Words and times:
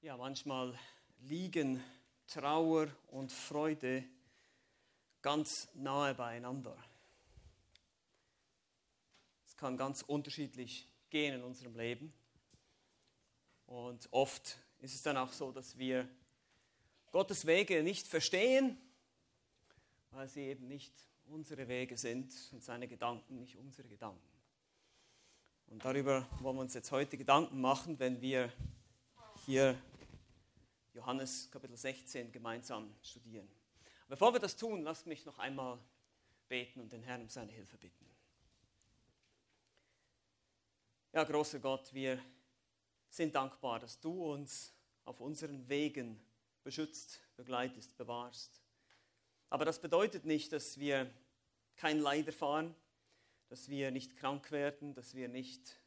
Ja, 0.00 0.16
manchmal 0.16 0.78
liegen 1.22 1.82
Trauer 2.28 2.86
und 3.08 3.32
Freude 3.32 4.04
ganz 5.22 5.68
nahe 5.74 6.14
beieinander. 6.14 6.76
Es 9.44 9.56
kann 9.56 9.76
ganz 9.76 10.02
unterschiedlich 10.02 10.86
gehen 11.10 11.34
in 11.34 11.42
unserem 11.42 11.74
Leben. 11.74 12.12
Und 13.66 14.06
oft 14.12 14.60
ist 14.78 14.94
es 14.94 15.02
dann 15.02 15.16
auch 15.16 15.32
so, 15.32 15.50
dass 15.50 15.76
wir 15.76 16.08
Gottes 17.10 17.44
Wege 17.44 17.82
nicht 17.82 18.06
verstehen, 18.06 18.78
weil 20.12 20.28
sie 20.28 20.42
eben 20.42 20.68
nicht 20.68 20.94
unsere 21.26 21.66
Wege 21.66 21.96
sind 21.96 22.32
und 22.52 22.62
seine 22.62 22.86
Gedanken 22.86 23.40
nicht 23.40 23.56
unsere 23.56 23.88
Gedanken. 23.88 24.22
Und 25.66 25.84
darüber 25.84 26.24
wollen 26.40 26.56
wir 26.56 26.62
uns 26.62 26.74
jetzt 26.74 26.92
heute 26.92 27.16
Gedanken 27.16 27.60
machen, 27.60 27.98
wenn 27.98 28.20
wir 28.20 28.52
hier 29.48 29.80
Johannes 30.92 31.50
Kapitel 31.50 31.74
16 31.74 32.30
gemeinsam 32.30 32.94
studieren. 33.00 33.48
Bevor 34.06 34.34
wir 34.34 34.40
das 34.40 34.54
tun, 34.54 34.82
lasst 34.82 35.06
mich 35.06 35.24
noch 35.24 35.38
einmal 35.38 35.78
beten 36.48 36.82
und 36.82 36.92
den 36.92 37.02
Herrn 37.02 37.22
um 37.22 37.30
seine 37.30 37.50
Hilfe 37.50 37.78
bitten. 37.78 38.04
Ja, 41.14 41.24
großer 41.24 41.60
Gott, 41.60 41.94
wir 41.94 42.22
sind 43.08 43.34
dankbar, 43.34 43.80
dass 43.80 43.98
du 43.98 44.22
uns 44.22 44.74
auf 45.06 45.18
unseren 45.18 45.66
Wegen 45.66 46.20
beschützt, 46.62 47.18
begleitest, 47.38 47.96
bewahrst. 47.96 48.60
Aber 49.48 49.64
das 49.64 49.80
bedeutet 49.80 50.26
nicht, 50.26 50.52
dass 50.52 50.78
wir 50.78 51.10
kein 51.76 52.00
Leid 52.00 52.26
erfahren, 52.26 52.74
dass 53.48 53.70
wir 53.70 53.92
nicht 53.92 54.14
krank 54.18 54.50
werden, 54.50 54.92
dass 54.92 55.14
wir 55.14 55.26
nicht 55.28 55.80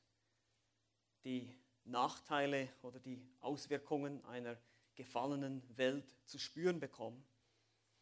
die 1.26 1.61
Nachteile 1.86 2.70
oder 2.82 3.00
die 3.00 3.22
Auswirkungen 3.40 4.24
einer 4.26 4.58
gefallenen 4.96 5.64
Welt 5.78 6.16
zu 6.26 6.38
spüren 6.38 6.80
bekommen. 6.80 7.24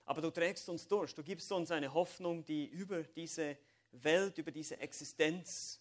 Aber 0.05 0.21
du 0.21 0.31
trägst 0.31 0.67
uns 0.69 0.87
durch, 0.87 1.13
du 1.13 1.23
gibst 1.23 1.51
uns 1.51 1.71
eine 1.71 1.93
Hoffnung, 1.93 2.43
die 2.43 2.65
über 2.65 3.03
diese 3.03 3.57
Welt, 3.91 4.37
über 4.37 4.51
diese 4.51 4.79
Existenz, 4.79 5.79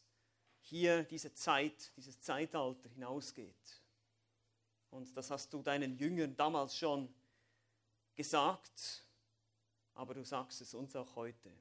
hier 0.61 1.05
diese 1.05 1.33
Zeit, 1.33 1.97
dieses 1.97 2.21
Zeitalter 2.21 2.89
hinausgeht. 2.91 3.83
Und 4.91 5.17
das 5.17 5.31
hast 5.31 5.53
du 5.53 5.63
deinen 5.63 5.97
Jüngern 5.97 6.37
damals 6.37 6.77
schon 6.77 7.13
gesagt, 8.15 9.07
aber 9.95 10.15
du 10.15 10.25
sagst 10.25 10.61
es 10.61 10.75
uns 10.75 10.95
auch 10.95 11.17
heute. 11.17 11.53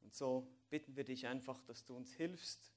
Und 0.00 0.14
so 0.14 0.46
bitten 0.70 0.96
wir 0.96 1.04
dich 1.04 1.26
einfach, 1.26 1.60
dass 1.62 1.84
du 1.84 1.96
uns 1.96 2.12
hilfst, 2.14 2.72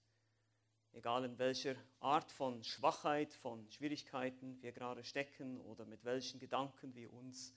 egal 0.99 1.23
in 1.23 1.39
welcher 1.39 1.77
Art 2.01 2.29
von 2.29 2.61
Schwachheit, 2.61 3.33
von 3.33 3.71
Schwierigkeiten 3.71 4.61
wir 4.61 4.73
gerade 4.73 5.05
stecken 5.05 5.61
oder 5.61 5.85
mit 5.85 6.03
welchen 6.03 6.41
Gedanken 6.41 6.93
wir 6.93 7.13
uns 7.13 7.55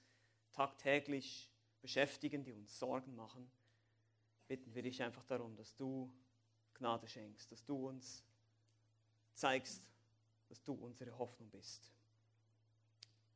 tagtäglich 0.52 1.50
beschäftigen, 1.80 2.44
die 2.44 2.52
uns 2.52 2.78
Sorgen 2.78 3.16
machen, 3.16 3.50
bitten 4.46 4.72
wir 4.76 4.82
dich 4.82 5.02
einfach 5.02 5.24
darum, 5.24 5.56
dass 5.56 5.74
du 5.74 6.12
Gnade 6.74 7.08
schenkst, 7.08 7.50
dass 7.50 7.64
du 7.64 7.88
uns 7.88 8.24
zeigst, 9.34 9.90
dass 10.48 10.62
du 10.62 10.74
unsere 10.74 11.18
Hoffnung 11.18 11.50
bist. 11.50 11.92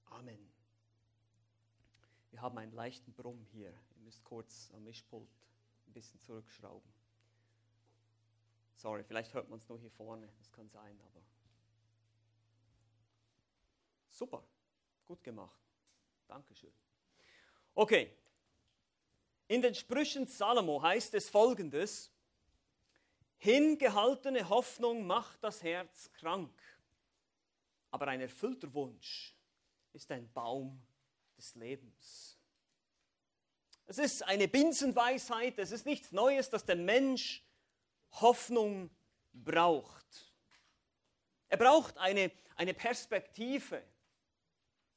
Amen. 0.04 0.48
Wir 2.30 2.40
haben 2.40 2.56
einen 2.58 2.72
leichten 2.72 3.12
Brumm 3.12 3.44
hier. 3.50 3.70
Ihr 3.96 4.02
müsst 4.04 4.22
kurz 4.22 4.70
am 4.72 4.84
Mischpult 4.84 5.28
ein 5.88 5.92
bisschen 5.92 6.20
zurückschrauben. 6.20 6.95
Sorry, 8.76 9.02
vielleicht 9.02 9.32
hört 9.32 9.48
man 9.48 9.58
es 9.58 9.68
nur 9.68 9.78
hier 9.78 9.90
vorne, 9.90 10.30
das 10.38 10.52
kann 10.52 10.68
sein, 10.68 11.00
aber 11.00 11.22
super, 14.10 14.46
gut 15.06 15.24
gemacht. 15.24 15.60
Dankeschön. 16.28 16.72
Okay, 17.74 18.14
in 19.48 19.62
den 19.62 19.74
Sprüchen 19.74 20.26
Salomo 20.26 20.82
heißt 20.82 21.14
es 21.14 21.30
folgendes, 21.30 22.10
hingehaltene 23.38 24.48
Hoffnung 24.48 25.06
macht 25.06 25.42
das 25.42 25.62
Herz 25.62 26.10
krank, 26.12 26.52
aber 27.90 28.08
ein 28.08 28.20
erfüllter 28.20 28.72
Wunsch 28.74 29.34
ist 29.92 30.10
ein 30.10 30.30
Baum 30.32 30.84
des 31.38 31.54
Lebens. 31.54 32.38
Es 33.86 33.98
ist 33.98 34.22
eine 34.24 34.48
Binsenweisheit, 34.48 35.58
es 35.58 35.70
ist 35.70 35.86
nichts 35.86 36.12
Neues, 36.12 36.50
dass 36.50 36.64
der 36.64 36.76
Mensch 36.76 37.45
Hoffnung 38.20 38.90
braucht. 39.32 40.32
Er 41.48 41.58
braucht 41.58 41.96
eine, 41.98 42.32
eine 42.56 42.74
Perspektive. 42.74 43.82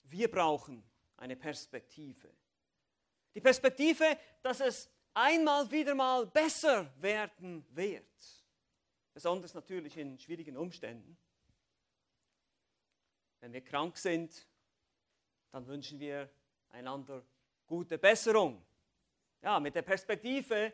Wir 0.04 0.30
brauchen 0.30 0.84
eine 1.18 1.36
Perspektive. 1.36 2.34
Die 3.36 3.42
Perspektive, 3.42 4.18
dass 4.42 4.60
es 4.60 4.90
einmal 5.14 5.70
wieder 5.70 5.94
mal 5.94 6.26
besser 6.26 6.92
werden 7.02 7.66
wird. 7.76 8.06
Besonders 9.14 9.54
natürlich 9.54 9.98
in 9.98 10.18
schwierigen 10.18 10.58
Umständen. 10.58 11.18
Wenn 13.42 13.54
wir 13.54 13.62
krank 13.62 13.98
sind, 13.98 14.48
dann 15.52 15.66
wünschen 15.68 16.00
wir 16.00 16.30
einander 16.70 17.24
gute 17.66 17.98
Besserung. 17.98 18.66
Ja, 19.42 19.60
mit 19.60 19.76
der 19.76 19.82
Perspektive, 19.82 20.74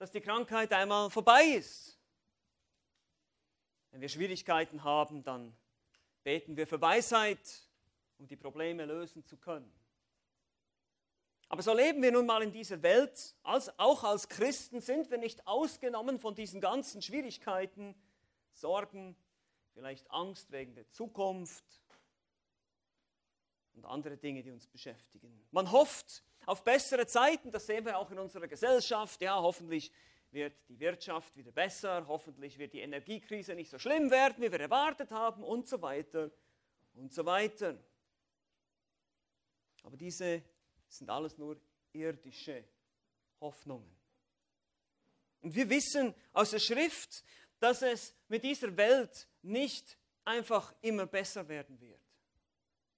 dass 0.00 0.10
die 0.10 0.22
Krankheit 0.22 0.72
einmal 0.72 1.10
vorbei 1.10 1.44
ist. 1.44 1.98
Wenn 3.90 4.00
wir 4.00 4.08
Schwierigkeiten 4.08 4.82
haben, 4.82 5.22
dann 5.22 5.54
beten 6.24 6.56
wir 6.56 6.66
für 6.66 6.80
Weisheit, 6.80 7.68
um 8.16 8.26
die 8.26 8.36
Probleme 8.36 8.86
lösen 8.86 9.22
zu 9.26 9.36
können. 9.36 9.70
Aber 11.50 11.60
so 11.60 11.74
leben 11.74 12.02
wir 12.02 12.12
nun 12.12 12.24
mal 12.24 12.42
in 12.42 12.50
dieser 12.50 12.82
Welt, 12.82 13.36
als, 13.42 13.78
auch 13.78 14.02
als 14.02 14.30
Christen 14.30 14.80
sind 14.80 15.10
wir 15.10 15.18
nicht 15.18 15.46
ausgenommen 15.46 16.18
von 16.18 16.34
diesen 16.34 16.62
ganzen 16.62 17.02
Schwierigkeiten, 17.02 17.94
Sorgen, 18.52 19.14
vielleicht 19.74 20.10
Angst 20.10 20.50
wegen 20.50 20.74
der 20.74 20.88
Zukunft 20.88 21.64
und 23.74 23.84
andere 23.84 24.16
Dinge, 24.16 24.42
die 24.42 24.50
uns 24.50 24.66
beschäftigen. 24.66 25.46
Man 25.50 25.70
hofft, 25.70 26.22
auf 26.50 26.64
bessere 26.64 27.06
Zeiten. 27.06 27.52
Das 27.52 27.66
sehen 27.66 27.84
wir 27.84 27.96
auch 27.96 28.10
in 28.10 28.18
unserer 28.18 28.48
Gesellschaft. 28.48 29.22
Ja, 29.22 29.40
hoffentlich 29.40 29.92
wird 30.32 30.52
die 30.68 30.78
Wirtschaft 30.80 31.36
wieder 31.36 31.52
besser, 31.52 32.04
hoffentlich 32.08 32.58
wird 32.58 32.72
die 32.72 32.80
Energiekrise 32.80 33.54
nicht 33.54 33.70
so 33.70 33.78
schlimm 33.78 34.10
werden, 34.10 34.42
wie 34.42 34.50
wir 34.50 34.60
erwartet 34.60 35.12
haben 35.12 35.44
und 35.44 35.68
so 35.68 35.80
weiter 35.80 36.30
und 36.94 37.12
so 37.12 37.24
weiter. 37.24 37.78
Aber 39.84 39.96
diese 39.96 40.42
sind 40.88 41.08
alles 41.08 41.38
nur 41.38 41.56
irdische 41.92 42.64
Hoffnungen. 43.40 43.96
Und 45.42 45.54
wir 45.54 45.70
wissen 45.70 46.14
aus 46.32 46.50
der 46.50 46.58
Schrift, 46.58 47.24
dass 47.60 47.82
es 47.82 48.14
mit 48.26 48.42
dieser 48.42 48.76
Welt 48.76 49.28
nicht 49.42 49.96
einfach 50.24 50.74
immer 50.82 51.06
besser 51.06 51.48
werden 51.48 51.80
wird. 51.80 52.00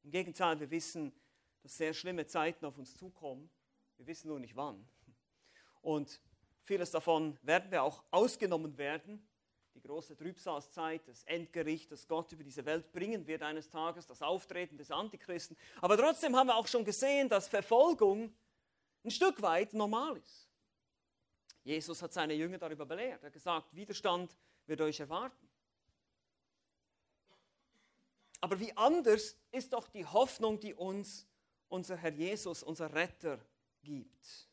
Im 0.05 0.11
Gegenteil, 0.11 0.59
wir 0.59 0.71
wissen, 0.71 1.13
dass 1.63 1.77
sehr 1.77 1.95
schlimme 1.95 2.27
Zeiten 2.27 2.65
auf 2.67 2.79
uns 2.79 2.97
zukommen. 2.97 3.49
Wir 3.97 4.07
wissen 4.07 4.29
nur 4.29 4.41
nicht 4.41 4.57
wann. 4.57 4.87
Und 5.81 6.21
vieles 6.61 6.91
davon 6.91 7.39
werden 7.43 7.71
wir 7.71 7.83
auch 7.83 8.03
ausgenommen 8.11 8.77
werden. 8.79 9.27
Die 9.75 9.81
große 9.81 10.17
Trübsalzeit, 10.17 11.07
das 11.09 11.25
Endgericht, 11.25 11.91
das 11.91 12.07
Gott 12.07 12.31
über 12.33 12.45
diese 12.45 12.65
Welt 12.67 12.93
bringen 12.93 13.27
wird 13.27 13.43
eines 13.43 13.71
Tages, 13.71 14.07
das 14.07 14.21
Auftreten 14.21 14.77
des 14.77 14.91
Antichristen. 14.91 15.57
Aber 15.81 15.97
trotzdem 15.97 16.37
haben 16.37 16.49
wir 16.49 16.57
auch 16.57 16.67
schon 16.67 16.85
gesehen, 16.85 17.29
dass 17.29 17.49
Verfolgung 17.49 18.35
ein 19.05 19.11
Stück 19.11 19.41
weit 19.41 19.73
normal 19.73 20.17
ist. 20.19 20.49
Jesus 21.65 22.03
hat 22.03 22.13
seine 22.13 22.35
Jünger 22.35 22.59
darüber 22.59 22.85
belehrt. 22.85 23.23
Er 23.23 23.27
hat 23.27 23.33
gesagt, 23.33 23.75
Widerstand 23.75 24.37
wird 24.67 24.81
euch 24.81 25.01
erwarten. 25.01 25.49
Aber 28.41 28.59
wie 28.59 28.77
anders 28.77 29.37
ist 29.53 29.73
doch 29.73 29.89
die 29.89 30.05
Hoffnung, 30.05 30.59
die 30.59 30.75
uns 30.75 31.27
unser 31.73 31.97
Herr 31.97 32.13
Jesus, 32.13 32.63
unser 32.63 32.93
Retter, 32.93 33.39
gibt. 33.83 34.49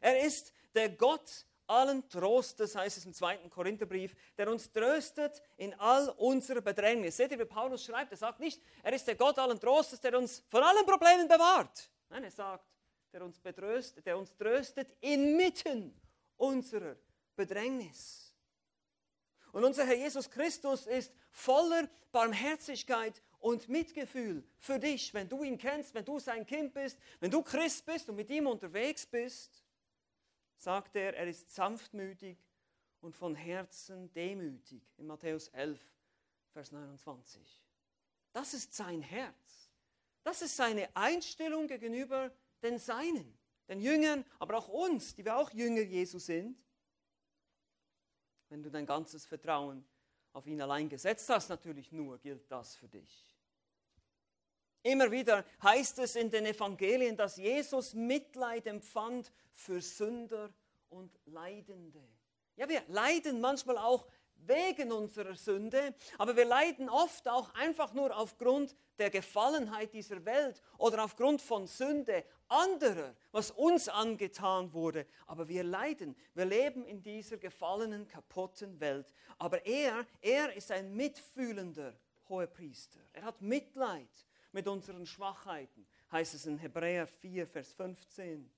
Er 0.00 0.24
ist 0.24 0.52
der 0.74 0.90
Gott 0.90 1.46
allen 1.66 2.08
Trostes, 2.08 2.74
heißt 2.74 2.98
es 2.98 3.04
im 3.04 3.12
zweiten 3.12 3.50
Korintherbrief, 3.50 4.14
der 4.36 4.50
uns 4.50 4.70
tröstet 4.70 5.42
in 5.56 5.74
all 5.74 6.08
unserer 6.10 6.60
Bedrängnis. 6.60 7.16
Seht 7.16 7.32
ihr, 7.32 7.38
wie 7.38 7.44
Paulus 7.44 7.84
schreibt? 7.84 8.12
Er 8.12 8.18
sagt 8.18 8.40
nicht, 8.40 8.60
er 8.82 8.92
ist 8.92 9.06
der 9.06 9.16
Gott 9.16 9.38
allen 9.38 9.58
Trostes, 9.58 10.00
der 10.00 10.16
uns 10.16 10.42
von 10.48 10.62
allen 10.62 10.86
Problemen 10.86 11.28
bewahrt. 11.28 11.90
Nein, 12.08 12.24
er 12.24 12.30
sagt, 12.30 12.66
der 13.12 13.22
uns, 13.22 13.38
betröstet, 13.38 14.06
der 14.06 14.16
uns 14.16 14.34
tröstet 14.36 14.96
inmitten 15.00 16.00
unserer 16.36 16.96
Bedrängnis. 17.36 18.34
Und 19.52 19.64
unser 19.64 19.84
Herr 19.84 19.96
Jesus 19.96 20.30
Christus 20.30 20.86
ist 20.86 21.12
voller 21.30 21.88
Barmherzigkeit 22.10 23.20
und 23.42 23.68
Mitgefühl 23.68 24.44
für 24.56 24.78
dich, 24.78 25.12
wenn 25.14 25.28
du 25.28 25.42
ihn 25.42 25.58
kennst, 25.58 25.94
wenn 25.94 26.04
du 26.04 26.18
sein 26.20 26.46
Kind 26.46 26.72
bist, 26.72 26.98
wenn 27.18 27.30
du 27.30 27.42
Christ 27.42 27.84
bist 27.84 28.08
und 28.08 28.14
mit 28.14 28.30
ihm 28.30 28.46
unterwegs 28.46 29.04
bist, 29.04 29.64
sagt 30.56 30.94
er, 30.94 31.16
er 31.16 31.26
ist 31.26 31.50
sanftmütig 31.50 32.38
und 33.00 33.16
von 33.16 33.34
Herzen 33.34 34.12
demütig 34.12 34.80
in 34.96 35.08
Matthäus 35.08 35.48
11, 35.48 35.80
Vers 36.52 36.70
29. 36.70 37.64
Das 38.32 38.54
ist 38.54 38.72
sein 38.74 39.02
Herz. 39.02 39.70
Das 40.22 40.40
ist 40.40 40.56
seine 40.56 40.88
Einstellung 40.94 41.66
gegenüber 41.66 42.30
den 42.62 42.78
Seinen, 42.78 43.36
den 43.68 43.80
Jüngern, 43.80 44.24
aber 44.38 44.56
auch 44.56 44.68
uns, 44.68 45.16
die 45.16 45.24
wir 45.24 45.36
auch 45.36 45.50
Jünger 45.50 45.82
Jesu 45.82 46.20
sind. 46.20 46.56
Wenn 48.48 48.62
du 48.62 48.70
dein 48.70 48.86
ganzes 48.86 49.26
Vertrauen 49.26 49.84
auf 50.32 50.46
ihn 50.46 50.62
allein 50.62 50.88
gesetzt 50.88 51.28
hast, 51.28 51.48
natürlich 51.48 51.90
nur 51.90 52.20
gilt 52.20 52.48
das 52.52 52.76
für 52.76 52.86
dich. 52.86 53.31
Immer 54.82 55.10
wieder 55.10 55.44
heißt 55.62 55.98
es 56.00 56.16
in 56.16 56.30
den 56.30 56.46
Evangelien, 56.46 57.16
dass 57.16 57.36
Jesus 57.36 57.94
Mitleid 57.94 58.66
empfand 58.66 59.32
für 59.52 59.80
Sünder 59.80 60.52
und 60.88 61.18
Leidende. 61.26 62.02
Ja, 62.56 62.68
wir 62.68 62.82
leiden 62.88 63.40
manchmal 63.40 63.78
auch 63.78 64.06
wegen 64.46 64.92
unserer 64.92 65.34
Sünde, 65.34 65.94
aber 66.18 66.36
wir 66.36 66.44
leiden 66.44 66.88
oft 66.88 67.28
auch 67.28 67.54
einfach 67.54 67.92
nur 67.92 68.16
aufgrund 68.16 68.74
der 68.98 69.10
Gefallenheit 69.10 69.92
dieser 69.92 70.24
Welt 70.24 70.60
oder 70.78 71.04
aufgrund 71.04 71.40
von 71.40 71.66
Sünde 71.66 72.24
anderer, 72.48 73.14
was 73.30 73.50
uns 73.52 73.88
angetan 73.88 74.72
wurde. 74.72 75.06
Aber 75.26 75.48
wir 75.48 75.62
leiden, 75.62 76.16
wir 76.34 76.44
leben 76.44 76.84
in 76.84 77.02
dieser 77.02 77.36
gefallenen, 77.36 78.08
kaputten 78.08 78.80
Welt. 78.80 79.12
Aber 79.38 79.64
er, 79.64 80.06
er 80.20 80.52
ist 80.54 80.70
ein 80.72 80.94
mitfühlender 80.94 81.94
Hohepriester. 82.28 83.00
Er 83.12 83.22
hat 83.22 83.40
Mitleid 83.40 84.08
mit 84.52 84.68
unseren 84.68 85.06
Schwachheiten, 85.06 85.86
heißt 86.10 86.34
es 86.34 86.46
in 86.46 86.58
Hebräer 86.58 87.06
4, 87.06 87.46
Vers 87.46 87.72
15. 87.72 88.50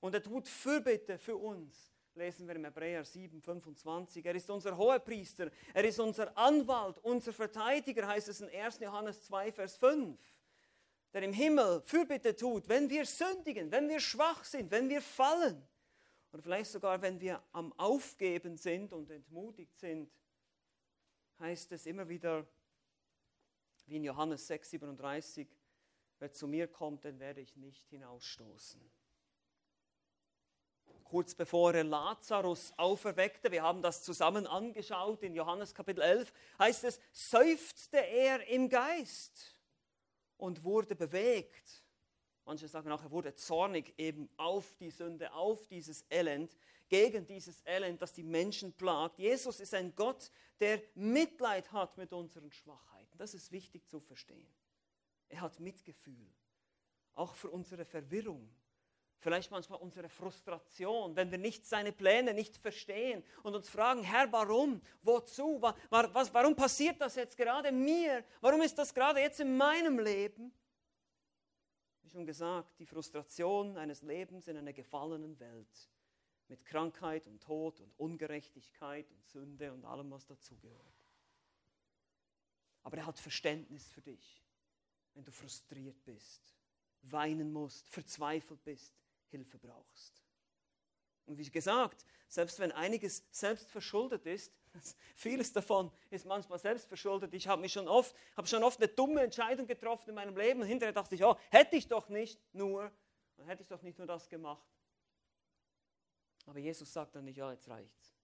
Und 0.00 0.14
er 0.14 0.22
tut 0.22 0.48
Fürbitte 0.48 1.18
für 1.18 1.36
uns, 1.36 1.92
lesen 2.14 2.46
wir 2.46 2.56
im 2.56 2.64
Hebräer 2.64 3.04
7, 3.04 3.40
25. 3.40 4.24
Er 4.24 4.34
ist 4.34 4.50
unser 4.50 4.76
Hohepriester, 4.76 5.50
er 5.72 5.84
ist 5.84 5.98
unser 5.98 6.36
Anwalt, 6.36 6.98
unser 6.98 7.32
Verteidiger, 7.32 8.06
heißt 8.06 8.28
es 8.28 8.40
in 8.40 8.50
1. 8.50 8.80
Johannes 8.80 9.22
2, 9.24 9.52
Vers 9.52 9.76
5. 9.76 10.18
Der 11.14 11.22
im 11.22 11.32
Himmel 11.32 11.82
Fürbitte 11.82 12.34
tut, 12.34 12.68
wenn 12.68 12.88
wir 12.88 13.04
sündigen, 13.04 13.70
wenn 13.70 13.88
wir 13.88 14.00
schwach 14.00 14.44
sind, 14.44 14.70
wenn 14.70 14.88
wir 14.88 15.02
fallen. 15.02 15.62
Oder 16.32 16.42
vielleicht 16.42 16.70
sogar, 16.70 17.00
wenn 17.02 17.20
wir 17.20 17.42
am 17.52 17.72
Aufgeben 17.74 18.56
sind 18.56 18.92
und 18.92 19.10
entmutigt 19.10 19.78
sind, 19.78 20.10
heißt 21.38 21.72
es 21.72 21.86
immer 21.86 22.08
wieder, 22.08 22.46
wie 23.86 23.96
in 23.96 24.04
Johannes 24.04 24.46
6, 24.46 24.70
37, 24.70 25.48
wer 26.18 26.32
zu 26.32 26.46
mir 26.46 26.68
kommt, 26.68 27.04
den 27.04 27.18
werde 27.18 27.40
ich 27.40 27.56
nicht 27.56 27.88
hinausstoßen. 27.88 28.80
Kurz 31.04 31.34
bevor 31.34 31.74
er 31.74 31.84
Lazarus 31.84 32.72
auferweckte, 32.78 33.52
wir 33.52 33.62
haben 33.62 33.82
das 33.82 34.02
zusammen 34.02 34.46
angeschaut 34.46 35.22
in 35.22 35.34
Johannes 35.34 35.74
Kapitel 35.74 36.00
11, 36.00 36.32
heißt 36.58 36.84
es, 36.84 37.00
seufzte 37.12 37.98
er 37.98 38.46
im 38.48 38.68
Geist 38.70 39.54
und 40.38 40.64
wurde 40.64 40.96
bewegt. 40.96 41.82
Manche 42.44 42.66
sagen 42.66 42.90
auch, 42.90 43.02
er 43.02 43.10
wurde 43.10 43.34
zornig 43.34 43.94
eben 43.98 44.28
auf 44.36 44.74
die 44.76 44.90
Sünde, 44.90 45.32
auf 45.32 45.66
dieses 45.66 46.04
Elend, 46.10 46.56
gegen 46.88 47.26
dieses 47.26 47.62
Elend, 47.64 48.02
das 48.02 48.12
die 48.12 48.24
Menschen 48.24 48.72
plagt. 48.72 49.18
Jesus 49.18 49.60
ist 49.60 49.74
ein 49.74 49.94
Gott, 49.94 50.30
der 50.60 50.82
Mitleid 50.94 51.70
hat 51.72 51.96
mit 51.96 52.12
unseren 52.12 52.50
Schwachheiten. 52.50 52.91
Das 53.22 53.34
ist 53.34 53.52
wichtig 53.52 53.86
zu 53.86 54.00
verstehen. 54.00 54.52
Er 55.28 55.42
hat 55.42 55.60
Mitgefühl, 55.60 56.26
auch 57.14 57.36
für 57.36 57.50
unsere 57.50 57.84
Verwirrung, 57.84 58.52
vielleicht 59.20 59.52
manchmal 59.52 59.78
unsere 59.78 60.08
Frustration, 60.08 61.14
wenn 61.14 61.30
wir 61.30 61.38
nicht 61.38 61.64
seine 61.64 61.92
Pläne 61.92 62.34
nicht 62.34 62.56
verstehen 62.56 63.22
und 63.44 63.54
uns 63.54 63.68
fragen, 63.68 64.02
Herr, 64.02 64.32
warum, 64.32 64.82
wozu, 65.02 65.62
warum 65.62 66.56
passiert 66.56 67.00
das 67.00 67.14
jetzt 67.14 67.36
gerade 67.36 67.70
mir, 67.70 68.24
warum 68.40 68.60
ist 68.60 68.76
das 68.76 68.92
gerade 68.92 69.20
jetzt 69.20 69.38
in 69.38 69.56
meinem 69.56 70.00
Leben? 70.00 70.52
Wie 72.02 72.10
schon 72.10 72.26
gesagt, 72.26 72.76
die 72.80 72.86
Frustration 72.86 73.76
eines 73.76 74.02
Lebens 74.02 74.48
in 74.48 74.56
einer 74.56 74.72
gefallenen 74.72 75.38
Welt 75.38 75.90
mit 76.48 76.64
Krankheit 76.64 77.28
und 77.28 77.40
Tod 77.40 77.78
und 77.78 77.96
Ungerechtigkeit 78.00 79.08
und 79.12 79.24
Sünde 79.28 79.72
und 79.72 79.84
allem, 79.84 80.10
was 80.10 80.26
dazugehört. 80.26 81.01
Aber 82.82 82.96
er 82.96 83.06
hat 83.06 83.18
Verständnis 83.18 83.88
für 83.88 84.02
dich, 84.02 84.42
wenn 85.14 85.24
du 85.24 85.32
frustriert 85.32 86.02
bist, 86.04 86.54
weinen 87.02 87.52
musst, 87.52 87.88
verzweifelt 87.88 88.62
bist, 88.64 88.92
Hilfe 89.28 89.58
brauchst. 89.58 90.22
Und 91.26 91.38
wie 91.38 91.50
gesagt, 91.50 92.04
selbst 92.28 92.58
wenn 92.58 92.72
einiges 92.72 93.24
selbst 93.30 93.70
verschuldet 93.70 94.26
ist, 94.26 94.52
vieles 95.16 95.52
davon 95.52 95.92
ist 96.10 96.26
manchmal 96.26 96.58
selbst 96.58 96.86
verschuldet. 96.86 97.32
Ich 97.34 97.46
habe 97.46 97.60
mich 97.60 97.72
schon 97.72 97.88
oft, 97.88 98.14
habe 98.36 98.46
schon 98.46 98.62
oft 98.62 98.78
eine 98.80 98.88
dumme 98.88 99.22
Entscheidung 99.22 99.66
getroffen 99.66 100.10
in 100.10 100.14
meinem 100.14 100.36
Leben 100.36 100.60
und 100.60 100.66
hinterher 100.66 100.92
dachte 100.92 101.14
ich, 101.14 101.24
oh, 101.24 101.36
hätte 101.50 101.76
ich 101.76 101.86
doch 101.88 102.08
nicht 102.08 102.40
nur, 102.54 102.90
dann 103.36 103.46
hätte 103.46 103.62
ich 103.62 103.68
doch 103.68 103.82
nicht 103.82 103.98
nur 103.98 104.06
das 104.06 104.28
gemacht. 104.28 104.66
Aber 106.46 106.58
Jesus 106.58 106.92
sagt 106.92 107.14
dann 107.14 107.24
nicht, 107.24 107.36
ja, 107.36 107.52
jetzt 107.52 107.68
reicht's. 107.68 108.16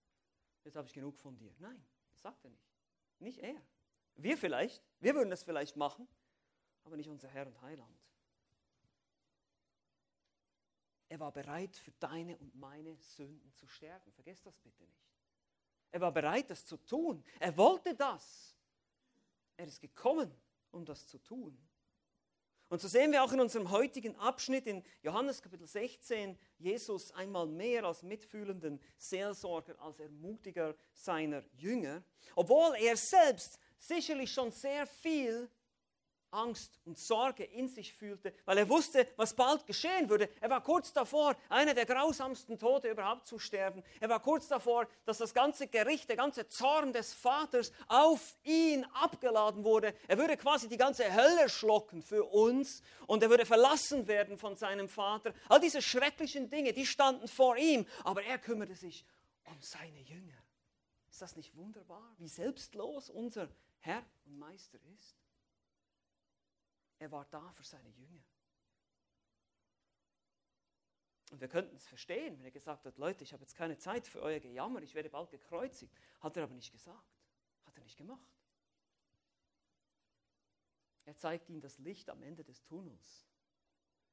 Jetzt 0.64 0.76
habe 0.76 0.88
ich 0.88 0.92
genug 0.92 1.16
von 1.16 1.36
dir. 1.36 1.54
Nein, 1.58 1.82
das 2.10 2.22
sagt 2.22 2.44
er 2.44 2.50
nicht. 2.50 2.66
Nicht 3.20 3.38
er. 3.38 3.60
Wir 4.18 4.36
vielleicht, 4.36 4.82
wir 5.00 5.14
würden 5.14 5.30
das 5.30 5.44
vielleicht 5.44 5.76
machen, 5.76 6.08
aber 6.84 6.96
nicht 6.96 7.08
unser 7.08 7.28
Herr 7.28 7.46
und 7.46 7.60
Heiland. 7.62 7.98
Er 11.08 11.20
war 11.20 11.32
bereit, 11.32 11.76
für 11.76 11.92
deine 11.92 12.36
und 12.36 12.54
meine 12.54 12.96
Sünden 12.96 13.52
zu 13.54 13.66
sterben. 13.66 14.12
Vergesst 14.12 14.44
das 14.44 14.58
bitte 14.58 14.82
nicht. 14.84 15.08
Er 15.90 16.00
war 16.00 16.12
bereit, 16.12 16.50
das 16.50 16.66
zu 16.66 16.76
tun. 16.76 17.24
Er 17.38 17.56
wollte 17.56 17.94
das. 17.94 18.54
Er 19.56 19.66
ist 19.66 19.80
gekommen, 19.80 20.30
um 20.70 20.84
das 20.84 21.06
zu 21.06 21.18
tun. 21.18 21.56
Und 22.68 22.82
so 22.82 22.88
sehen 22.88 23.12
wir 23.12 23.24
auch 23.24 23.32
in 23.32 23.40
unserem 23.40 23.70
heutigen 23.70 24.14
Abschnitt 24.16 24.66
in 24.66 24.84
Johannes 25.02 25.40
Kapitel 25.40 25.66
16 25.66 26.38
Jesus 26.58 27.10
einmal 27.12 27.46
mehr 27.46 27.84
als 27.84 28.02
mitfühlenden 28.02 28.78
Seelsorger, 28.98 29.80
als 29.80 30.00
Ermutiger 30.00 30.76
seiner 30.92 31.42
Jünger, 31.54 32.02
obwohl 32.34 32.74
er 32.76 32.94
selbst 32.98 33.58
sicherlich 33.78 34.32
schon 34.32 34.50
sehr 34.52 34.86
viel 34.86 35.50
Angst 36.30 36.78
und 36.84 36.98
Sorge 36.98 37.44
in 37.44 37.68
sich 37.68 37.94
fühlte, 37.94 38.34
weil 38.44 38.58
er 38.58 38.68
wusste, 38.68 39.06
was 39.16 39.34
bald 39.34 39.66
geschehen 39.66 40.08
würde. 40.08 40.28
Er 40.40 40.50
war 40.50 40.62
kurz 40.62 40.92
davor, 40.92 41.34
einer 41.48 41.74
der 41.74 41.86
grausamsten 41.86 42.58
Tode 42.58 42.90
überhaupt 42.90 43.26
zu 43.26 43.38
sterben. 43.38 43.82
Er 44.00 44.08
war 44.08 44.20
kurz 44.20 44.48
davor, 44.48 44.86
dass 45.04 45.18
das 45.18 45.32
ganze 45.32 45.68
Gericht, 45.68 46.08
der 46.08 46.16
ganze 46.16 46.48
Zorn 46.48 46.92
des 46.92 47.14
Vaters 47.14 47.72
auf 47.88 48.36
ihn 48.44 48.84
abgeladen 48.92 49.64
wurde. 49.64 49.94
Er 50.06 50.18
würde 50.18 50.36
quasi 50.36 50.68
die 50.68 50.76
ganze 50.76 51.14
Hölle 51.14 51.48
schlucken 51.48 52.02
für 52.02 52.24
uns 52.24 52.82
und 53.06 53.22
er 53.22 53.30
würde 53.30 53.46
verlassen 53.46 54.06
werden 54.06 54.36
von 54.36 54.56
seinem 54.56 54.88
Vater. 54.88 55.32
All 55.48 55.60
diese 55.60 55.80
schrecklichen 55.80 56.50
Dinge, 56.50 56.72
die 56.72 56.86
standen 56.86 57.28
vor 57.28 57.56
ihm, 57.56 57.86
aber 58.04 58.22
er 58.22 58.38
kümmerte 58.38 58.74
sich 58.74 59.04
um 59.44 59.56
seine 59.62 60.00
Jünger. 60.00 60.34
Ist 61.10 61.22
das 61.22 61.36
nicht 61.36 61.56
wunderbar, 61.56 62.14
wie 62.18 62.28
selbstlos 62.28 63.08
unser 63.08 63.48
Herr 63.78 64.04
und 64.24 64.38
Meister 64.38 64.78
ist. 64.94 65.16
Er 66.98 67.10
war 67.12 67.24
da 67.26 67.52
für 67.52 67.64
seine 67.64 67.88
Jünger. 67.90 68.24
Und 71.30 71.40
wir 71.40 71.48
könnten 71.48 71.76
es 71.76 71.86
verstehen, 71.86 72.38
wenn 72.38 72.44
er 72.44 72.50
gesagt 72.50 72.86
hat, 72.86 72.96
Leute, 72.96 73.22
ich 73.22 73.32
habe 73.32 73.42
jetzt 73.42 73.54
keine 73.54 73.76
Zeit 73.78 74.08
für 74.08 74.22
euer 74.22 74.40
Gejammer, 74.40 74.82
ich 74.82 74.94
werde 74.94 75.10
bald 75.10 75.30
gekreuzigt. 75.30 75.94
Hat 76.20 76.36
er 76.36 76.44
aber 76.44 76.54
nicht 76.54 76.72
gesagt. 76.72 77.18
Hat 77.64 77.76
er 77.76 77.82
nicht 77.82 77.98
gemacht. 77.98 78.34
Er 81.04 81.16
zeigt 81.16 81.48
ihnen 81.48 81.60
das 81.60 81.78
Licht 81.78 82.10
am 82.10 82.22
Ende 82.22 82.44
des 82.44 82.62
Tunnels 82.64 83.26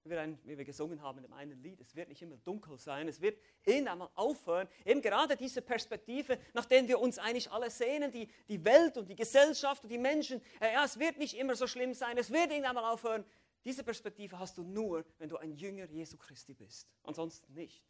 wie 0.06 0.12
wir, 0.12 0.22
ein, 0.22 0.38
wie 0.44 0.56
wir 0.56 0.64
gesungen 0.64 1.02
haben 1.02 1.18
in 1.18 1.24
dem 1.24 1.34
einen 1.34 1.62
Lied, 1.64 1.82
es 1.82 1.96
wird 1.96 2.10
nicht 2.10 2.22
immer 2.22 2.38
dunkel 2.38 2.78
sein, 2.78 3.08
es 3.08 3.20
wird 3.20 3.40
irgendwann 3.66 3.98
mal 3.98 4.10
aufhören. 4.14 4.68
Eben 4.86 5.02
gerade 5.02 5.36
diese 5.36 5.64
Perspektive, 5.64 6.38
nach 6.54 6.66
der 6.66 6.88
wir 6.88 7.00
uns 7.00 7.18
eigentlich 7.18 7.52
alle 7.52 7.72
sehnen, 7.72 8.12
die, 8.12 8.30
die 8.48 8.64
Welt 8.64 8.98
und 8.98 9.10
die 9.10 9.16
Gesellschaft 9.16 9.84
und 9.84 9.90
die 9.90 9.98
Menschen, 9.98 10.42
äh, 10.62 10.74
ja, 10.74 10.86
es 10.86 11.00
wird 11.00 11.18
nicht 11.18 11.36
immer 11.36 11.56
so 11.56 11.66
schlimm 11.66 11.96
sein, 11.96 12.18
es 12.20 12.32
wird 12.32 12.52
irgendwann 12.52 12.76
mal 12.76 12.92
aufhören. 12.92 13.26
Diese 13.64 13.84
Perspektive 13.84 14.38
hast 14.38 14.60
du 14.60 14.64
nur, 14.64 15.04
wenn 15.18 15.28
du 15.28 15.38
ein 15.38 15.56
Jünger 15.56 15.86
Jesu 15.86 16.18
Christi 16.18 16.54
bist. 16.54 16.88
Ansonsten 17.04 17.52
nicht. 17.54 17.84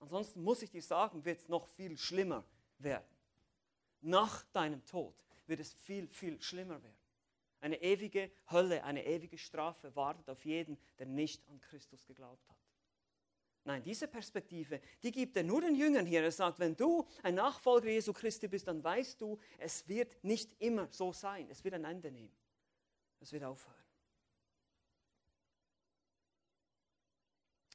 Ansonsten 0.00 0.42
muss 0.42 0.60
ich 0.62 0.70
dir 0.70 0.82
sagen, 0.82 1.24
wird 1.24 1.38
es 1.38 1.48
noch 1.48 1.68
viel 1.68 1.96
schlimmer 1.96 2.44
werden. 2.78 3.06
Nach 4.00 4.42
deinem 4.46 4.84
Tod 4.84 5.14
wird 5.46 5.60
es 5.60 5.72
viel, 5.72 6.08
viel 6.08 6.42
schlimmer 6.42 6.82
werden. 6.82 7.01
Eine 7.62 7.80
ewige 7.80 8.28
Hölle, 8.50 8.82
eine 8.82 9.06
ewige 9.06 9.38
Strafe 9.38 9.94
wartet 9.94 10.28
auf 10.28 10.44
jeden, 10.44 10.76
der 10.98 11.06
nicht 11.06 11.48
an 11.48 11.60
Christus 11.60 12.04
geglaubt 12.04 12.46
hat. 12.48 12.56
Nein, 13.62 13.84
diese 13.84 14.08
Perspektive, 14.08 14.80
die 15.00 15.12
gibt 15.12 15.36
er 15.36 15.44
nur 15.44 15.60
den 15.60 15.76
Jüngern 15.76 16.04
hier. 16.04 16.24
Er 16.24 16.32
sagt, 16.32 16.58
wenn 16.58 16.76
du 16.76 17.06
ein 17.22 17.36
Nachfolger 17.36 17.88
Jesu 17.88 18.12
Christi 18.12 18.48
bist, 18.48 18.66
dann 18.66 18.82
weißt 18.82 19.20
du, 19.20 19.38
es 19.58 19.86
wird 19.86 20.24
nicht 20.24 20.60
immer 20.60 20.88
so 20.90 21.12
sein. 21.12 21.48
Es 21.48 21.62
wird 21.62 21.74
ein 21.74 21.84
Ende 21.84 22.10
nehmen. 22.10 22.34
Es 23.20 23.32
wird 23.32 23.44
aufhören. 23.44 23.76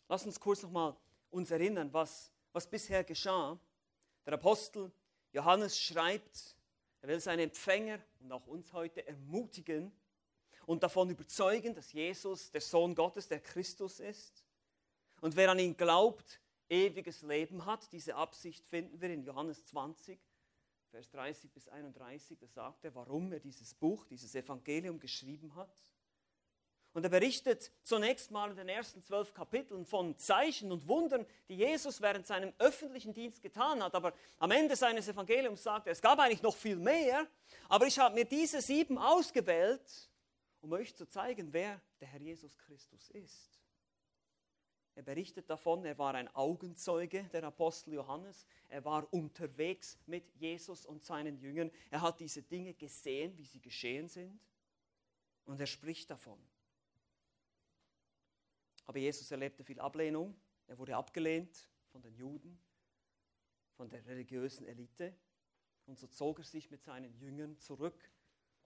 Lass 0.10 0.26
uns 0.26 0.38
kurz 0.38 0.64
nochmal 0.64 0.98
uns 1.30 1.50
erinnern, 1.50 1.94
was, 1.94 2.30
was 2.52 2.70
bisher 2.70 3.06
geschah. 3.06 3.58
Der 4.26 4.34
Apostel 4.34 4.92
Johannes 5.32 5.80
schreibt 5.80 6.57
er 7.08 7.14
will 7.14 7.20
seine 7.22 7.44
Empfänger 7.44 8.00
und 8.20 8.32
auch 8.34 8.48
uns 8.48 8.74
heute 8.74 9.08
ermutigen, 9.08 9.94
und 10.66 10.84
davon 10.84 11.10
überzeugen, 11.10 11.74
dass 11.74 11.94
Jesus 11.94 12.52
der 12.52 12.60
Sohn 12.60 12.94
Gottes, 12.94 13.30
der 13.30 13.40
Christus 13.40 14.02
ist. 14.02 14.44
Und 15.22 15.34
wer 15.38 15.50
an 15.50 15.60
ihn 15.60 15.78
glaubt, 15.78 16.42
ewiges 16.68 17.22
Leben 17.22 17.66
hat. 17.66 17.90
Diese 17.94 18.16
Absicht 18.16 18.68
finden 18.68 19.00
wir 19.00 19.10
in 19.10 19.24
Johannes 19.24 19.64
20, 19.68 20.20
Vers 20.92 21.10
30 21.12 21.54
bis 21.54 21.70
31. 21.70 22.38
Da 22.38 22.48
sagt 22.48 22.84
er, 22.84 22.94
warum 22.94 23.32
er 23.32 23.40
dieses 23.40 23.74
Buch, 23.74 24.04
dieses 24.06 24.36
Evangelium 24.36 25.00
geschrieben 25.00 25.56
hat. 25.56 25.72
Und 26.98 27.04
er 27.04 27.12
berichtet 27.12 27.72
zunächst 27.84 28.32
mal 28.32 28.50
in 28.50 28.56
den 28.56 28.70
ersten 28.70 29.04
zwölf 29.04 29.32
Kapiteln 29.32 29.86
von 29.86 30.18
Zeichen 30.18 30.72
und 30.72 30.88
Wundern, 30.88 31.28
die 31.48 31.54
Jesus 31.54 32.02
während 32.02 32.26
seinem 32.26 32.52
öffentlichen 32.58 33.14
Dienst 33.14 33.44
getan 33.44 33.84
hat. 33.84 33.94
Aber 33.94 34.16
am 34.40 34.50
Ende 34.50 34.76
seines 34.76 35.08
Evangeliums 35.08 35.62
sagt 35.62 35.86
er, 35.86 35.92
es 35.92 36.02
gab 36.02 36.18
eigentlich 36.18 36.42
noch 36.42 36.56
viel 36.56 36.78
mehr, 36.78 37.28
aber 37.70 37.86
ich 37.86 38.00
habe 38.00 38.16
mir 38.16 38.26
diese 38.26 38.64
sieben 38.64 38.98
ausgewählt, 38.98 40.10
um 40.60 40.72
euch 40.72 40.96
zu 40.96 41.08
zeigen, 41.08 41.54
wer 41.54 41.80
der 42.00 42.08
Herr 42.08 42.20
Jesus 42.20 42.58
Christus 42.58 43.12
ist. 43.12 43.60
Er 44.96 45.04
berichtet 45.04 45.52
davon, 45.52 45.86
er 45.86 46.00
war 46.00 46.16
ein 46.16 46.34
Augenzeuge, 46.34 47.26
der 47.26 47.44
Apostel 47.44 47.94
Johannes. 47.94 48.48
Er 48.70 48.84
war 48.84 49.08
unterwegs 49.14 50.00
mit 50.08 50.34
Jesus 50.34 50.84
und 50.84 51.04
seinen 51.04 51.38
Jüngern. 51.38 51.70
Er 51.92 52.02
hat 52.02 52.20
diese 52.20 52.42
Dinge 52.42 52.74
gesehen, 52.74 53.38
wie 53.38 53.46
sie 53.46 53.62
geschehen 53.62 54.10
sind. 54.10 54.42
Und 55.46 55.62
er 55.62 55.68
spricht 55.68 56.10
davon. 56.10 56.40
Aber 58.88 59.00
Jesus 59.00 59.30
erlebte 59.30 59.64
viel 59.64 59.80
Ablehnung. 59.80 60.36
Er 60.66 60.78
wurde 60.78 60.96
abgelehnt 60.96 61.70
von 61.92 62.02
den 62.02 62.16
Juden, 62.16 62.60
von 63.76 63.90
der 63.90 64.06
religiösen 64.06 64.66
Elite. 64.66 65.14
Und 65.86 66.00
so 66.00 66.08
zog 66.08 66.40
er 66.40 66.46
sich 66.46 66.72
mit 66.72 66.84
seinen 66.84 67.14
Jüngern 67.20 67.58
zurück. 67.58 68.12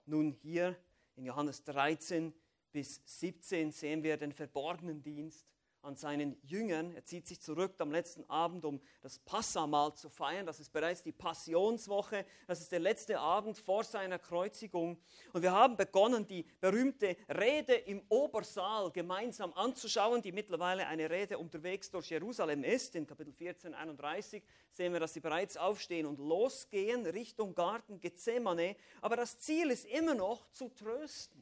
Nun 0.06 0.32
hier 0.32 0.76
in 1.16 1.24
Johannes 1.24 1.64
13 1.64 2.32
bis 2.72 3.02
17 3.04 3.72
sehen 3.72 4.02
wir 4.02 4.16
den 4.16 4.32
verborgenen 4.32 5.02
Dienst 5.02 5.46
an 5.82 5.96
seinen 5.96 6.36
Jüngern. 6.42 6.94
Er 6.94 7.04
zieht 7.04 7.26
sich 7.26 7.40
zurück 7.40 7.74
am 7.78 7.90
letzten 7.90 8.28
Abend, 8.30 8.64
um 8.64 8.80
das 9.00 9.18
Passamal 9.18 9.94
zu 9.94 10.08
feiern. 10.08 10.46
Das 10.46 10.60
ist 10.60 10.72
bereits 10.72 11.02
die 11.02 11.12
Passionswoche. 11.12 12.24
Das 12.46 12.60
ist 12.60 12.70
der 12.70 12.78
letzte 12.78 13.18
Abend 13.18 13.58
vor 13.58 13.84
seiner 13.84 14.18
Kreuzigung. 14.18 14.98
Und 15.32 15.42
wir 15.42 15.52
haben 15.52 15.76
begonnen, 15.76 16.26
die 16.26 16.44
berühmte 16.60 17.16
Rede 17.28 17.74
im 17.74 18.02
Obersaal 18.08 18.90
gemeinsam 18.92 19.52
anzuschauen, 19.54 20.22
die 20.22 20.32
mittlerweile 20.32 20.86
eine 20.86 21.10
Rede 21.10 21.38
unterwegs 21.38 21.90
durch 21.90 22.10
Jerusalem 22.10 22.62
ist. 22.64 22.94
In 22.94 23.06
Kapitel 23.06 23.32
14, 23.32 23.74
31 23.74 24.42
sehen 24.70 24.92
wir, 24.92 25.00
dass 25.00 25.14
sie 25.14 25.20
bereits 25.20 25.56
aufstehen 25.56 26.06
und 26.06 26.18
losgehen 26.18 27.04
Richtung 27.06 27.54
Garten 27.54 28.00
Gethsemane. 28.00 28.76
Aber 29.00 29.16
das 29.16 29.38
Ziel 29.38 29.70
ist 29.70 29.86
immer 29.86 30.14
noch 30.14 30.48
zu 30.52 30.68
trösten 30.68 31.41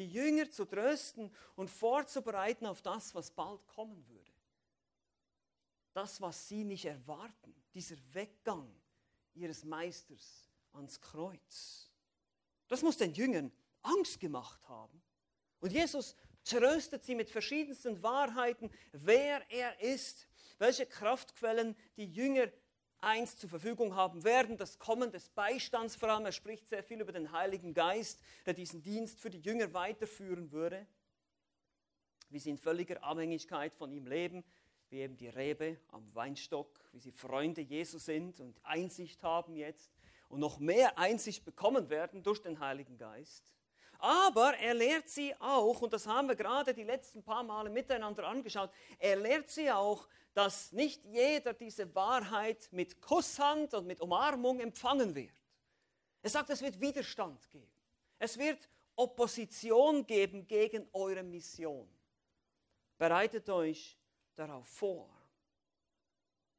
die 0.00 0.10
Jünger 0.10 0.50
zu 0.50 0.64
trösten 0.64 1.30
und 1.56 1.68
vorzubereiten 1.68 2.64
auf 2.64 2.80
das, 2.80 3.14
was 3.14 3.30
bald 3.30 3.66
kommen 3.66 4.02
würde. 4.08 4.32
Das, 5.92 6.22
was 6.22 6.48
sie 6.48 6.64
nicht 6.64 6.86
erwarten, 6.86 7.54
dieser 7.74 7.96
Weggang 8.14 8.74
ihres 9.34 9.62
Meisters 9.62 10.48
ans 10.72 10.98
Kreuz. 11.02 11.90
Das 12.66 12.80
muss 12.80 12.96
den 12.96 13.12
Jüngern 13.12 13.52
Angst 13.82 14.18
gemacht 14.20 14.66
haben. 14.68 15.02
Und 15.60 15.70
Jesus 15.70 16.16
tröstet 16.44 17.04
sie 17.04 17.14
mit 17.14 17.28
verschiedensten 17.28 18.02
Wahrheiten, 18.02 18.70
wer 18.92 19.50
er 19.50 19.78
ist, 19.80 20.26
welche 20.56 20.86
Kraftquellen 20.86 21.76
die 21.96 22.10
Jünger 22.10 22.50
eins 23.02 23.36
zur 23.36 23.50
Verfügung 23.50 23.94
haben 23.94 24.24
werden, 24.24 24.56
das 24.56 24.78
Kommen 24.78 25.10
des 25.10 25.28
Beistands 25.28 25.96
vor 25.96 26.08
allem. 26.08 26.26
Er 26.26 26.32
spricht 26.32 26.68
sehr 26.68 26.82
viel 26.82 27.00
über 27.00 27.12
den 27.12 27.32
Heiligen 27.32 27.74
Geist, 27.74 28.20
der 28.46 28.54
diesen 28.54 28.82
Dienst 28.82 29.20
für 29.20 29.30
die 29.30 29.40
Jünger 29.40 29.72
weiterführen 29.72 30.52
würde. 30.52 30.86
Wie 32.28 32.38
sie 32.38 32.50
in 32.50 32.58
völliger 32.58 33.02
Abhängigkeit 33.02 33.74
von 33.74 33.90
ihm 33.90 34.06
leben, 34.06 34.44
wie 34.90 35.00
eben 35.00 35.16
die 35.16 35.28
Rebe 35.28 35.78
am 35.88 36.14
Weinstock, 36.14 36.68
wie 36.92 37.00
sie 37.00 37.12
Freunde 37.12 37.60
Jesu 37.60 37.98
sind 37.98 38.40
und 38.40 38.64
Einsicht 38.64 39.22
haben 39.22 39.56
jetzt 39.56 39.90
und 40.28 40.40
noch 40.40 40.58
mehr 40.58 40.98
Einsicht 40.98 41.44
bekommen 41.44 41.90
werden 41.90 42.22
durch 42.22 42.40
den 42.40 42.60
Heiligen 42.60 42.98
Geist. 42.98 43.54
Aber 44.00 44.56
er 44.56 44.74
lehrt 44.74 45.08
sie 45.08 45.34
auch, 45.38 45.82
und 45.82 45.92
das 45.92 46.06
haben 46.06 46.28
wir 46.28 46.36
gerade 46.36 46.72
die 46.72 46.84
letzten 46.84 47.22
paar 47.22 47.42
Male 47.42 47.68
miteinander 47.68 48.26
angeschaut, 48.26 48.70
er 48.98 49.16
lehrt 49.16 49.50
sie 49.50 49.70
auch, 49.70 50.08
dass 50.32 50.72
nicht 50.72 51.04
jeder 51.04 51.52
diese 51.52 51.94
Wahrheit 51.94 52.68
mit 52.72 53.00
Kusshand 53.00 53.74
und 53.74 53.86
mit 53.86 54.00
Umarmung 54.00 54.60
empfangen 54.60 55.14
wird. 55.14 55.34
Er 56.22 56.30
sagt, 56.30 56.50
es 56.50 56.62
wird 56.62 56.80
Widerstand 56.80 57.48
geben. 57.50 57.70
Es 58.18 58.38
wird 58.38 58.68
Opposition 58.96 60.06
geben 60.06 60.46
gegen 60.46 60.88
eure 60.92 61.22
Mission. 61.22 61.88
Bereitet 62.98 63.48
euch 63.48 63.98
darauf 64.34 64.66
vor. 64.66 65.19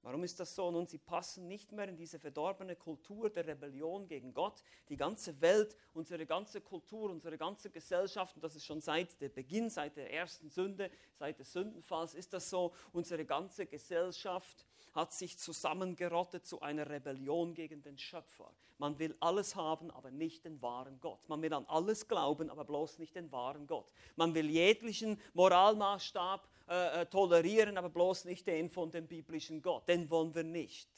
Warum 0.03 0.23
ist 0.23 0.39
das 0.39 0.55
so? 0.55 0.71
Nun, 0.71 0.87
sie 0.87 0.97
passen 0.97 1.47
nicht 1.47 1.71
mehr 1.71 1.87
in 1.87 1.95
diese 1.95 2.17
verdorbene 2.17 2.75
Kultur 2.75 3.29
der 3.29 3.45
Rebellion 3.45 4.07
gegen 4.07 4.33
Gott. 4.33 4.63
Die 4.89 4.97
ganze 4.97 5.39
Welt, 5.41 5.77
unsere 5.93 6.25
ganze 6.25 6.59
Kultur, 6.59 7.11
unsere 7.11 7.37
ganze 7.37 7.69
Gesellschaft, 7.69 8.35
und 8.35 8.43
das 8.43 8.55
ist 8.55 8.65
schon 8.65 8.81
seit 8.81 9.21
dem 9.21 9.31
Beginn, 9.31 9.69
seit 9.69 9.97
der 9.97 10.11
ersten 10.11 10.49
Sünde, 10.49 10.89
seit 11.13 11.37
des 11.39 11.53
Sündenfalls, 11.53 12.15
ist 12.15 12.33
das 12.33 12.49
so. 12.49 12.73
Unsere 12.93 13.25
ganze 13.25 13.67
Gesellschaft 13.67 14.65
hat 14.93 15.13
sich 15.13 15.37
zusammengerottet 15.37 16.45
zu 16.45 16.61
einer 16.61 16.89
Rebellion 16.89 17.53
gegen 17.53 17.81
den 17.81 17.97
Schöpfer. 17.97 18.51
Man 18.77 18.97
will 18.97 19.15
alles 19.19 19.55
haben, 19.55 19.91
aber 19.91 20.09
nicht 20.09 20.43
den 20.43 20.61
wahren 20.61 20.99
Gott. 20.99 21.29
Man 21.29 21.41
will 21.43 21.53
an 21.53 21.65
alles 21.67 22.07
glauben, 22.07 22.49
aber 22.49 22.65
bloß 22.65 22.97
nicht 22.97 23.15
den 23.15 23.31
wahren 23.31 23.67
Gott. 23.67 23.91
Man 24.15 24.33
will 24.33 24.49
jeglichen 24.49 25.21
Moralmaßstab 25.33 26.49
äh, 26.71 27.01
äh, 27.01 27.05
tolerieren, 27.05 27.77
aber 27.77 27.89
bloß 27.89 28.23
nicht 28.23 28.47
den 28.47 28.69
von 28.69 28.89
dem 28.91 29.05
biblischen 29.05 29.61
Gott. 29.61 29.89
Den 29.89 30.09
wollen 30.09 30.33
wir 30.33 30.43
nicht. 30.43 30.89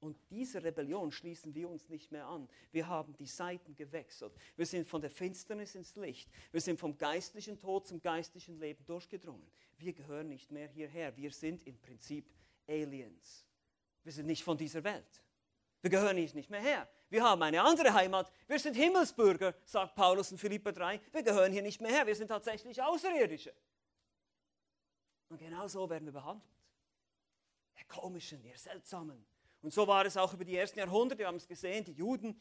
Und 0.00 0.18
diese 0.28 0.64
Rebellion 0.64 1.12
schließen 1.12 1.54
wir 1.54 1.68
uns 1.68 1.88
nicht 1.88 2.10
mehr 2.10 2.26
an. 2.26 2.48
Wir 2.72 2.88
haben 2.88 3.14
die 3.16 3.28
Seiten 3.28 3.76
gewechselt. 3.76 4.32
Wir 4.56 4.66
sind 4.66 4.88
von 4.88 5.00
der 5.00 5.10
Finsternis 5.10 5.76
ins 5.76 5.94
Licht. 5.94 6.28
Wir 6.50 6.60
sind 6.60 6.80
vom 6.80 6.98
geistlichen 6.98 7.60
Tod 7.60 7.86
zum 7.86 8.02
geistlichen 8.02 8.58
Leben 8.58 8.84
durchgedrungen. 8.86 9.48
Wir 9.78 9.92
gehören 9.92 10.26
nicht 10.26 10.50
mehr 10.50 10.66
hierher. 10.66 11.16
Wir 11.16 11.30
sind 11.30 11.64
im 11.64 11.78
Prinzip 11.78 12.28
Aliens. 12.66 13.46
Wir 14.02 14.12
sind 14.12 14.26
nicht 14.26 14.42
von 14.42 14.58
dieser 14.58 14.82
Welt. 14.82 15.22
Wir 15.80 15.90
gehören 15.90 16.16
hier 16.16 16.34
nicht 16.34 16.50
mehr 16.50 16.60
her. 16.60 16.88
Wir 17.08 17.22
haben 17.22 17.40
eine 17.44 17.62
andere 17.62 17.94
Heimat. 17.94 18.32
Wir 18.48 18.58
sind 18.58 18.74
Himmelsbürger, 18.74 19.54
sagt 19.64 19.94
Paulus 19.94 20.32
in 20.32 20.38
Philippa 20.38 20.72
3. 20.72 21.00
Wir 21.12 21.22
gehören 21.22 21.52
hier 21.52 21.62
nicht 21.62 21.80
mehr 21.80 21.92
her. 21.92 22.04
Wir 22.04 22.16
sind 22.16 22.26
tatsächlich 22.26 22.82
Außerirdische. 22.82 23.54
Und 25.30 25.38
genau 25.38 25.66
so 25.68 25.88
werden 25.88 26.04
wir 26.04 26.12
behandelt. 26.12 26.44
Ihr 27.78 27.84
komischen, 27.86 28.44
ihr 28.44 28.58
seltsamen. 28.58 29.24
Und 29.62 29.72
so 29.72 29.86
war 29.86 30.04
es 30.04 30.16
auch 30.16 30.34
über 30.34 30.44
die 30.44 30.56
ersten 30.56 30.78
Jahrhunderte. 30.78 31.20
Wir 31.20 31.28
haben 31.28 31.36
es 31.36 31.46
gesehen, 31.46 31.84
die 31.84 31.92
Juden 31.92 32.38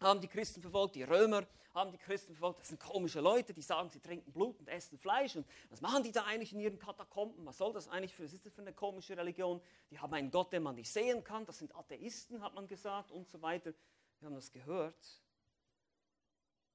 haben 0.00 0.20
die 0.20 0.28
Christen 0.28 0.60
verfolgt, 0.60 0.94
die 0.94 1.02
Römer 1.02 1.46
haben 1.74 1.90
die 1.90 1.98
Christen 1.98 2.32
verfolgt. 2.32 2.60
Das 2.60 2.68
sind 2.68 2.80
komische 2.80 3.20
Leute, 3.20 3.52
die 3.52 3.60
sagen, 3.60 3.90
sie 3.90 4.00
trinken 4.00 4.32
Blut 4.32 4.58
und 4.60 4.68
essen 4.68 4.98
Fleisch. 4.98 5.36
Und 5.36 5.46
was 5.68 5.80
machen 5.80 6.04
die 6.04 6.12
da 6.12 6.24
eigentlich 6.24 6.52
in 6.52 6.60
ihren 6.60 6.78
Katakomben? 6.78 7.44
Was 7.44 7.58
soll 7.58 7.72
das 7.72 7.88
eigentlich 7.88 8.14
für, 8.14 8.24
was 8.24 8.32
ist 8.32 8.46
das 8.46 8.54
für 8.54 8.62
eine 8.62 8.72
komische 8.72 9.16
Religion? 9.16 9.60
Die 9.90 9.98
haben 9.98 10.14
einen 10.14 10.30
Gott, 10.30 10.52
den 10.52 10.62
man 10.62 10.76
nicht 10.76 10.90
sehen 10.90 11.24
kann. 11.24 11.44
Das 11.44 11.58
sind 11.58 11.74
Atheisten, 11.74 12.40
hat 12.40 12.54
man 12.54 12.68
gesagt 12.68 13.10
und 13.10 13.28
so 13.28 13.42
weiter. 13.42 13.74
Wir 14.20 14.26
haben 14.26 14.34
das 14.34 14.52
gehört. 14.52 15.22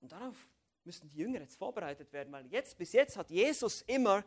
Und 0.01 0.11
darauf 0.11 0.49
müssen 0.83 1.09
die 1.09 1.17
Jünger 1.17 1.39
jetzt 1.39 1.57
vorbereitet 1.57 2.11
werden, 2.11 2.33
weil 2.33 2.45
jetzt, 2.47 2.77
bis 2.77 2.91
jetzt 2.93 3.15
hat 3.15 3.29
Jesus 3.29 3.81
immer 3.83 4.23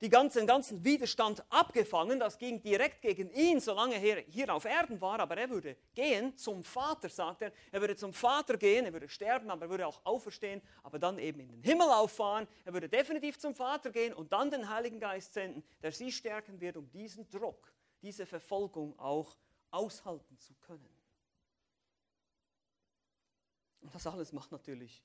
die 0.00 0.08
ganzen, 0.08 0.46
ganzen 0.46 0.84
Widerstand 0.84 1.44
abgefangen. 1.50 2.18
Das 2.20 2.38
ging 2.38 2.62
direkt 2.62 3.00
gegen 3.00 3.30
ihn, 3.30 3.60
solange 3.60 3.94
er 3.94 4.22
hier 4.22 4.52
auf 4.52 4.64
Erden 4.64 5.00
war. 5.00 5.20
Aber 5.20 5.36
er 5.36 5.48
würde 5.48 5.76
gehen 5.94 6.36
zum 6.36 6.62
Vater, 6.64 7.08
sagt 7.08 7.42
er. 7.42 7.52
Er 7.72 7.80
würde 7.80 7.96
zum 7.96 8.12
Vater 8.12 8.56
gehen, 8.56 8.84
er 8.84 8.92
würde 8.92 9.08
sterben, 9.08 9.50
aber 9.50 9.66
er 9.66 9.70
würde 9.70 9.86
auch 9.86 10.04
auferstehen, 10.04 10.60
aber 10.82 10.98
dann 10.98 11.18
eben 11.18 11.40
in 11.40 11.48
den 11.48 11.62
Himmel 11.62 11.88
auffahren. 11.88 12.46
Er 12.64 12.72
würde 12.72 12.88
definitiv 12.88 13.38
zum 13.38 13.54
Vater 13.54 13.90
gehen 13.90 14.12
und 14.12 14.32
dann 14.32 14.50
den 14.50 14.68
Heiligen 14.68 15.00
Geist 15.00 15.34
senden, 15.34 15.64
der 15.82 15.92
sie 15.92 16.12
stärken 16.12 16.60
wird, 16.60 16.76
um 16.76 16.90
diesen 16.90 17.28
Druck, 17.30 17.72
diese 18.02 18.26
Verfolgung 18.26 18.98
auch 18.98 19.36
aushalten 19.70 20.38
zu 20.38 20.54
können. 20.54 20.88
Und 23.80 23.94
das 23.94 24.06
alles 24.06 24.32
macht 24.32 24.50
natürlich 24.50 25.04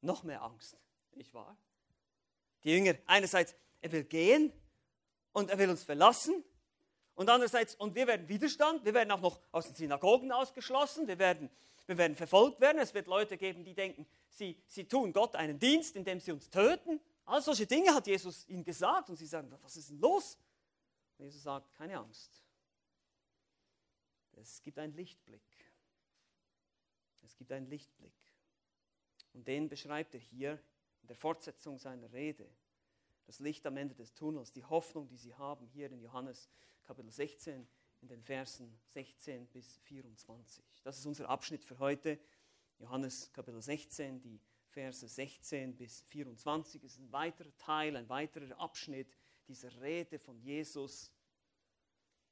noch 0.00 0.24
mehr 0.24 0.42
Angst, 0.42 0.76
nicht 1.12 1.32
wahr? 1.32 1.56
Die 2.64 2.70
Jünger, 2.70 2.94
einerseits, 3.06 3.54
er 3.84 3.92
will 3.92 4.04
gehen 4.04 4.50
und 5.32 5.50
er 5.50 5.58
will 5.58 5.68
uns 5.68 5.84
verlassen. 5.84 6.42
Und 7.14 7.28
andererseits, 7.28 7.74
und 7.74 7.94
wir 7.94 8.06
werden 8.06 8.28
Widerstand, 8.28 8.84
wir 8.84 8.94
werden 8.94 9.10
auch 9.10 9.20
noch 9.20 9.40
aus 9.52 9.66
den 9.66 9.74
Synagogen 9.74 10.32
ausgeschlossen, 10.32 11.06
wir 11.06 11.18
werden, 11.18 11.50
wir 11.86 11.98
werden 11.98 12.16
verfolgt 12.16 12.60
werden. 12.60 12.78
Es 12.78 12.94
wird 12.94 13.06
Leute 13.06 13.36
geben, 13.36 13.62
die 13.62 13.74
denken, 13.74 14.06
sie, 14.30 14.58
sie 14.66 14.88
tun 14.88 15.12
Gott 15.12 15.36
einen 15.36 15.58
Dienst, 15.58 15.96
indem 15.96 16.18
sie 16.18 16.32
uns 16.32 16.48
töten. 16.48 16.98
All 17.26 17.42
solche 17.42 17.66
Dinge 17.66 17.94
hat 17.94 18.06
Jesus 18.06 18.48
ihnen 18.48 18.64
gesagt 18.64 19.10
und 19.10 19.16
sie 19.16 19.26
sagen, 19.26 19.54
was 19.62 19.76
ist 19.76 19.90
denn 19.90 20.00
los? 20.00 20.38
Und 21.18 21.26
Jesus 21.26 21.42
sagt, 21.42 21.72
keine 21.74 21.98
Angst. 21.98 22.42
Es 24.32 24.62
gibt 24.62 24.78
einen 24.78 24.94
Lichtblick. 24.94 25.42
Es 27.22 27.36
gibt 27.36 27.52
einen 27.52 27.66
Lichtblick. 27.66 28.14
Und 29.34 29.46
den 29.46 29.68
beschreibt 29.68 30.14
er 30.14 30.20
hier 30.20 30.58
in 31.02 31.08
der 31.08 31.16
Fortsetzung 31.16 31.78
seiner 31.78 32.10
Rede. 32.12 32.48
Das 33.26 33.38
Licht 33.38 33.66
am 33.66 33.76
Ende 33.76 33.94
des 33.94 34.12
Tunnels, 34.14 34.52
die 34.52 34.64
Hoffnung, 34.64 35.08
die 35.08 35.16
sie 35.16 35.34
haben, 35.34 35.66
hier 35.68 35.90
in 35.90 36.00
Johannes 36.00 36.48
Kapitel 36.84 37.10
16, 37.10 37.66
in 38.02 38.08
den 38.08 38.22
Versen 38.22 38.78
16 38.86 39.46
bis 39.48 39.76
24. 39.78 40.64
Das 40.82 40.98
ist 40.98 41.06
unser 41.06 41.28
Abschnitt 41.28 41.64
für 41.64 41.78
heute. 41.78 42.18
Johannes 42.78 43.32
Kapitel 43.32 43.62
16, 43.62 44.20
die 44.20 44.40
Verse 44.66 45.06
16 45.06 45.76
bis 45.76 46.02
24 46.02 46.82
ist 46.84 46.98
ein 46.98 47.10
weiterer 47.12 47.56
Teil, 47.56 47.96
ein 47.96 48.08
weiterer 48.08 48.58
Abschnitt 48.58 49.16
dieser 49.46 49.80
Rede 49.80 50.18
von 50.18 50.38
Jesus. 50.40 51.10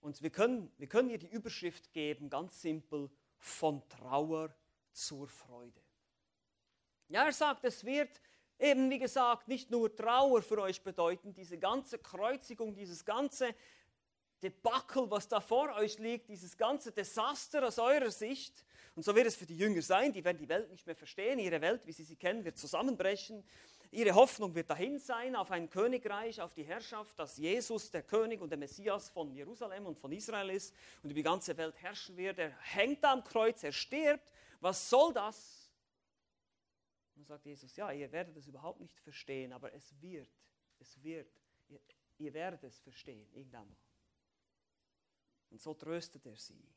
Und 0.01 0.21
wir 0.21 0.31
können, 0.31 0.71
wir 0.77 0.89
können 0.89 1.09
hier 1.09 1.19
die 1.19 1.31
Überschrift 1.31 1.93
geben, 1.93 2.29
ganz 2.29 2.61
simpel, 2.61 3.11
von 3.39 3.89
Trauer 3.89 4.55
zur 4.93 5.29
Freude. 5.29 5.81
Ja, 7.09 7.25
er 7.25 7.33
sagt, 7.33 7.65
es 7.65 7.85
wird 7.85 8.21
eben, 8.59 8.91
wie 8.91 8.99
gesagt, 8.99 9.49
nicht 9.49 9.71
nur 9.71 9.95
Trauer 9.95 10.43
für 10.43 10.59
euch 10.61 10.83
bedeuten, 10.83 11.33
diese 11.33 11.59
ganze 11.59 11.99
Kreuzigung, 11.99 12.75
dieses 12.75 13.05
ganze 13.05 13.55
Debakel, 14.43 15.11
was 15.11 15.29
da 15.29 15.41
vor 15.41 15.75
euch 15.77 15.99
liegt, 15.99 16.29
dieses 16.29 16.57
ganze 16.57 16.91
Desaster 16.91 17.67
aus 17.67 17.79
eurer 17.79 18.11
Sicht. 18.11 18.65
Und 18.95 19.05
so 19.05 19.15
wird 19.15 19.27
es 19.27 19.37
für 19.37 19.47
die 19.47 19.57
Jünger 19.57 19.83
sein, 19.83 20.13
die 20.13 20.25
werden 20.25 20.39
die 20.39 20.49
Welt 20.49 20.71
nicht 20.71 20.87
mehr 20.87 20.97
verstehen, 20.97 21.39
ihre 21.39 21.61
Welt, 21.61 21.87
wie 21.87 21.93
sie 21.93 22.05
sie 22.05 22.17
kennen, 22.17 22.45
wird 22.45 22.59
zusammenbrechen. 22.59 23.45
Ihre 23.95 24.15
Hoffnung 24.15 24.55
wird 24.55 24.71
dahin 24.71 24.99
sein, 24.99 25.37
auf 25.37 25.51
ein 25.51 25.69
Königreich, 25.69 26.41
auf 26.41 26.55
die 26.55 26.65
Herrschaft, 26.65 27.19
dass 27.19 27.37
Jesus 27.37 27.91
der 27.91 28.03
König 28.03 28.41
und 28.41 28.49
der 28.49 28.59
Messias 28.59 29.11
von 29.11 29.31
Jerusalem 29.31 29.87
und 29.87 29.99
von 29.99 30.11
Israel 30.13 30.49
ist 30.51 30.75
und 31.03 31.11
über 31.11 31.19
die 31.19 31.23
ganze 31.23 31.57
Welt 31.59 31.75
herrschen 31.77 32.17
wird. 32.17 32.39
Er 32.39 32.57
hängt 32.61 33.05
am 33.05 33.23
Kreuz, 33.23 33.63
er 33.63 33.73
stirbt. 33.73 34.27
Was 34.61 34.89
soll 34.89 35.13
das? 35.13 35.62
Und 37.23 37.27
sagt 37.29 37.47
Jesus, 37.47 37.77
ja, 37.77 37.93
ihr 37.93 38.11
werdet 38.11 38.37
es 38.37 38.49
überhaupt 38.49 38.81
nicht 38.81 38.99
verstehen, 38.99 39.53
aber 39.53 39.73
es 39.73 39.95
wird, 40.03 40.29
es 40.81 41.01
wird, 41.05 41.33
ihr, 41.69 41.81
ihr 42.19 42.35
werdet 42.35 42.65
es 42.65 42.81
verstehen, 42.81 43.33
irgendwann 43.33 43.69
mal. 43.69 43.79
Und 45.51 45.61
so 45.61 45.73
tröstet 45.73 46.27
er 46.27 46.35
sie. 46.35 46.69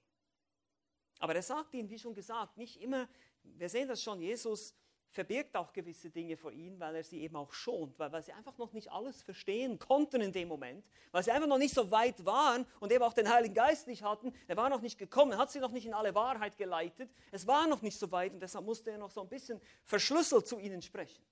Aber 1.18 1.34
er 1.34 1.42
sagt 1.42 1.74
ihnen, 1.74 1.90
wie 1.90 1.98
schon 1.98 2.14
gesagt, 2.14 2.58
nicht 2.58 2.80
immer, 2.80 3.10
wir 3.42 3.68
sehen 3.68 3.88
das 3.88 4.04
schon, 4.04 4.22
Jesus 4.22 4.76
verbirgt 5.08 5.56
auch 5.56 5.72
gewisse 5.72 6.10
Dinge 6.10 6.36
vor 6.36 6.52
ihnen, 6.52 6.80
weil 6.80 6.96
er 6.96 7.04
sie 7.04 7.22
eben 7.22 7.36
auch 7.36 7.54
schont, 7.54 7.98
weil, 7.98 8.12
weil 8.12 8.24
sie 8.24 8.34
einfach 8.34 8.58
noch 8.58 8.74
nicht 8.74 8.92
alles 8.92 9.22
verstehen 9.22 9.80
konnten 9.80 10.22
in 10.22 10.32
dem 10.32 10.48
Moment, 10.48 10.86
weil 11.12 11.24
sie 11.24 11.32
einfach 11.32 11.48
noch 11.48 11.58
nicht 11.58 11.74
so 11.74 11.90
weit 11.92 12.26
waren 12.26 12.66
und 12.80 12.92
eben 12.92 13.04
auch 13.04 13.14
den 13.14 13.30
Heiligen 13.30 13.54
Geist 13.54 13.88
nicht 13.88 14.04
hatten. 14.04 14.34
Er 14.48 14.58
war 14.58 14.70
noch 14.70 14.82
nicht 14.82 14.98
gekommen, 14.98 15.38
hat 15.38 15.52
sie 15.52 15.60
noch 15.60 15.72
nicht 15.72 15.86
in 15.86 15.94
alle 15.94 16.14
Wahrheit 16.16 16.58
geleitet. 16.58 17.10
Es 17.32 17.48
war 17.48 17.68
noch 17.68 17.82
nicht 17.82 17.98
so 17.98 18.12
weit 18.12 18.34
und 18.34 18.42
deshalb 18.42 18.66
musste 18.66 18.92
er 18.92 18.98
noch 18.98 19.12
so 19.12 19.22
ein 19.22 19.30
bisschen 19.30 19.62
verschlüsselt 19.84 20.48
zu 20.48 20.60
ihnen 20.60 20.82
sprechen. 20.82 21.24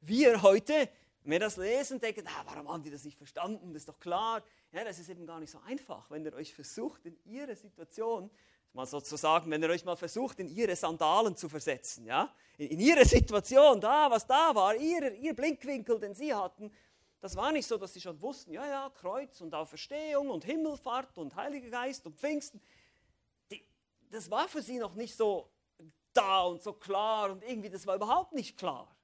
Wir 0.00 0.42
heute, 0.42 0.88
wenn 1.22 1.32
wir 1.32 1.40
das 1.40 1.56
lesen, 1.56 2.00
denken, 2.00 2.26
ah, 2.26 2.42
warum 2.46 2.68
haben 2.72 2.82
die 2.82 2.90
das 2.90 3.04
nicht 3.04 3.18
verstanden? 3.18 3.72
Das 3.72 3.82
ist 3.82 3.88
doch 3.88 4.00
klar. 4.00 4.42
Ja, 4.72 4.84
das 4.84 4.98
ist 4.98 5.10
eben 5.10 5.26
gar 5.26 5.40
nicht 5.40 5.50
so 5.50 5.58
einfach, 5.66 6.10
wenn 6.10 6.24
ihr 6.24 6.32
euch 6.34 6.54
versucht, 6.54 7.04
in 7.04 7.18
ihre 7.24 7.54
Situation 7.54 8.30
mal 8.72 8.86
sozusagen, 8.86 9.50
wenn 9.50 9.62
ihr 9.62 9.70
euch 9.70 9.84
mal 9.84 9.96
versucht, 9.96 10.38
in 10.40 10.48
ihre 10.48 10.76
Sandalen 10.76 11.36
zu 11.36 11.48
versetzen, 11.48 12.06
ja, 12.06 12.32
in, 12.56 12.68
in 12.68 12.80
ihre 12.80 13.04
Situation, 13.04 13.80
da, 13.80 14.10
was 14.10 14.26
da 14.26 14.54
war, 14.54 14.76
ihr, 14.76 15.12
ihr 15.14 15.34
Blinkwinkel, 15.34 15.98
den 15.98 16.14
sie 16.14 16.32
hatten, 16.34 16.72
das 17.20 17.36
war 17.36 17.52
nicht 17.52 17.66
so, 17.66 17.76
dass 17.76 17.92
sie 17.92 18.00
schon 18.00 18.20
wussten, 18.22 18.52
ja, 18.52 18.66
ja, 18.66 18.90
Kreuz 18.90 19.40
und 19.40 19.54
Auferstehung 19.54 20.30
und 20.30 20.44
Himmelfahrt 20.44 21.18
und 21.18 21.36
Heiliger 21.36 21.68
Geist 21.68 22.06
und 22.06 22.18
Pfingsten. 22.18 22.62
Die, 23.50 23.62
das 24.08 24.30
war 24.30 24.48
für 24.48 24.62
sie 24.62 24.78
noch 24.78 24.94
nicht 24.94 25.14
so 25.14 25.50
da 26.14 26.44
und 26.44 26.62
so 26.62 26.72
klar 26.72 27.30
und 27.30 27.42
irgendwie, 27.42 27.68
das 27.68 27.86
war 27.86 27.96
überhaupt 27.96 28.32
nicht 28.32 28.56
klar. 28.56 28.96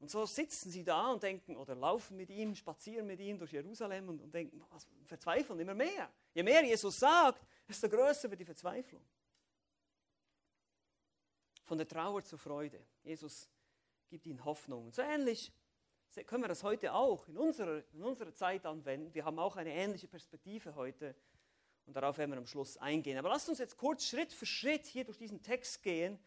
Und 0.00 0.10
so 0.10 0.26
sitzen 0.26 0.70
sie 0.70 0.84
da 0.84 1.10
und 1.10 1.22
denken 1.22 1.56
oder 1.56 1.74
laufen 1.74 2.16
mit 2.16 2.30
ihm, 2.30 2.54
spazieren 2.54 3.06
mit 3.06 3.20
ihm 3.20 3.38
durch 3.38 3.52
Jerusalem 3.52 4.08
und, 4.08 4.20
und 4.20 4.32
denken, 4.32 4.62
was, 4.70 4.86
verzweifeln 5.04 5.58
immer 5.58 5.74
mehr. 5.74 6.10
Je 6.34 6.42
mehr 6.42 6.64
Jesus 6.64 6.98
sagt, 6.98 7.44
desto 7.68 7.88
größer 7.88 8.30
wird 8.30 8.40
die 8.40 8.44
Verzweiflung. 8.44 9.02
Von 11.64 11.78
der 11.78 11.86
Trauer 11.86 12.24
zur 12.24 12.38
Freude. 12.38 12.82
Jesus 13.02 13.48
gibt 14.08 14.26
ihnen 14.26 14.44
Hoffnung. 14.44 14.86
Und 14.86 14.94
so 14.94 15.02
ähnlich 15.02 15.52
können 16.26 16.42
wir 16.42 16.48
das 16.48 16.62
heute 16.62 16.94
auch 16.94 17.28
in 17.28 17.36
unserer, 17.36 17.82
in 17.92 18.02
unserer 18.02 18.34
Zeit 18.34 18.64
anwenden. 18.64 19.12
Wir 19.14 19.24
haben 19.24 19.38
auch 19.38 19.56
eine 19.56 19.72
ähnliche 19.72 20.08
Perspektive 20.08 20.74
heute. 20.74 21.14
Und 21.84 21.94
darauf 21.94 22.18
werden 22.18 22.32
wir 22.32 22.38
am 22.38 22.46
Schluss 22.46 22.76
eingehen. 22.78 23.18
Aber 23.18 23.28
lasst 23.28 23.48
uns 23.48 23.58
jetzt 23.58 23.76
kurz 23.76 24.04
Schritt 24.04 24.32
für 24.32 24.46
Schritt 24.46 24.86
hier 24.86 25.04
durch 25.04 25.18
diesen 25.18 25.42
Text 25.42 25.82
gehen 25.82 26.18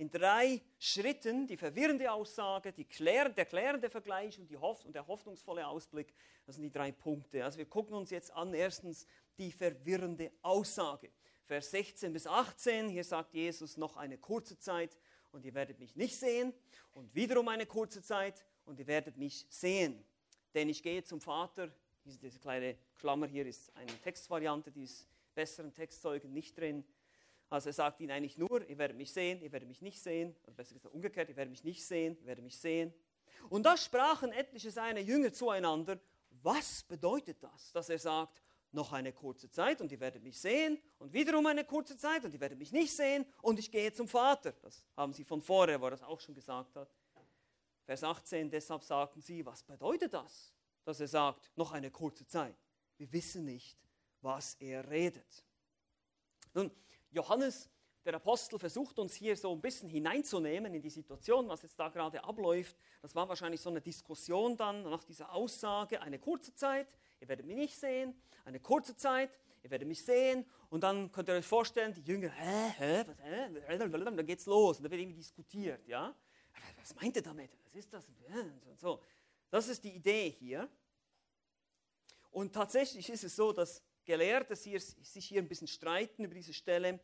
in 0.00 0.10
drei 0.10 0.62
Schritten 0.78 1.46
die 1.46 1.58
verwirrende 1.58 2.10
Aussage, 2.10 2.72
die 2.72 2.86
klär, 2.86 3.28
der 3.28 3.44
klärende 3.44 3.90
Vergleich 3.90 4.38
und, 4.38 4.48
die 4.50 4.56
Hoff 4.56 4.82
und 4.86 4.94
der 4.94 5.06
hoffnungsvolle 5.06 5.66
Ausblick. 5.66 6.14
Das 6.46 6.56
sind 6.56 6.62
die 6.62 6.72
drei 6.72 6.90
Punkte. 6.90 7.44
Also 7.44 7.58
wir 7.58 7.66
gucken 7.66 7.94
uns 7.94 8.08
jetzt 8.08 8.32
an 8.32 8.54
erstens 8.54 9.06
die 9.40 9.50
verwirrende 9.50 10.30
Aussage. 10.42 11.10
Vers 11.44 11.70
16 11.70 12.12
bis 12.12 12.26
18, 12.26 12.90
hier 12.90 13.02
sagt 13.02 13.32
Jesus 13.32 13.78
noch 13.78 13.96
eine 13.96 14.18
kurze 14.18 14.58
Zeit 14.58 14.98
und 15.32 15.46
ihr 15.46 15.54
werdet 15.54 15.80
mich 15.80 15.96
nicht 15.96 16.16
sehen 16.16 16.52
und 16.92 17.14
wiederum 17.14 17.48
eine 17.48 17.64
kurze 17.64 18.02
Zeit 18.02 18.44
und 18.66 18.78
ihr 18.78 18.86
werdet 18.86 19.16
mich 19.16 19.46
sehen. 19.48 20.04
Denn 20.54 20.68
ich 20.68 20.82
gehe 20.82 21.02
zum 21.02 21.22
Vater, 21.22 21.72
diese 22.04 22.38
kleine 22.38 22.76
Klammer 22.98 23.26
hier 23.26 23.46
ist 23.46 23.74
eine 23.74 23.98
Textvariante, 24.02 24.70
die 24.70 24.84
ist 24.84 25.08
besseren 25.34 25.72
Textzeugen 25.72 26.32
nicht 26.34 26.58
drin. 26.58 26.84
Also 27.48 27.70
er 27.70 27.72
sagt 27.72 28.00
ihnen 28.00 28.10
eigentlich 28.10 28.36
nur, 28.36 28.68
ihr 28.68 28.76
werdet 28.76 28.98
mich 28.98 29.10
sehen, 29.10 29.40
ihr 29.40 29.50
werdet 29.52 29.68
mich 29.68 29.80
nicht 29.80 30.02
sehen. 30.02 30.36
Oder 30.44 30.52
besser 30.52 30.74
gesagt 30.74 30.94
umgekehrt, 30.94 31.30
ihr 31.30 31.36
werdet 31.36 31.50
mich 31.50 31.64
nicht 31.64 31.84
sehen, 31.84 32.18
ihr 32.20 32.26
werdet 32.26 32.44
mich 32.44 32.58
sehen. 32.58 32.92
Und 33.48 33.64
da 33.64 33.76
sprachen 33.78 34.32
etliche 34.32 34.70
seiner 34.70 35.00
Jünger 35.00 35.32
zueinander. 35.32 35.98
Was 36.42 36.82
bedeutet 36.82 37.42
das, 37.42 37.72
dass 37.72 37.88
er 37.88 37.98
sagt, 37.98 38.42
noch 38.72 38.92
eine 38.92 39.12
kurze 39.12 39.50
Zeit 39.50 39.80
und 39.80 39.90
ihr 39.90 40.00
werdet 40.00 40.22
mich 40.22 40.38
sehen 40.38 40.78
und 40.98 41.12
wiederum 41.12 41.46
eine 41.46 41.64
kurze 41.64 41.96
Zeit 41.96 42.24
und 42.24 42.32
ihr 42.32 42.40
werdet 42.40 42.58
mich 42.58 42.72
nicht 42.72 42.94
sehen 42.94 43.26
und 43.42 43.58
ich 43.58 43.70
gehe 43.70 43.92
zum 43.92 44.08
Vater. 44.08 44.52
Das 44.62 44.84
haben 44.96 45.12
sie 45.12 45.24
von 45.24 45.40
vorher, 45.40 45.80
wo 45.80 45.86
er 45.86 45.92
das 45.92 46.02
auch 46.02 46.20
schon 46.20 46.34
gesagt 46.34 46.76
hat. 46.76 46.88
Vers 47.84 48.04
18, 48.04 48.50
deshalb 48.50 48.84
sagten 48.84 49.20
sie, 49.20 49.44
was 49.44 49.64
bedeutet 49.64 50.14
das, 50.14 50.52
dass 50.84 51.00
er 51.00 51.08
sagt, 51.08 51.50
noch 51.56 51.72
eine 51.72 51.90
kurze 51.90 52.26
Zeit? 52.26 52.56
Wir 52.96 53.12
wissen 53.12 53.44
nicht, 53.44 53.78
was 54.20 54.54
er 54.54 54.88
redet. 54.88 55.44
Nun, 56.54 56.70
Johannes, 57.10 57.68
der 58.04 58.14
Apostel, 58.14 58.58
versucht 58.58 58.98
uns 58.98 59.14
hier 59.14 59.36
so 59.36 59.52
ein 59.52 59.60
bisschen 59.60 59.88
hineinzunehmen 59.88 60.72
in 60.74 60.82
die 60.82 60.90
Situation, 60.90 61.48
was 61.48 61.62
jetzt 61.62 61.78
da 61.78 61.88
gerade 61.88 62.22
abläuft. 62.22 62.76
Das 63.02 63.14
war 63.14 63.28
wahrscheinlich 63.28 63.60
so 63.60 63.70
eine 63.70 63.80
Diskussion 63.80 64.56
dann 64.56 64.82
nach 64.84 65.04
dieser 65.04 65.32
Aussage, 65.32 66.00
eine 66.00 66.18
kurze 66.18 66.54
Zeit, 66.54 66.88
ihr 67.20 67.28
werdet 67.28 67.46
mich 67.46 67.56
nicht 67.56 67.78
sehen, 67.78 68.14
eine 68.44 68.60
kurze 68.60 68.96
Zeit, 68.96 69.30
ihr 69.62 69.70
werdet 69.70 69.86
mich 69.86 70.04
sehen. 70.04 70.44
Und 70.70 70.82
dann 70.82 71.10
könnt 71.12 71.28
ihr 71.28 71.34
euch 71.34 71.46
vorstellen, 71.46 71.92
die 71.94 72.02
Jünger, 72.02 72.30
hä, 72.30 72.74
hä, 72.76 73.04
was, 73.06 73.18
hä? 73.18 73.78
Dann 73.78 74.26
geht's 74.26 74.46
los 74.46 74.78
und 74.78 74.84
da 74.84 74.90
wird 74.90 75.00
irgendwie 75.00 75.18
diskutiert, 75.18 75.86
ja. 75.86 76.14
Was 76.78 76.94
meint 76.94 77.16
ihr 77.16 77.22
damit? 77.22 77.50
Was 77.64 77.74
ist 77.74 77.92
das? 77.92 78.06
Und 78.66 78.80
so. 78.80 79.02
Das 79.50 79.68
ist 79.68 79.82
die 79.84 79.94
Idee 79.94 80.30
hier. 80.30 80.68
Und 82.30 82.52
tatsächlich 82.52 83.10
ist 83.10 83.24
es 83.24 83.34
so, 83.34 83.52
dass 83.52 83.82
Gelehrte 84.04 84.54
sich 84.56 84.94
hier 85.12 85.42
ein 85.42 85.48
bisschen 85.48 85.66
streiten 85.66 86.24
über 86.24 86.34
diese 86.34 86.54
Stelle. 86.54 87.00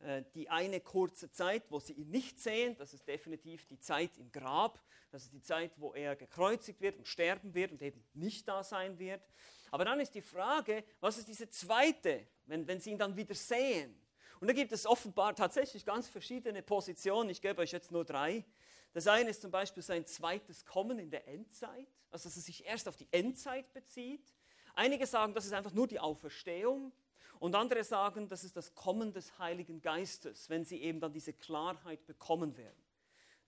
Äh, 0.00 0.24
die 0.34 0.48
eine 0.50 0.80
kurze 0.80 1.30
Zeit, 1.30 1.64
wo 1.70 1.80
sie 1.80 1.94
ihn 1.94 2.10
nicht 2.10 2.38
sehen, 2.38 2.76
das 2.76 2.92
ist 2.92 3.08
definitiv 3.08 3.66
die 3.66 3.80
Zeit 3.80 4.16
im 4.18 4.30
Grab. 4.30 4.82
Das 5.10 5.22
ist 5.24 5.32
die 5.32 5.40
Zeit, 5.40 5.72
wo 5.76 5.94
er 5.94 6.16
gekreuzigt 6.16 6.80
wird 6.80 6.98
und 6.98 7.08
sterben 7.08 7.54
wird 7.54 7.72
und 7.72 7.80
eben 7.80 8.04
nicht 8.12 8.46
da 8.46 8.62
sein 8.62 8.98
wird. 8.98 9.22
Aber 9.70 9.84
dann 9.84 10.00
ist 10.00 10.14
die 10.14 10.20
Frage, 10.20 10.84
was 11.00 11.16
ist 11.16 11.28
diese 11.28 11.48
zweite, 11.48 12.26
wenn, 12.44 12.66
wenn 12.66 12.80
sie 12.80 12.90
ihn 12.90 12.98
dann 12.98 13.16
wieder 13.16 13.34
sehen? 13.34 13.98
Und 14.40 14.48
da 14.48 14.52
gibt 14.52 14.72
es 14.72 14.84
offenbar 14.84 15.34
tatsächlich 15.34 15.86
ganz 15.86 16.08
verschiedene 16.08 16.62
Positionen. 16.62 17.30
Ich 17.30 17.40
gebe 17.40 17.62
euch 17.62 17.72
jetzt 17.72 17.90
nur 17.90 18.04
drei. 18.04 18.44
Das 18.92 19.06
eine 19.06 19.30
ist 19.30 19.40
zum 19.40 19.50
Beispiel 19.50 19.82
sein 19.82 20.04
zweites 20.06 20.64
Kommen 20.66 20.98
in 20.98 21.10
der 21.10 21.26
Endzeit, 21.26 21.88
also 22.10 22.28
dass 22.28 22.36
er 22.36 22.42
sich 22.42 22.66
erst 22.66 22.86
auf 22.86 22.96
die 22.96 23.08
Endzeit 23.10 23.72
bezieht. 23.72 24.34
Einige 24.74 25.06
sagen, 25.06 25.32
das 25.32 25.46
ist 25.46 25.52
einfach 25.52 25.72
nur 25.72 25.86
die 25.86 25.98
Auferstehung. 25.98 26.92
Und 27.38 27.54
andere 27.54 27.84
sagen, 27.84 28.28
das 28.28 28.44
ist 28.44 28.56
das 28.56 28.74
Kommen 28.74 29.12
des 29.12 29.38
Heiligen 29.38 29.80
Geistes, 29.80 30.48
wenn 30.48 30.64
sie 30.64 30.82
eben 30.82 31.00
dann 31.00 31.12
diese 31.12 31.32
Klarheit 31.32 32.06
bekommen 32.06 32.56
werden. 32.56 32.86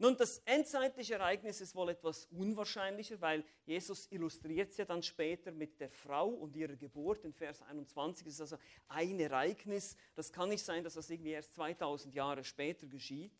Nun, 0.00 0.16
das 0.16 0.38
endzeitliche 0.44 1.14
Ereignis 1.14 1.60
ist 1.60 1.74
wohl 1.74 1.88
etwas 1.88 2.26
unwahrscheinlicher, 2.26 3.20
weil 3.20 3.44
Jesus 3.66 4.06
illustriert 4.12 4.70
es 4.70 4.76
ja 4.76 4.84
dann 4.84 5.02
später 5.02 5.50
mit 5.50 5.80
der 5.80 5.90
Frau 5.90 6.28
und 6.28 6.54
ihrer 6.54 6.76
Geburt 6.76 7.24
in 7.24 7.32
Vers 7.32 7.62
21. 7.62 8.24
Das 8.24 8.34
ist 8.34 8.40
also 8.40 8.58
ein 8.86 9.18
Ereignis. 9.18 9.96
Das 10.14 10.32
kann 10.32 10.50
nicht 10.50 10.64
sein, 10.64 10.84
dass 10.84 10.94
das 10.94 11.10
irgendwie 11.10 11.32
erst 11.32 11.52
2000 11.54 12.14
Jahre 12.14 12.44
später 12.44 12.86
geschieht. 12.86 13.32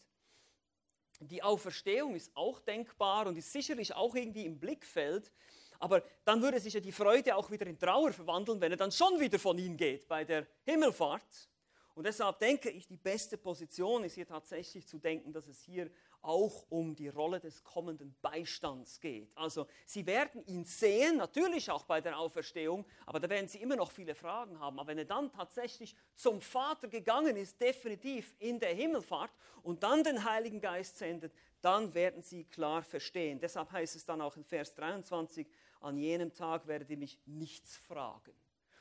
Die 1.21 1.45
Auferstehung 1.45 2.17
ist 2.17 2.33
auch 2.35 2.59
denkbar 2.59 3.29
und 3.29 3.39
ist 3.39 3.53
sicherlich 3.53 3.95
auch 3.95 4.17
irgendwie 4.17 4.45
im 4.45 4.59
Blickfeld. 4.59 5.31
Aber 5.79 6.03
dann 6.25 6.43
würde 6.43 6.59
sich 6.61 6.75
ja 6.75 6.81
die 6.81 6.93
Freude 6.93 7.37
auch 7.37 7.51
wieder 7.51 7.67
in 7.67 7.79
Trauer 7.79 8.13
verwandeln, 8.13 8.61
wenn 8.61 8.73
er 8.73 8.77
dann 8.77 8.93
schon 8.93 9.19
wieder 9.21 9.39
von 9.39 9.59
ihnen 9.59 9.77
geht 9.77 10.09
bei 10.09 10.25
der 10.25 10.47
Himmelfahrt. 10.65 11.49
Und 11.95 12.05
deshalb 12.05 12.39
denke 12.39 12.71
ich, 12.71 12.87
die 12.87 12.97
beste 12.97 13.37
Position 13.37 14.05
ist 14.05 14.15
hier 14.15 14.27
tatsächlich 14.27 14.87
zu 14.87 14.99
denken, 14.99 15.33
dass 15.33 15.49
es 15.49 15.61
hier 15.63 15.91
auch 16.23 16.65
um 16.69 16.95
die 16.95 17.09
Rolle 17.09 17.41
des 17.41 17.63
kommenden 17.65 18.15
Beistands 18.21 19.01
geht. 19.01 19.37
Also 19.37 19.67
sie 19.87 20.07
werden 20.07 20.45
ihn 20.47 20.65
sehen, 20.65 21.17
natürlich 21.17 21.71
auch 21.71 21.85
bei 21.85 22.01
der 22.01 22.19
Auferstehung, 22.19 22.85
aber 23.07 23.21
da 23.21 23.29
werden 23.29 23.49
sie 23.49 23.61
immer 23.61 23.77
noch 23.77 23.91
viele 23.91 24.15
Fragen 24.15 24.59
haben. 24.59 24.79
Aber 24.79 24.89
wenn 24.89 24.99
er 24.99 25.05
dann 25.05 25.33
tatsächlich 25.33 25.95
zum 26.15 26.41
Vater 26.41 26.89
gegangen 26.89 27.37
ist, 27.37 27.61
definitiv 27.61 28.35
in 28.39 28.59
der 28.59 28.75
Himmelfahrt 28.75 29.33
und 29.63 29.83
dann 29.83 30.05
den 30.05 30.25
Heiligen 30.25 30.61
Geist 30.61 30.99
sendet, 30.99 31.33
dann 31.61 31.93
werden 31.95 32.23
sie 32.23 32.45
klar 32.45 32.83
verstehen. 32.83 33.41
Deshalb 33.41 33.73
heißt 33.73 33.97
es 33.97 34.05
dann 34.05 34.21
auch 34.21 34.37
in 34.37 34.45
Vers 34.45 34.75
23, 34.75 35.47
an 35.81 35.97
jenem 35.97 36.33
Tag 36.33 36.67
werdet 36.67 36.91
ihr 36.91 36.97
mich 36.97 37.19
nichts 37.27 37.77
fragen. 37.77 38.33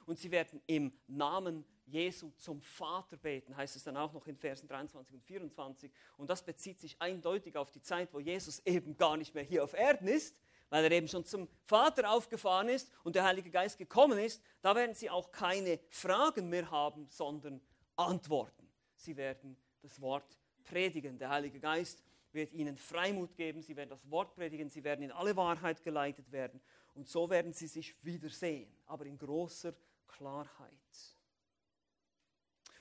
Und 0.05 0.17
sie 0.19 0.31
werden 0.31 0.61
im 0.67 0.93
Namen 1.07 1.65
Jesu 1.85 2.31
zum 2.37 2.61
Vater 2.61 3.17
beten, 3.17 3.55
heißt 3.55 3.75
es 3.75 3.83
dann 3.83 3.97
auch 3.97 4.13
noch 4.13 4.25
in 4.27 4.37
Versen 4.37 4.67
23 4.67 5.15
und 5.15 5.23
24. 5.23 5.91
Und 6.17 6.29
das 6.29 6.43
bezieht 6.43 6.79
sich 6.79 7.01
eindeutig 7.01 7.55
auf 7.57 7.71
die 7.71 7.81
Zeit, 7.81 8.13
wo 8.13 8.19
Jesus 8.19 8.59
eben 8.65 8.97
gar 8.97 9.17
nicht 9.17 9.33
mehr 9.35 9.43
hier 9.43 9.63
auf 9.63 9.73
Erden 9.73 10.07
ist, 10.07 10.35
weil 10.69 10.83
er 10.83 10.91
eben 10.91 11.07
schon 11.07 11.25
zum 11.25 11.47
Vater 11.63 12.09
aufgefahren 12.11 12.69
ist 12.69 12.91
und 13.03 13.15
der 13.15 13.23
Heilige 13.23 13.49
Geist 13.49 13.77
gekommen 13.77 14.17
ist. 14.17 14.41
Da 14.61 14.75
werden 14.75 14.95
sie 14.95 15.09
auch 15.09 15.31
keine 15.31 15.79
Fragen 15.89 16.49
mehr 16.49 16.71
haben, 16.71 17.07
sondern 17.09 17.61
Antworten. 17.95 18.69
Sie 18.95 19.15
werden 19.15 19.57
das 19.81 20.01
Wort 20.01 20.37
predigen. 20.63 21.17
Der 21.19 21.29
Heilige 21.29 21.59
Geist 21.59 22.03
wird 22.33 22.53
ihnen 22.53 22.77
Freimut 22.77 23.35
geben, 23.35 23.61
sie 23.61 23.75
werden 23.75 23.89
das 23.89 24.09
Wort 24.09 24.35
predigen, 24.35 24.69
sie 24.69 24.83
werden 24.83 25.03
in 25.03 25.11
alle 25.11 25.35
Wahrheit 25.35 25.83
geleitet 25.83 26.31
werden 26.31 26.61
und 26.97 27.07
so 27.07 27.29
werden 27.29 27.53
sie 27.53 27.67
sich 27.67 27.95
wiedersehen, 28.03 28.75
aber 28.87 29.05
in 29.05 29.19
großer 29.19 29.71
Klarheit. 30.07 30.71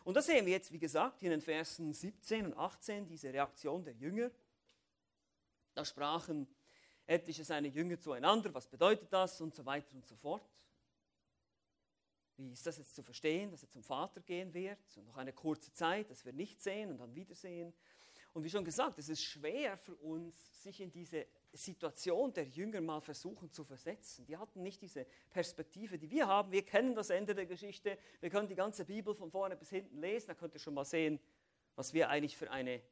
Und 0.05 0.15
da 0.15 0.23
sehen 0.23 0.47
wir 0.47 0.53
jetzt, 0.53 0.73
wie 0.73 0.79
gesagt, 0.79 1.23
in 1.23 1.31
den 1.31 1.43
Versen 1.43 1.93
17 1.93 2.47
und 2.47 2.57
18 2.57 3.07
diese 3.07 3.31
Reaktion 3.31 3.85
der 3.85 3.93
Jünger. 3.93 4.31
Da 5.75 5.85
sprachen 5.85 6.49
etliche 7.07 7.45
seine 7.45 7.69
Jünger 7.69 8.01
zueinander, 8.01 8.55
was 8.55 8.67
bedeutet 8.67 9.13
das 9.13 9.39
und 9.43 9.55
so 9.55 9.67
weiter 9.67 9.95
und 9.95 10.07
so 10.07 10.17
fort. 10.17 10.49
Wie 12.39 12.53
ist 12.53 12.65
das 12.65 12.79
jetzt 12.79 12.95
zu 12.95 13.03
verstehen, 13.03 13.51
dass 13.51 13.63
er 13.63 13.69
zum 13.69 13.83
Vater 13.83 14.23
gehen 14.23 14.55
wird 14.55 14.97
und 14.97 15.05
noch 15.07 15.19
eine 15.19 15.35
kurze 15.35 15.73
Zeit, 15.75 16.11
dass 16.11 16.25
wir 16.25 16.33
nicht 16.33 16.63
sehen 16.63 16.91
und 16.91 16.99
dann 16.99 17.15
wiedersehen. 17.15 17.75
Und 18.37 18.45
wie 18.45 18.51
schon 18.51 18.67
gesagt, 18.67 18.99
es 18.99 19.09
ist 19.09 19.25
schwer 19.25 19.79
für 19.79 19.95
uns, 19.95 20.63
sich 20.63 20.83
in 20.83 20.93
diese 20.93 21.27
Situation 21.55 22.35
der 22.35 22.45
Jünger 22.45 22.83
mal 22.83 23.01
versuchen 23.01 23.51
zu 23.51 23.65
versetzen. 23.65 24.27
Die 24.27 24.37
hatten 24.37 24.63
nicht 24.63 24.83
diese 24.83 25.07
Perspektive, 25.31 25.97
die 25.97 26.11
wir 26.11 26.27
haben. 26.27 26.53
Wir 26.53 26.63
kennen 26.63 26.95
das 26.95 27.09
Ende 27.09 27.35
der 27.35 27.47
Geschichte. 27.47 27.97
Wir 28.21 28.29
können 28.29 28.47
die 28.47 28.55
ganze 28.55 28.85
Bibel 28.85 29.15
von 29.15 29.31
vorne 29.31 29.57
bis 29.57 29.71
hinten 29.71 29.97
lesen. 30.03 30.27
Da 30.27 30.35
könnt 30.35 30.53
ihr 30.53 30.61
schon 30.61 30.75
mal 30.75 30.85
sehen, 30.85 31.19
was 31.77 31.95
wir 31.95 32.11
eigentlich 32.11 32.37
für 32.37 32.51
eine, 32.51 32.83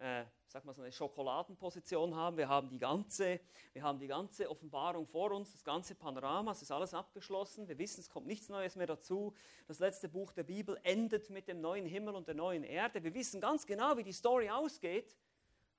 äh, 0.00 0.24
sag 0.46 0.64
mal 0.64 0.74
so 0.74 0.82
eine 0.82 0.90
Schokoladenposition 0.90 2.14
haben. 2.14 2.36
Wir 2.38 2.48
haben 2.48 2.68
die 2.68 2.78
ganze, 2.78 3.38
wir 3.72 3.82
haben 3.82 3.98
die 3.98 4.06
ganze 4.06 4.50
Offenbarung 4.50 5.06
vor 5.06 5.30
uns, 5.32 5.52
das 5.52 5.62
ganze 5.62 5.94
Panorama. 5.94 6.52
Es 6.52 6.62
ist 6.62 6.72
alles 6.72 6.94
abgeschlossen. 6.94 7.68
Wir 7.68 7.78
wissen, 7.78 8.00
es 8.00 8.08
kommt 8.08 8.26
nichts 8.26 8.48
Neues 8.48 8.76
mehr 8.76 8.86
dazu. 8.86 9.34
Das 9.68 9.78
letzte 9.78 10.08
Buch 10.08 10.32
der 10.32 10.44
Bibel 10.44 10.78
endet 10.82 11.28
mit 11.30 11.48
dem 11.48 11.60
neuen 11.60 11.86
Himmel 11.86 12.14
und 12.14 12.26
der 12.26 12.34
neuen 12.34 12.64
Erde. 12.64 13.04
Wir 13.04 13.14
wissen 13.14 13.40
ganz 13.40 13.66
genau, 13.66 13.96
wie 13.96 14.02
die 14.02 14.12
Story 14.12 14.48
ausgeht. 14.48 15.14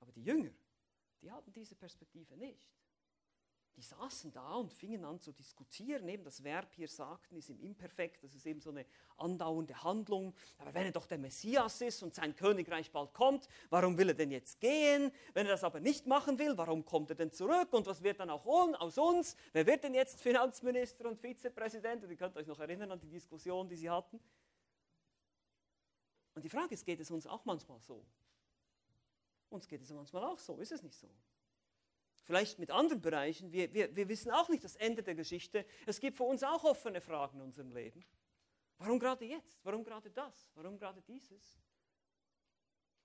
Aber 0.00 0.12
die 0.12 0.22
Jünger, 0.22 0.50
die 1.20 1.30
hatten 1.30 1.52
diese 1.52 1.74
Perspektive 1.74 2.36
nicht. 2.36 2.70
Die 3.76 3.82
saßen 3.82 4.32
da 4.32 4.54
und 4.56 4.70
fingen 4.70 5.04
an 5.04 5.18
zu 5.18 5.32
diskutieren. 5.32 6.06
Eben 6.06 6.24
das 6.24 6.44
Verb 6.44 6.74
hier 6.74 6.88
sagten 6.88 7.36
ist 7.36 7.48
im 7.48 7.58
Imperfekt, 7.60 8.22
das 8.22 8.34
ist 8.34 8.46
eben 8.46 8.60
so 8.60 8.70
eine 8.70 8.84
andauernde 9.16 9.82
Handlung. 9.82 10.34
Aber 10.58 10.74
wenn 10.74 10.84
er 10.84 10.92
doch 10.92 11.06
der 11.06 11.16
Messias 11.16 11.80
ist 11.80 12.02
und 12.02 12.14
sein 12.14 12.36
Königreich 12.36 12.90
bald 12.92 13.14
kommt, 13.14 13.48
warum 13.70 13.96
will 13.96 14.08
er 14.08 14.14
denn 14.14 14.30
jetzt 14.30 14.60
gehen? 14.60 15.10
Wenn 15.32 15.46
er 15.46 15.52
das 15.52 15.64
aber 15.64 15.80
nicht 15.80 16.06
machen 16.06 16.38
will, 16.38 16.56
warum 16.58 16.84
kommt 16.84 17.10
er 17.10 17.16
denn 17.16 17.32
zurück? 17.32 17.72
Und 17.72 17.86
was 17.86 18.02
wird 18.02 18.20
dann 18.20 18.28
auch 18.28 18.44
aus 18.44 18.98
uns? 18.98 19.36
Wer 19.52 19.66
wird 19.66 19.84
denn 19.84 19.94
jetzt 19.94 20.20
Finanzminister 20.20 21.08
und 21.08 21.18
Vizepräsident? 21.18 22.04
Und 22.04 22.10
ihr 22.10 22.16
könnt 22.16 22.36
euch 22.36 22.46
noch 22.46 22.60
erinnern 22.60 22.92
an 22.92 23.00
die 23.00 23.08
Diskussion, 23.08 23.68
die 23.68 23.76
sie 23.76 23.88
hatten. 23.88 24.20
Und 26.34 26.44
die 26.44 26.50
Frage 26.50 26.74
ist, 26.74 26.84
geht 26.84 27.00
es 27.00 27.10
uns 27.10 27.26
auch 27.26 27.44
manchmal 27.46 27.80
so? 27.80 28.04
Uns 29.48 29.66
geht 29.66 29.82
es 29.82 29.90
manchmal 29.90 30.24
auch 30.24 30.38
so, 30.38 30.58
ist 30.60 30.72
es 30.72 30.82
nicht 30.82 30.98
so? 30.98 31.08
Vielleicht 32.32 32.58
mit 32.58 32.70
anderen 32.70 33.02
Bereichen. 33.02 33.52
Wir, 33.52 33.70
wir, 33.74 33.94
wir 33.94 34.08
wissen 34.08 34.30
auch 34.30 34.48
nicht 34.48 34.64
das 34.64 34.74
Ende 34.76 35.02
der 35.02 35.14
Geschichte. 35.14 35.66
Es 35.84 36.00
gibt 36.00 36.16
für 36.16 36.22
uns 36.22 36.42
auch 36.42 36.64
offene 36.64 36.98
Fragen 37.02 37.36
in 37.36 37.44
unserem 37.44 37.70
Leben. 37.72 38.02
Warum 38.78 38.98
gerade 38.98 39.26
jetzt? 39.26 39.62
Warum 39.62 39.84
gerade 39.84 40.10
das? 40.10 40.50
Warum 40.54 40.78
gerade 40.78 41.02
dieses? 41.02 41.60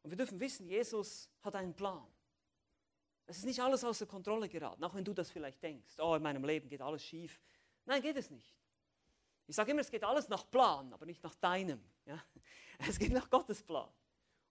Und 0.01 0.11
wir 0.11 0.17
dürfen 0.17 0.39
wissen, 0.39 0.65
Jesus 0.69 1.29
hat 1.41 1.57
einen 1.57 1.75
Plan. 1.75 2.07
Es 3.25 3.39
ist 3.39 3.43
nicht 3.43 3.59
alles 3.59 3.83
außer 3.83 4.05
Kontrolle 4.05 4.47
geraten, 4.47 4.81
auch 4.85 4.93
wenn 4.93 5.03
du 5.03 5.13
das 5.13 5.29
vielleicht 5.29 5.61
denkst. 5.61 5.95
Oh, 5.99 6.15
in 6.15 6.23
meinem 6.23 6.45
Leben 6.45 6.69
geht 6.69 6.81
alles 6.81 7.03
schief. 7.03 7.41
Nein, 7.83 8.01
geht 8.01 8.15
es 8.15 8.31
nicht. 8.31 8.55
Ich 9.45 9.57
sage 9.57 9.71
immer, 9.71 9.81
es 9.81 9.91
geht 9.91 10.05
alles 10.05 10.29
nach 10.29 10.49
Plan, 10.49 10.93
aber 10.93 11.05
nicht 11.05 11.21
nach 11.21 11.35
deinem. 11.35 11.83
Ja? 12.05 12.23
Es 12.87 12.97
geht 12.97 13.11
nach 13.11 13.29
Gottes 13.29 13.61
Plan. 13.61 13.89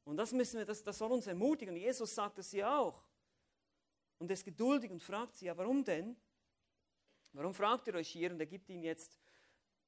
Und 0.05 0.19
das 0.19 0.33
müssen 0.33 0.59
wir, 0.59 0.67
das, 0.67 0.83
das 0.83 0.99
soll 0.99 1.13
uns 1.13 1.27
ermutigen. 1.27 1.75
Jesus 1.77 2.15
sagt 2.15 2.39
es 2.41 2.53
ja 2.53 2.79
auch. 2.79 3.07
Und 4.19 4.31
ist 4.31 4.45
geduldig 4.45 4.91
und 4.91 5.03
fragt 5.03 5.37
sie, 5.37 5.47
ja, 5.47 5.57
warum 5.57 5.85
denn? 5.85 6.17
Warum 7.33 7.53
fragt 7.53 7.87
ihr 7.89 7.95
euch 7.95 8.09
hier? 8.09 8.31
Und 8.31 8.41
er 8.41 8.47
gibt 8.47 8.71
ihnen 8.71 8.83
jetzt, 8.83 9.21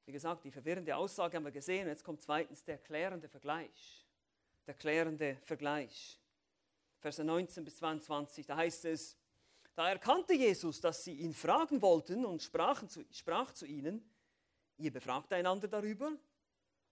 wie 0.05 0.13
gesagt, 0.13 0.45
die 0.45 0.51
verwirrende 0.51 0.95
Aussage 0.95 1.37
haben 1.37 1.45
wir 1.45 1.51
gesehen. 1.51 1.89
Jetzt 1.89 2.05
kommt 2.05 2.21
zweitens 2.21 2.63
der 2.63 2.79
klärende 2.79 3.29
Vergleich. 3.29 4.07
Der 4.67 4.75
klärende 4.75 5.37
Vergleich. 5.43 6.21
Verse 6.99 7.23
19 7.23 7.65
bis 7.65 7.77
22, 7.77 8.47
da 8.47 8.57
heißt 8.57 8.85
es, 8.87 9.17
da 9.75 9.89
erkannte 9.89 10.35
Jesus, 10.35 10.81
dass 10.81 11.05
sie 11.05 11.15
ihn 11.15 11.33
fragen 11.33 11.81
wollten 11.81 12.25
und 12.25 12.43
sprachen 12.43 12.89
zu, 12.89 13.05
sprach 13.13 13.53
zu 13.53 13.65
ihnen, 13.65 14.03
ihr 14.77 14.93
befragt 14.93 15.33
einander 15.33 15.69
darüber, 15.69 16.13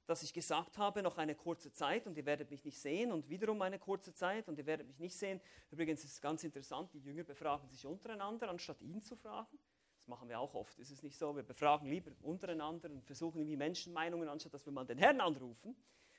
dass 0.06 0.22
ich 0.22 0.32
gesagt 0.32 0.78
habe, 0.78 1.02
noch 1.02 1.18
eine 1.18 1.34
kurze 1.34 1.72
Zeit 1.72 2.06
und 2.06 2.16
ihr 2.16 2.24
werdet 2.24 2.50
mich 2.50 2.64
nicht 2.64 2.78
sehen 2.78 3.10
und 3.10 3.28
wiederum 3.28 3.60
eine 3.62 3.78
kurze 3.78 4.14
Zeit 4.14 4.48
und 4.48 4.56
ihr 4.58 4.66
werdet 4.66 4.86
mich 4.86 4.98
nicht 5.00 5.16
sehen. 5.16 5.40
Übrigens 5.70 6.04
ist 6.04 6.12
es 6.12 6.20
ganz 6.20 6.44
interessant, 6.44 6.92
die 6.94 7.00
Jünger 7.00 7.24
befragen 7.24 7.68
sich 7.68 7.84
untereinander, 7.84 8.48
anstatt 8.48 8.80
ihn 8.80 9.02
zu 9.02 9.16
fragen. 9.16 9.58
Das 9.98 10.06
machen 10.06 10.28
wir 10.28 10.38
auch 10.38 10.54
oft, 10.54 10.78
ist 10.78 10.90
es 10.90 11.02
nicht 11.02 11.18
so? 11.18 11.34
Wir 11.34 11.42
befragen 11.42 11.88
lieber 11.88 12.12
untereinander 12.22 12.88
und 12.88 13.04
versuchen 13.04 13.38
irgendwie 13.38 13.56
Menschenmeinungen, 13.56 14.28
anstatt 14.28 14.54
dass 14.54 14.64
wir 14.64 14.72
mal 14.72 14.86
den 14.86 14.98
Herrn 14.98 15.20
anrufen. 15.20 15.76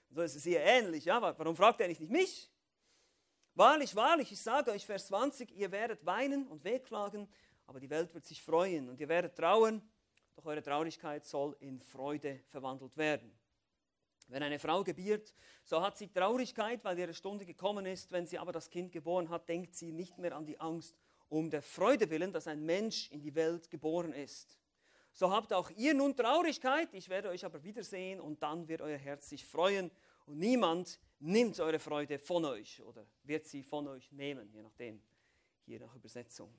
Und 0.09 0.15
so 0.15 0.21
ist 0.21 0.35
es 0.35 0.43
hier 0.43 0.59
ähnlich. 0.59 1.05
Ja? 1.05 1.21
Warum 1.21 1.55
fragt 1.55 1.79
er 1.79 1.87
nicht 1.87 2.01
mich? 2.01 2.51
Wahrlich, 3.55 3.95
wahrlich, 3.95 4.31
ich 4.31 4.41
sage 4.41 4.71
euch, 4.71 4.85
Vers 4.85 5.07
20, 5.07 5.51
ihr 5.51 5.71
werdet 5.71 6.05
weinen 6.05 6.45
und 6.47 6.63
wehklagen, 6.63 7.27
aber 7.65 7.79
die 7.79 7.89
Welt 7.89 8.13
wird 8.13 8.25
sich 8.25 8.41
freuen 8.43 8.87
und 8.87 8.99
ihr 8.99 9.07
werdet 9.07 9.35
trauern, 9.35 9.81
doch 10.35 10.45
eure 10.45 10.61
Traurigkeit 10.61 11.25
soll 11.25 11.55
in 11.59 11.79
Freude 11.81 12.41
verwandelt 12.49 12.95
werden. 12.97 13.36
Wenn 14.27 14.43
eine 14.43 14.59
Frau 14.59 14.83
gebiert, 14.83 15.33
so 15.63 15.81
hat 15.81 15.97
sie 15.97 16.07
Traurigkeit, 16.07 16.83
weil 16.83 16.99
ihre 16.99 17.13
Stunde 17.13 17.45
gekommen 17.45 17.85
ist. 17.85 18.11
Wenn 18.11 18.27
sie 18.27 18.37
aber 18.37 18.51
das 18.51 18.69
Kind 18.69 18.91
geboren 18.91 19.29
hat, 19.29 19.47
denkt 19.47 19.75
sie 19.75 19.91
nicht 19.91 20.17
mehr 20.17 20.35
an 20.35 20.45
die 20.45 20.59
Angst, 20.59 20.95
um 21.29 21.49
der 21.49 21.61
Freude 21.61 22.09
willen, 22.09 22.33
dass 22.33 22.47
ein 22.47 22.65
Mensch 22.65 23.09
in 23.11 23.21
die 23.21 23.35
Welt 23.35 23.69
geboren 23.69 24.13
ist. 24.13 24.59
So 25.13 25.31
habt 25.31 25.51
auch 25.51 25.71
ihr 25.71 25.93
nun 25.93 26.15
Traurigkeit, 26.15 26.93
ich 26.93 27.09
werde 27.09 27.29
euch 27.29 27.43
aber 27.43 27.63
wiedersehen 27.63 28.19
und 28.19 28.43
dann 28.43 28.67
wird 28.67 28.81
euer 28.81 28.97
Herz 28.97 29.29
sich 29.29 29.45
freuen 29.45 29.89
und 30.27 30.37
niemand 30.37 30.99
nimmt 31.19 31.59
eure 31.59 31.79
Freude 31.79 32.19
von 32.19 32.45
euch 32.45 32.83
oder 32.83 33.05
wird 33.23 33.47
sie 33.47 33.63
von 33.63 33.87
euch 33.87 34.11
nehmen, 34.11 34.49
je 34.51 34.61
nachdem, 34.61 35.01
je 35.65 35.79
nach 35.79 35.95
Übersetzung. 35.95 36.53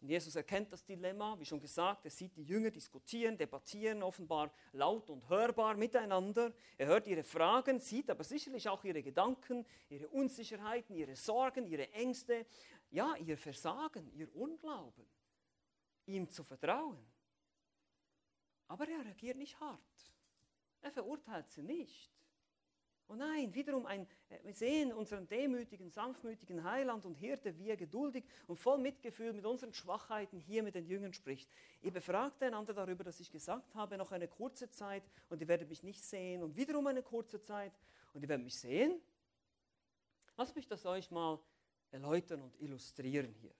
Und 0.00 0.08
Jesus 0.08 0.36
erkennt 0.36 0.72
das 0.72 0.84
Dilemma, 0.84 1.38
wie 1.38 1.46
schon 1.46 1.60
gesagt, 1.60 2.04
er 2.04 2.10
sieht 2.10 2.36
die 2.36 2.44
Jünger 2.44 2.70
diskutieren, 2.70 3.38
debattieren, 3.38 4.02
offenbar 4.02 4.52
laut 4.72 5.08
und 5.08 5.26
hörbar 5.28 5.74
miteinander. 5.74 6.52
Er 6.76 6.86
hört 6.88 7.06
ihre 7.06 7.24
Fragen, 7.24 7.80
sieht 7.80 8.10
aber 8.10 8.22
sicherlich 8.22 8.68
auch 8.68 8.84
ihre 8.84 9.02
Gedanken, 9.02 9.64
ihre 9.88 10.08
Unsicherheiten, 10.08 10.94
ihre 10.94 11.16
Sorgen, 11.16 11.66
ihre 11.66 11.90
Ängste, 11.92 12.46
ja, 12.90 13.16
ihr 13.16 13.38
Versagen, 13.38 14.12
ihr 14.12 14.34
Unglauben, 14.36 15.06
ihm 16.04 16.28
zu 16.28 16.44
vertrauen. 16.44 16.98
Aber 18.68 18.86
er 18.88 19.04
reagiert 19.04 19.38
nicht 19.38 19.58
hart. 19.60 19.80
Er 20.82 20.92
verurteilt 20.92 21.50
sie 21.50 21.62
nicht. 21.62 22.10
Oh 23.08 23.14
nein, 23.14 23.54
wiederum 23.54 23.86
ein, 23.86 24.06
äh, 24.28 24.38
wir 24.42 24.52
sehen 24.52 24.92
unseren 24.92 25.28
demütigen, 25.28 25.90
sanftmütigen 25.90 26.64
Heiland 26.64 27.06
und 27.06 27.14
Hirte, 27.14 27.56
wie 27.56 27.68
er 27.68 27.76
geduldig 27.76 28.24
und 28.48 28.56
voll 28.56 28.78
Mitgefühl 28.78 29.32
mit 29.32 29.46
unseren 29.46 29.72
Schwachheiten 29.72 30.40
hier 30.40 30.64
mit 30.64 30.74
den 30.74 30.86
Jüngern 30.86 31.12
spricht. 31.12 31.48
Ihr 31.82 31.92
befragt 31.92 32.42
einander 32.42 32.74
darüber, 32.74 33.04
dass 33.04 33.20
ich 33.20 33.30
gesagt 33.30 33.74
habe, 33.76 33.96
noch 33.96 34.10
eine 34.10 34.26
kurze 34.26 34.70
Zeit 34.70 35.04
und 35.28 35.40
ihr 35.40 35.46
werdet 35.46 35.68
mich 35.68 35.84
nicht 35.84 36.02
sehen 36.04 36.42
und 36.42 36.56
wiederum 36.56 36.86
eine 36.88 37.02
kurze 37.02 37.40
Zeit 37.40 37.72
und 38.12 38.22
ihr 38.22 38.28
werdet 38.28 38.44
mich 38.44 38.58
sehen. 38.58 39.00
Lasst 40.36 40.56
mich 40.56 40.66
das 40.66 40.84
euch 40.84 41.10
mal 41.12 41.38
erläutern 41.92 42.42
und 42.42 42.60
illustrieren 42.60 43.32
hier. 43.40 43.54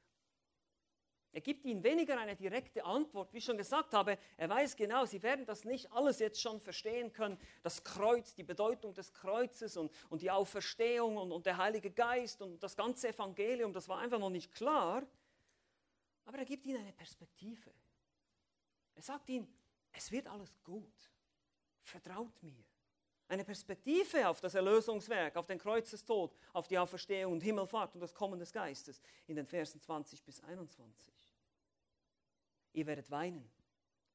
Er 1.32 1.40
gibt 1.40 1.64
ihnen 1.66 1.82
weniger 1.82 2.18
eine 2.18 2.34
direkte 2.34 2.84
Antwort. 2.84 3.32
Wie 3.32 3.38
ich 3.38 3.44
schon 3.44 3.58
gesagt 3.58 3.92
habe, 3.92 4.18
er 4.36 4.48
weiß 4.48 4.76
genau, 4.76 5.04
sie 5.04 5.22
werden 5.22 5.44
das 5.44 5.64
nicht 5.64 5.92
alles 5.92 6.18
jetzt 6.18 6.40
schon 6.40 6.60
verstehen 6.60 7.12
können. 7.12 7.38
Das 7.62 7.84
Kreuz, 7.84 8.34
die 8.34 8.42
Bedeutung 8.42 8.94
des 8.94 9.12
Kreuzes 9.12 9.76
und, 9.76 9.92
und 10.08 10.22
die 10.22 10.30
Auferstehung 10.30 11.18
und, 11.18 11.32
und 11.32 11.44
der 11.44 11.58
Heilige 11.58 11.90
Geist 11.90 12.40
und 12.40 12.62
das 12.62 12.74
ganze 12.74 13.08
Evangelium, 13.08 13.72
das 13.72 13.88
war 13.88 13.98
einfach 13.98 14.18
noch 14.18 14.30
nicht 14.30 14.52
klar. 14.52 15.02
Aber 16.24 16.38
er 16.38 16.44
gibt 16.44 16.66
ihnen 16.66 16.80
eine 16.80 16.92
Perspektive. 16.92 17.70
Er 18.94 19.02
sagt 19.02 19.28
ihnen, 19.28 19.46
es 19.92 20.10
wird 20.10 20.26
alles 20.26 20.62
gut. 20.64 21.10
Vertraut 21.82 22.42
mir. 22.42 22.64
Eine 23.28 23.44
Perspektive 23.44 24.28
auf 24.28 24.40
das 24.40 24.54
Erlösungswerk, 24.54 25.36
auf 25.36 25.46
den 25.46 25.58
Kreuzestod, 25.58 26.32
auf 26.52 26.68
die 26.68 26.78
Auferstehung 26.78 27.32
und 27.32 27.42
Himmelfahrt 27.42 27.94
und 27.94 28.00
das 28.00 28.14
Kommen 28.14 28.38
des 28.38 28.52
Geistes 28.52 29.00
in 29.26 29.36
den 29.36 29.46
Versen 29.46 29.80
20 29.80 30.22
bis 30.22 30.40
21. 30.44 31.15
Ihr 32.76 32.86
werdet 32.86 33.10
weinen 33.10 33.50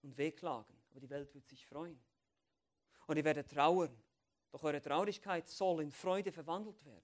und 0.04 0.16
wehklagen, 0.20 0.78
aber 0.92 1.00
die 1.00 1.10
Welt 1.10 1.34
wird 1.34 1.48
sich 1.48 1.66
freuen. 1.66 2.00
Und 3.08 3.18
ihr 3.18 3.24
werdet 3.26 3.50
trauern, 3.50 3.92
doch 4.52 4.64
eure 4.64 4.80
Traurigkeit 4.80 5.48
soll 5.48 5.82
in 5.82 5.92
Freude 5.92 6.32
verwandelt 6.32 6.86
werden. 6.86 7.04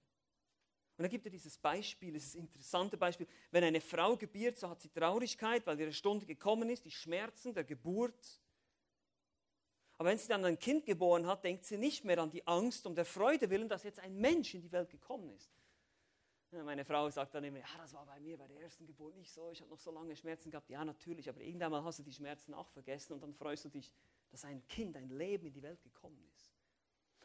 Und 0.98 1.04
dann 1.04 1.10
gibt 1.10 1.26
er 1.26 1.32
dieses 1.32 1.58
Beispiel, 1.58 2.14
dieses 2.14 2.36
interessante 2.36 2.96
Beispiel. 2.96 3.28
Wenn 3.50 3.64
eine 3.64 3.82
Frau 3.82 4.16
gebiert, 4.16 4.60
so 4.60 4.70
hat 4.70 4.82
sie 4.82 4.90
Traurigkeit, 4.90 5.66
weil 5.66 5.80
ihre 5.80 5.94
Stunde 5.94 6.28
gekommen 6.28 6.70
ist, 6.70 6.86
die 6.86 6.92
Schmerzen 6.92 7.56
der 7.56 7.64
Geburt. 7.64 8.40
Aber 9.98 10.10
wenn 10.10 10.20
sie 10.20 10.28
dann 10.28 10.46
ein 10.46 10.60
Kind 10.60 10.86
geboren 10.86 11.26
hat, 11.26 11.44
denkt 11.44 11.66
sie 11.66 11.78
nicht 11.78 12.06
mehr 12.06 12.20
an 12.20 12.30
die 12.30 12.46
Angst 12.46 12.86
um 12.86 12.94
der 12.94 13.06
Freude 13.06 13.50
willen, 13.50 13.68
dass 13.68 13.82
jetzt 13.82 14.00
ein 14.00 14.16
Mensch 14.16 14.54
in 14.54 14.62
die 14.62 14.72
Welt 14.72 14.92
gekommen 14.92 15.32
ist. 15.32 15.52
Meine 16.52 16.86
Frau 16.86 17.10
sagt 17.10 17.36
dann 17.36 17.44
immer, 17.44 17.60
ja, 17.60 17.66
das 17.78 17.94
war 17.94 18.06
bei 18.06 18.20
mir 18.22 18.38
bei 18.38 18.48
der 18.48 18.62
ersten 18.62 18.86
Geburt 18.86 19.16
nicht 19.18 19.32
so, 19.32 19.52
ich 19.52 19.60
habe 19.60 19.70
noch 19.70 19.80
so 19.80 19.92
lange 19.92 20.16
Schmerzen 20.16 20.50
gehabt. 20.50 20.70
Ja, 20.70 20.86
natürlich, 20.86 21.28
aber 21.28 21.42
irgendwann 21.42 21.72
mal 21.72 21.84
hast 21.84 22.00
du 22.00 22.04
die 22.04 22.14
Schmerzen 22.14 22.54
auch 22.54 22.70
vergessen 22.70 23.14
und 23.14 23.22
dann 23.22 23.34
freust 23.34 23.66
du 23.66 23.70
dich, 23.70 23.92
dass 24.30 24.46
ein 24.46 24.66
Kind, 24.68 24.96
ein 24.96 25.10
Leben 25.10 25.48
in 25.48 25.54
die 25.54 25.62
Welt 25.62 25.82
gekommen 25.84 26.24
ist. 26.34 26.54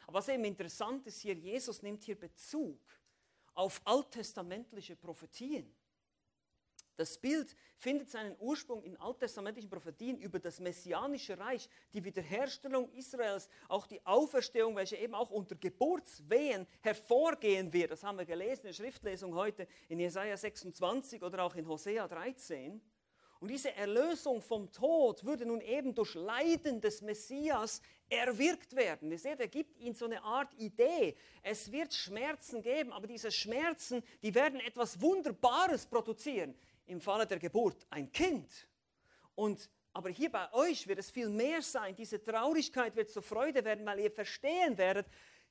Aber 0.05 0.15
was 0.15 0.27
eben 0.27 0.43
interessant 0.43 1.07
ist 1.07 1.21
hier, 1.21 1.35
Jesus 1.35 1.81
nimmt 1.81 2.03
hier 2.03 2.19
Bezug 2.19 2.81
auf 3.53 3.81
alttestamentliche 3.85 4.97
Prophetien. 4.97 5.73
Das 6.95 7.17
Bild 7.17 7.55
findet 7.75 8.09
seinen 8.09 8.35
Ursprung 8.39 8.83
in 8.83 8.95
alttestamentlichen 8.97 9.69
Prophetien 9.69 10.19
über 10.19 10.37
das 10.37 10.59
messianische 10.59 11.37
Reich, 11.39 11.67
die 11.91 12.03
Wiederherstellung 12.03 12.87
Israels, 12.91 13.49
auch 13.67 13.87
die 13.87 14.05
Auferstehung, 14.05 14.75
welche 14.75 14.97
eben 14.97 15.15
auch 15.15 15.31
unter 15.31 15.55
Geburtswehen 15.55 16.67
hervorgehen 16.81 17.73
wird. 17.73 17.91
Das 17.91 18.03
haben 18.03 18.19
wir 18.19 18.25
gelesen 18.25 18.61
in 18.61 18.67
der 18.67 18.73
Schriftlesung 18.73 19.33
heute 19.33 19.67
in 19.89 19.99
Jesaja 19.99 20.37
26 20.37 21.23
oder 21.23 21.43
auch 21.43 21.55
in 21.55 21.67
Hosea 21.67 22.07
13. 22.07 22.79
Und 23.39 23.49
diese 23.49 23.75
Erlösung 23.75 24.41
vom 24.41 24.71
Tod 24.71 25.25
würde 25.25 25.45
nun 25.45 25.59
eben 25.59 25.93
durch 25.93 26.13
Leiden 26.13 26.79
des 26.79 27.01
Messias 27.01 27.81
erwirkt 28.07 28.73
werden. 28.73 29.11
Ihr 29.11 29.19
seht, 29.19 29.39
er 29.39 29.49
gibt 29.49 29.77
ihnen 29.79 29.95
so 29.95 30.05
eine 30.05 30.23
Art 30.23 30.53
Idee. 30.53 31.17
Es 31.41 31.69
wird 31.69 31.93
Schmerzen 31.93 32.61
geben, 32.61 32.93
aber 32.93 33.05
diese 33.05 33.31
Schmerzen, 33.31 34.01
die 34.21 34.33
werden 34.33 34.61
etwas 34.61 35.01
Wunderbares 35.01 35.85
produzieren 35.87 36.55
im 36.85 37.01
Falle 37.01 37.25
der 37.25 37.39
Geburt 37.39 37.85
ein 37.89 38.11
Kind. 38.11 38.67
Und, 39.35 39.69
aber 39.93 40.09
hier 40.09 40.31
bei 40.31 40.51
euch 40.53 40.87
wird 40.87 40.99
es 40.99 41.09
viel 41.09 41.29
mehr 41.29 41.61
sein. 41.61 41.95
Diese 41.95 42.21
Traurigkeit 42.21 42.95
wird 42.95 43.09
zur 43.09 43.23
Freude 43.23 43.63
werden, 43.63 43.85
weil 43.85 43.99
ihr 43.99 44.11
verstehen 44.11 44.77
werdet, 44.77 45.07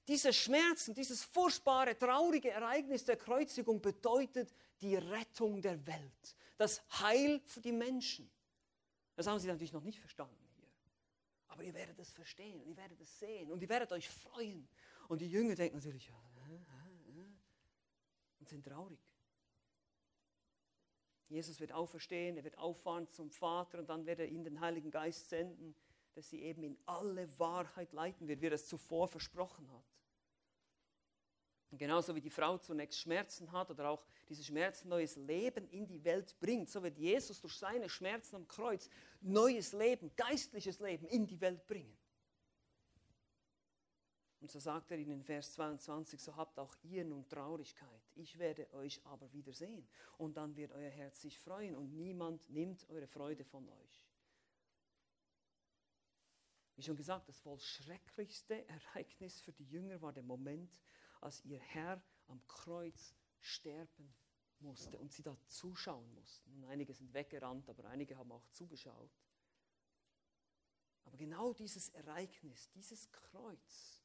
diese 0.09 0.33
Schmerzen, 0.33 0.95
dieses 0.95 1.23
furchtbare, 1.23 1.97
traurige 1.97 2.51
Ereignis 2.51 3.05
der 3.05 3.17
Kreuzigung 3.17 3.81
bedeutet 3.81 4.53
die 4.81 4.97
Rettung 4.97 5.63
der 5.63 5.87
Welt, 5.87 6.37
das 6.59 6.83
Heil 7.01 7.41
für 7.47 7.61
die 7.61 7.71
Menschen. 7.71 8.29
Das 9.15 9.27
haben 9.29 9.39
sie 9.39 9.47
natürlich 9.47 9.73
noch 9.73 9.85
nicht 9.85 10.01
verstanden 10.01 10.45
hier. 10.57 10.69
Aber 11.49 11.63
ihr 11.63 11.75
werdet 11.75 11.99
es 12.01 12.11
verstehen, 12.11 12.63
ihr 12.65 12.77
werdet 12.77 13.01
es 13.01 13.19
sehen 13.21 13.53
und 13.53 13.63
ihr 13.63 13.69
werdet 13.69 13.93
euch 13.93 14.09
freuen. 14.09 14.69
Und 15.07 15.21
die 15.21 15.31
Jünger 15.31 15.55
denken 15.55 15.77
natürlich, 15.77 16.09
ja, 16.09 16.17
und 18.43 18.49
sind 18.49 18.65
traurig. 18.65 18.99
Jesus 21.33 21.61
wird 21.61 21.73
auferstehen, 21.73 22.37
er 22.37 22.45
wird 22.45 22.59
auffahren 22.59 23.09
zum 23.09 23.31
Vater 23.31 23.79
und 23.79 23.89
dann 23.89 24.05
wird 24.05 24.21
er 24.21 24.29
ihnen 24.29 24.45
den 24.45 24.61
Heiligen 24.61 24.91
Geist 24.91 25.31
senden, 25.31 25.75
dass 26.13 26.29
sie 26.29 26.43
eben 26.43 26.63
in 26.63 26.77
alle 26.85 27.27
Wahrheit 27.39 27.93
leiten 27.95 28.29
wird, 28.29 28.43
wie 28.43 28.47
er 28.47 28.53
es 28.53 28.69
zuvor 28.69 29.09
versprochen 29.09 29.67
hat. 29.73 29.85
Und 31.71 31.79
genauso 31.79 32.15
wie 32.15 32.21
die 32.21 32.29
Frau 32.29 32.59
zunächst 32.59 33.01
Schmerzen 33.01 33.51
hat 33.51 33.71
oder 33.71 33.89
auch 33.89 34.05
diese 34.29 34.45
Schmerzen 34.45 34.91
neues 34.91 35.17
Leben 35.17 35.67
in 35.71 35.87
die 35.87 36.05
Welt 36.05 36.39
bringt, 36.39 36.69
so 36.69 36.83
wird 36.83 36.99
Jesus 36.99 37.41
durch 37.41 37.57
seine 37.57 37.89
Schmerzen 37.89 38.37
am 38.37 38.47
Kreuz 38.47 38.91
neues 39.23 39.73
Leben, 39.73 40.15
geistliches 40.15 40.81
Leben 40.81 41.07
in 41.07 41.27
die 41.27 41.41
Welt 41.41 41.67
bringen. 41.67 41.97
Und 44.43 44.51
so 44.51 44.59
sagt 44.59 44.91
er 44.91 44.99
ihnen 44.99 45.13
in 45.13 45.23
Vers 45.23 45.53
22, 45.53 46.21
so 46.21 46.35
habt 46.35 46.59
auch 46.59 46.75
ihr 46.83 47.05
nun 47.05 47.29
Traurigkeit. 47.29 48.03
Ich 48.17 48.41
werde 48.41 48.69
euch 48.75 49.01
aber 49.07 49.33
wiedersehen. 49.33 49.87
Und 50.19 50.37
dann 50.37 50.57
wird 50.57 50.73
euer 50.73 50.91
Herz 50.91 51.21
sich 51.21 51.39
freuen 51.39 51.77
und 51.77 51.95
niemand 51.95 52.51
nimmt 52.51 52.85
eure 52.91 53.07
Freude 53.07 53.45
von 53.45 53.69
euch. 53.69 54.05
Wie 56.75 56.83
schon 56.83 56.97
gesagt, 56.97 57.29
das 57.29 57.47
wohl 57.47 57.61
schrecklichste 57.61 58.67
Ereignis 58.67 59.41
für 59.41 59.53
die 59.53 59.65
Jünger 59.65 60.03
war 60.03 60.13
der 60.13 60.25
Moment, 60.25 60.83
als 61.21 61.45
ihr 61.45 61.61
Herr 61.61 62.03
am 62.27 62.45
Kreuz 62.49 63.15
sterben 63.39 64.13
musste 64.59 64.99
und 64.99 65.13
sie 65.13 65.23
da 65.23 65.37
zuschauen 65.47 66.13
mussten. 66.15 66.53
Und 66.57 66.65
einige 66.65 66.93
sind 66.95 67.15
weggerannt, 67.15 67.69
aber 67.69 67.85
einige 67.85 68.19
haben 68.19 68.33
auch 68.33 68.49
zugeschaut. 68.49 69.23
Aber 71.05 71.17
genau 71.17 71.53
dieses 71.53 71.91
Ereignis, 71.91 72.69
dieses 72.71 73.09
Kreuz, 73.13 74.02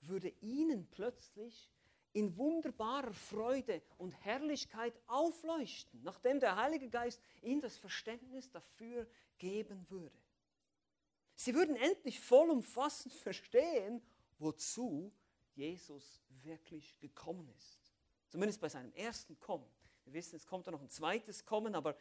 würde 0.00 0.28
ihnen 0.40 0.88
plötzlich 0.90 1.70
in 2.12 2.36
wunderbarer 2.36 3.12
Freude 3.12 3.82
und 3.98 4.12
Herrlichkeit 4.24 5.00
aufleuchten, 5.06 6.02
nachdem 6.02 6.40
der 6.40 6.56
Heilige 6.56 6.88
Geist 6.88 7.20
ihnen 7.42 7.60
das 7.60 7.76
Verständnis 7.76 8.50
dafür 8.50 9.06
geben 9.38 9.88
würde. 9.88 10.16
Sie 11.36 11.54
würden 11.54 11.76
endlich 11.76 12.20
vollumfassend 12.20 13.14
verstehen, 13.14 14.02
wozu 14.38 15.12
Jesus 15.54 16.20
wirklich 16.42 16.98
gekommen 16.98 17.48
ist. 17.56 17.94
Zumindest 18.28 18.60
bei 18.60 18.68
seinem 18.68 18.92
ersten 18.92 19.38
Kommen. 19.38 19.66
Wir 20.04 20.14
wissen, 20.14 20.36
es 20.36 20.46
kommt 20.46 20.66
da 20.66 20.70
noch 20.70 20.80
ein 20.80 20.90
zweites 20.90 21.44
Kommen, 21.44 21.74
aber 21.74 21.96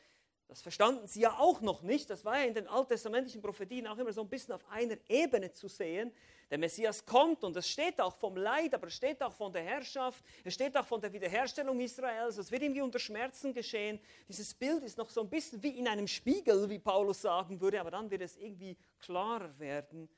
das 0.49 0.63
verstanden 0.63 1.05
sie 1.05 1.21
ja 1.21 1.38
auch 1.38 1.62
noch 1.62 1.83
nicht. 1.83 2.09
Das 2.09 2.25
war 2.25 2.39
ja 2.39 2.45
in 2.45 2.55
den 2.55 2.67
alttestamentlichen 2.67 3.39
Prophetien 3.39 3.85
auch 3.85 3.99
immer 3.99 4.12
so 4.12 4.21
ein 4.21 4.27
bisschen 4.27 4.55
auf 4.55 4.67
einer 4.71 4.97
Ebene 5.07 5.51
zu 5.51 5.67
sehen. 5.67 6.12
Der 6.49 6.57
Messias 6.57 7.05
kommt 7.05 7.43
und 7.43 7.55
es 7.55 7.69
steht 7.69 8.01
auch 8.01 8.15
vom 8.15 8.35
Leid, 8.35 8.73
aber 8.73 8.88
es 8.88 8.95
steht 8.95 9.21
auch 9.21 9.31
von 9.31 9.53
der 9.53 9.62
Herrschaft, 9.62 10.25
es 10.43 10.55
steht 10.55 10.75
auch 10.75 10.88
von 10.88 10.99
der 10.99 11.13
Wiederherstellung 11.13 11.79
Israels. 11.79 12.38
Es 12.38 12.51
wird 12.51 12.63
irgendwie 12.63 12.81
unter 12.81 12.97
Schmerzen 12.97 13.53
geschehen. 13.53 13.99
Dieses 14.27 14.51
Bild 14.55 14.83
ist 14.83 14.97
noch 14.97 15.12
so 15.12 15.21
ein 15.21 15.29
bisschen 15.29 15.62
wie 15.62 15.77
in 15.77 15.88
einem 15.88 16.07
Spiegel, 16.07 16.67
wie 16.67 16.79
Paulus 16.79 17.21
sagen 17.21 17.62
würde, 17.62 17.79
aber 17.79 17.91
dann 17.91 18.09
wird 18.09 18.23
es 18.23 18.35
irgendwie 18.35 18.75
klarer 18.97 19.57
werden 19.59 20.09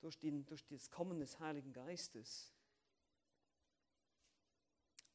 durch, 0.00 0.16
den, 0.16 0.46
durch 0.46 0.64
das 0.68 0.88
Kommen 0.88 1.18
des 1.18 1.40
Heiligen 1.40 1.72
Geistes. 1.72 2.52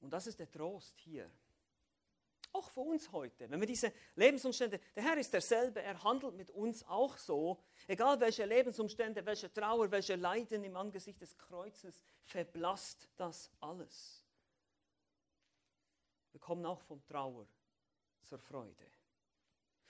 Und 0.01 0.11
das 0.11 0.27
ist 0.27 0.39
der 0.39 0.51
Trost 0.51 0.99
hier. 0.99 1.31
Auch 2.53 2.69
für 2.69 2.81
uns 2.81 3.11
heute, 3.11 3.49
wenn 3.49 3.59
wir 3.59 3.67
diese 3.67 3.93
Lebensumstände, 4.15 4.79
der 4.95 5.03
Herr 5.03 5.17
ist 5.17 5.31
derselbe, 5.31 5.81
er 5.81 6.03
handelt 6.03 6.35
mit 6.35 6.49
uns 6.51 6.83
auch 6.85 7.17
so, 7.17 7.63
egal 7.87 8.19
welche 8.19 8.45
Lebensumstände, 8.45 9.25
welche 9.25 9.51
Trauer, 9.53 9.89
welche 9.89 10.15
Leiden 10.15 10.63
im 10.65 10.75
Angesicht 10.75 11.21
des 11.21 11.37
Kreuzes, 11.37 12.03
verblasst 12.23 13.09
das 13.15 13.49
alles. 13.61 14.25
Wir 16.31 16.41
kommen 16.41 16.65
auch 16.65 16.81
von 16.81 17.01
Trauer 17.05 17.47
zur 18.23 18.39
Freude. 18.39 18.85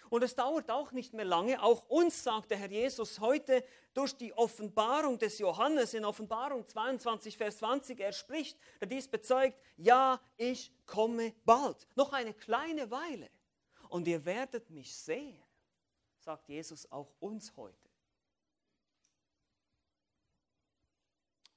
Und 0.10 0.24
es 0.24 0.36
dauert 0.36 0.70
auch 0.70 0.92
nicht 0.92 1.14
mehr 1.14 1.26
lange. 1.26 1.62
Auch 1.62 1.88
uns 1.88 2.24
sagt 2.24 2.52
der 2.52 2.58
Herr 2.58 2.70
Jesus 2.70 3.20
heute 3.20 3.64
durch 3.94 4.16
die 4.16 4.34
Offenbarung 4.34 5.18
des 5.20 5.40
Johannes 5.40 5.94
in 5.94 6.06
Offenbarung 6.06 6.66
22, 6.66 7.38
Vers 7.38 7.58
20, 7.60 8.00
er 8.00 8.12
spricht, 8.12 8.58
der 8.80 8.88
dies 8.88 9.08
bezeugt, 9.08 9.58
ja, 9.78 10.20
ich 10.38 10.72
komme 10.86 11.34
bald. 11.46 11.88
Noch 11.96 12.14
eine 12.14 12.34
kleine 12.34 12.90
Weile. 12.92 13.30
Und 13.90 14.08
ihr 14.08 14.24
werdet 14.26 14.70
mich 14.70 14.96
sehen, 14.96 15.42
sagt 16.20 16.48
Jesus 16.48 16.90
auch 16.92 17.14
uns 17.20 17.56
heute. 17.56 17.92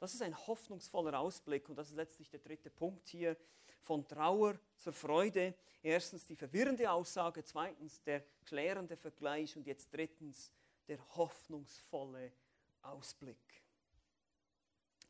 Das 0.04 0.12
ist 0.12 0.22
ein 0.22 0.36
hoffnungsvoller 0.46 1.18
Ausblick 1.18 1.68
und 1.68 1.76
das 1.76 1.88
ist 1.88 1.96
letztlich 1.96 2.28
der 2.28 2.40
dritte 2.40 2.68
Punkt 2.68 3.08
hier 3.08 3.38
von 3.84 4.06
Trauer 4.08 4.58
zur 4.76 4.92
Freude. 4.92 5.54
Erstens 5.82 6.26
die 6.26 6.36
verwirrende 6.36 6.90
Aussage, 6.90 7.44
zweitens 7.44 8.02
der 8.02 8.24
klärende 8.44 8.96
Vergleich 8.96 9.56
und 9.56 9.66
jetzt 9.66 9.92
drittens 9.92 10.50
der 10.88 10.98
hoffnungsvolle 11.16 12.32
Ausblick. 12.82 13.36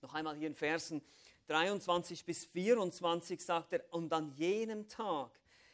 Noch 0.02 0.14
einmal 0.14 0.36
hier 0.36 0.48
in 0.48 0.54
Versen 0.54 1.02
23 1.46 2.24
bis 2.24 2.44
24 2.44 3.40
sagt 3.40 3.72
er, 3.72 3.84
und 3.90 4.12
an 4.12 4.32
jenem 4.36 4.88
Tag 4.88 5.30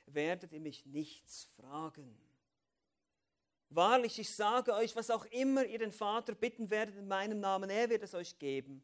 werdet 0.06 0.52
ihr 0.52 0.60
mich 0.60 0.84
nichts 0.86 1.44
fragen. 1.56 2.16
Wahrlich, 3.70 4.18
ich 4.18 4.34
sage 4.34 4.74
euch, 4.74 4.96
was 4.96 5.10
auch 5.10 5.24
immer 5.26 5.64
ihr 5.64 5.78
den 5.78 5.92
Vater 5.92 6.34
bitten 6.34 6.70
werdet 6.70 6.96
in 6.96 7.06
meinem 7.06 7.38
Namen, 7.38 7.70
er 7.70 7.88
wird 7.88 8.02
es 8.02 8.14
euch 8.14 8.38
geben. 8.38 8.82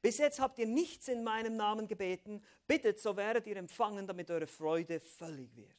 Bis 0.00 0.18
jetzt 0.18 0.38
habt 0.38 0.58
ihr 0.58 0.66
nichts 0.66 1.08
in 1.08 1.24
meinem 1.24 1.56
Namen 1.56 1.88
gebeten. 1.88 2.42
Bittet, 2.66 3.00
so 3.00 3.16
werdet 3.16 3.46
ihr 3.46 3.56
empfangen, 3.56 4.06
damit 4.06 4.30
eure 4.30 4.46
Freude 4.46 5.00
völlig 5.00 5.54
wird. 5.56 5.74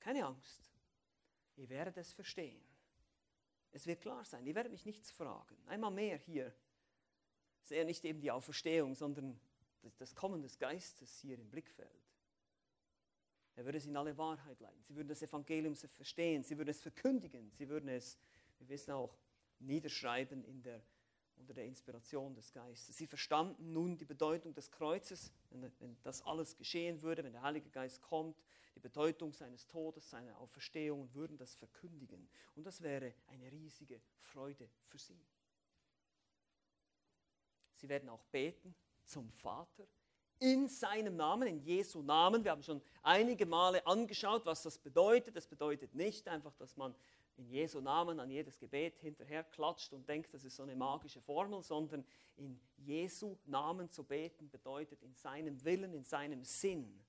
Keine 0.00 0.26
Angst. 0.26 0.70
Ihr 1.56 1.68
werdet 1.70 1.96
es 1.96 2.12
verstehen. 2.12 2.62
Es 3.72 3.86
wird 3.86 4.02
klar 4.02 4.24
sein. 4.24 4.46
Ihr 4.46 4.54
werdet 4.54 4.72
mich 4.72 4.84
nichts 4.84 5.10
fragen. 5.10 5.56
Einmal 5.66 5.90
mehr 5.90 6.16
hier. 6.18 6.54
Es 7.62 7.70
eher 7.70 7.84
nicht 7.84 8.04
eben 8.04 8.20
die 8.20 8.30
Auferstehung, 8.30 8.94
sondern 8.94 9.40
das 9.98 10.14
Kommen 10.14 10.42
des 10.42 10.58
Geistes 10.58 11.18
hier 11.20 11.38
im 11.38 11.48
Blickfeld. 11.50 11.90
Er 13.56 13.64
würde 13.64 13.80
sie 13.80 13.88
in 13.88 13.96
alle 13.96 14.16
Wahrheit 14.18 14.60
leiten. 14.60 14.82
Sie 14.82 14.94
würden 14.94 15.08
das 15.08 15.22
Evangelium 15.22 15.74
verstehen. 15.76 16.42
Sie 16.42 16.58
würden 16.58 16.70
es 16.70 16.80
verkündigen. 16.80 17.50
Sie 17.52 17.68
würden 17.68 17.88
es, 17.88 18.18
wir 18.58 18.68
wissen 18.68 18.90
auch, 18.92 19.16
niederschreiben 19.60 20.44
in 20.44 20.62
der, 20.62 20.82
unter 21.36 21.54
der 21.54 21.64
Inspiration 21.64 22.34
des 22.34 22.52
Geistes. 22.52 22.96
Sie 22.96 23.06
verstanden 23.06 23.72
nun 23.72 23.96
die 23.96 24.04
Bedeutung 24.04 24.54
des 24.54 24.70
Kreuzes, 24.70 25.32
wenn, 25.50 25.70
wenn 25.78 25.96
das 26.02 26.22
alles 26.22 26.56
geschehen 26.56 27.02
würde, 27.02 27.24
wenn 27.24 27.32
der 27.32 27.42
Heilige 27.42 27.70
Geist 27.70 28.00
kommt, 28.02 28.42
die 28.74 28.80
Bedeutung 28.80 29.32
seines 29.32 29.66
Todes, 29.66 30.10
seiner 30.10 30.38
Auferstehung 30.38 31.02
und 31.02 31.14
würden 31.14 31.36
das 31.36 31.54
verkündigen. 31.54 32.28
Und 32.56 32.64
das 32.64 32.82
wäre 32.82 33.14
eine 33.26 33.50
riesige 33.50 34.00
Freude 34.18 34.68
für 34.86 34.98
sie. 34.98 35.20
Sie 37.74 37.88
werden 37.88 38.08
auch 38.08 38.24
beten 38.26 38.74
zum 39.04 39.30
Vater 39.30 39.86
in 40.38 40.68
seinem 40.68 41.16
Namen, 41.16 41.48
in 41.48 41.60
Jesu 41.60 42.02
Namen. 42.02 42.44
Wir 42.44 42.50
haben 42.50 42.62
schon 42.62 42.82
einige 43.02 43.46
Male 43.46 43.86
angeschaut, 43.86 44.44
was 44.44 44.62
das 44.62 44.78
bedeutet. 44.78 45.36
Das 45.36 45.46
bedeutet 45.46 45.94
nicht 45.94 46.28
einfach, 46.28 46.54
dass 46.56 46.76
man 46.76 46.94
in 47.36 47.48
Jesu 47.48 47.80
Namen 47.80 48.20
an 48.20 48.30
jedes 48.30 48.58
Gebet 48.58 48.98
hinterher 48.98 49.44
klatscht 49.44 49.92
und 49.92 50.08
denkt, 50.08 50.32
das 50.34 50.44
ist 50.44 50.56
so 50.56 50.62
eine 50.62 50.76
magische 50.76 51.20
Formel, 51.20 51.62
sondern 51.62 52.04
in 52.36 52.60
Jesu 52.76 53.36
Namen 53.46 53.90
zu 53.90 54.04
beten 54.04 54.48
bedeutet 54.50 55.02
in 55.02 55.14
seinem 55.14 55.62
Willen, 55.64 55.94
in 55.94 56.04
seinem 56.04 56.44
Sinn 56.44 57.04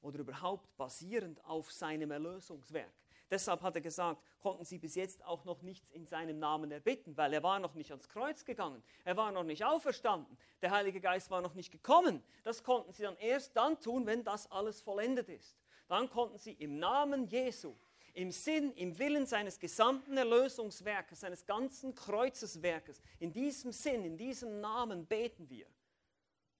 oder 0.00 0.18
überhaupt 0.18 0.76
basierend 0.76 1.42
auf 1.44 1.70
seinem 1.72 2.10
Erlösungswerk. 2.10 2.92
Deshalb 3.30 3.62
hat 3.62 3.74
er 3.76 3.80
gesagt, 3.80 4.22
konnten 4.40 4.66
sie 4.66 4.78
bis 4.78 4.94
jetzt 4.94 5.24
auch 5.24 5.46
noch 5.46 5.62
nichts 5.62 5.88
in 5.92 6.04
seinem 6.04 6.38
Namen 6.38 6.70
erbitten, 6.70 7.16
weil 7.16 7.32
er 7.32 7.42
war 7.42 7.58
noch 7.60 7.72
nicht 7.72 7.90
ans 7.90 8.06
Kreuz 8.06 8.44
gegangen, 8.44 8.82
er 9.04 9.16
war 9.16 9.32
noch 9.32 9.44
nicht 9.44 9.64
auferstanden, 9.64 10.36
der 10.60 10.70
Heilige 10.70 11.00
Geist 11.00 11.30
war 11.30 11.40
noch 11.40 11.54
nicht 11.54 11.70
gekommen. 11.70 12.22
Das 12.44 12.62
konnten 12.62 12.92
sie 12.92 13.04
dann 13.04 13.16
erst 13.16 13.56
dann 13.56 13.80
tun, 13.80 14.04
wenn 14.04 14.22
das 14.22 14.50
alles 14.50 14.82
vollendet 14.82 15.30
ist. 15.30 15.56
Dann 15.88 16.10
konnten 16.10 16.36
sie 16.36 16.52
im 16.52 16.78
Namen 16.78 17.26
Jesu, 17.26 17.74
im 18.14 18.30
Sinn, 18.30 18.72
im 18.74 18.98
Willen 18.98 19.26
seines 19.26 19.58
gesamten 19.58 20.16
Erlösungswerkes, 20.16 21.20
seines 21.20 21.46
ganzen 21.46 21.94
Kreuzeswerkes, 21.94 23.00
in 23.18 23.32
diesem 23.32 23.72
Sinn, 23.72 24.04
in 24.04 24.16
diesem 24.16 24.60
Namen 24.60 25.06
beten 25.06 25.48
wir, 25.48 25.66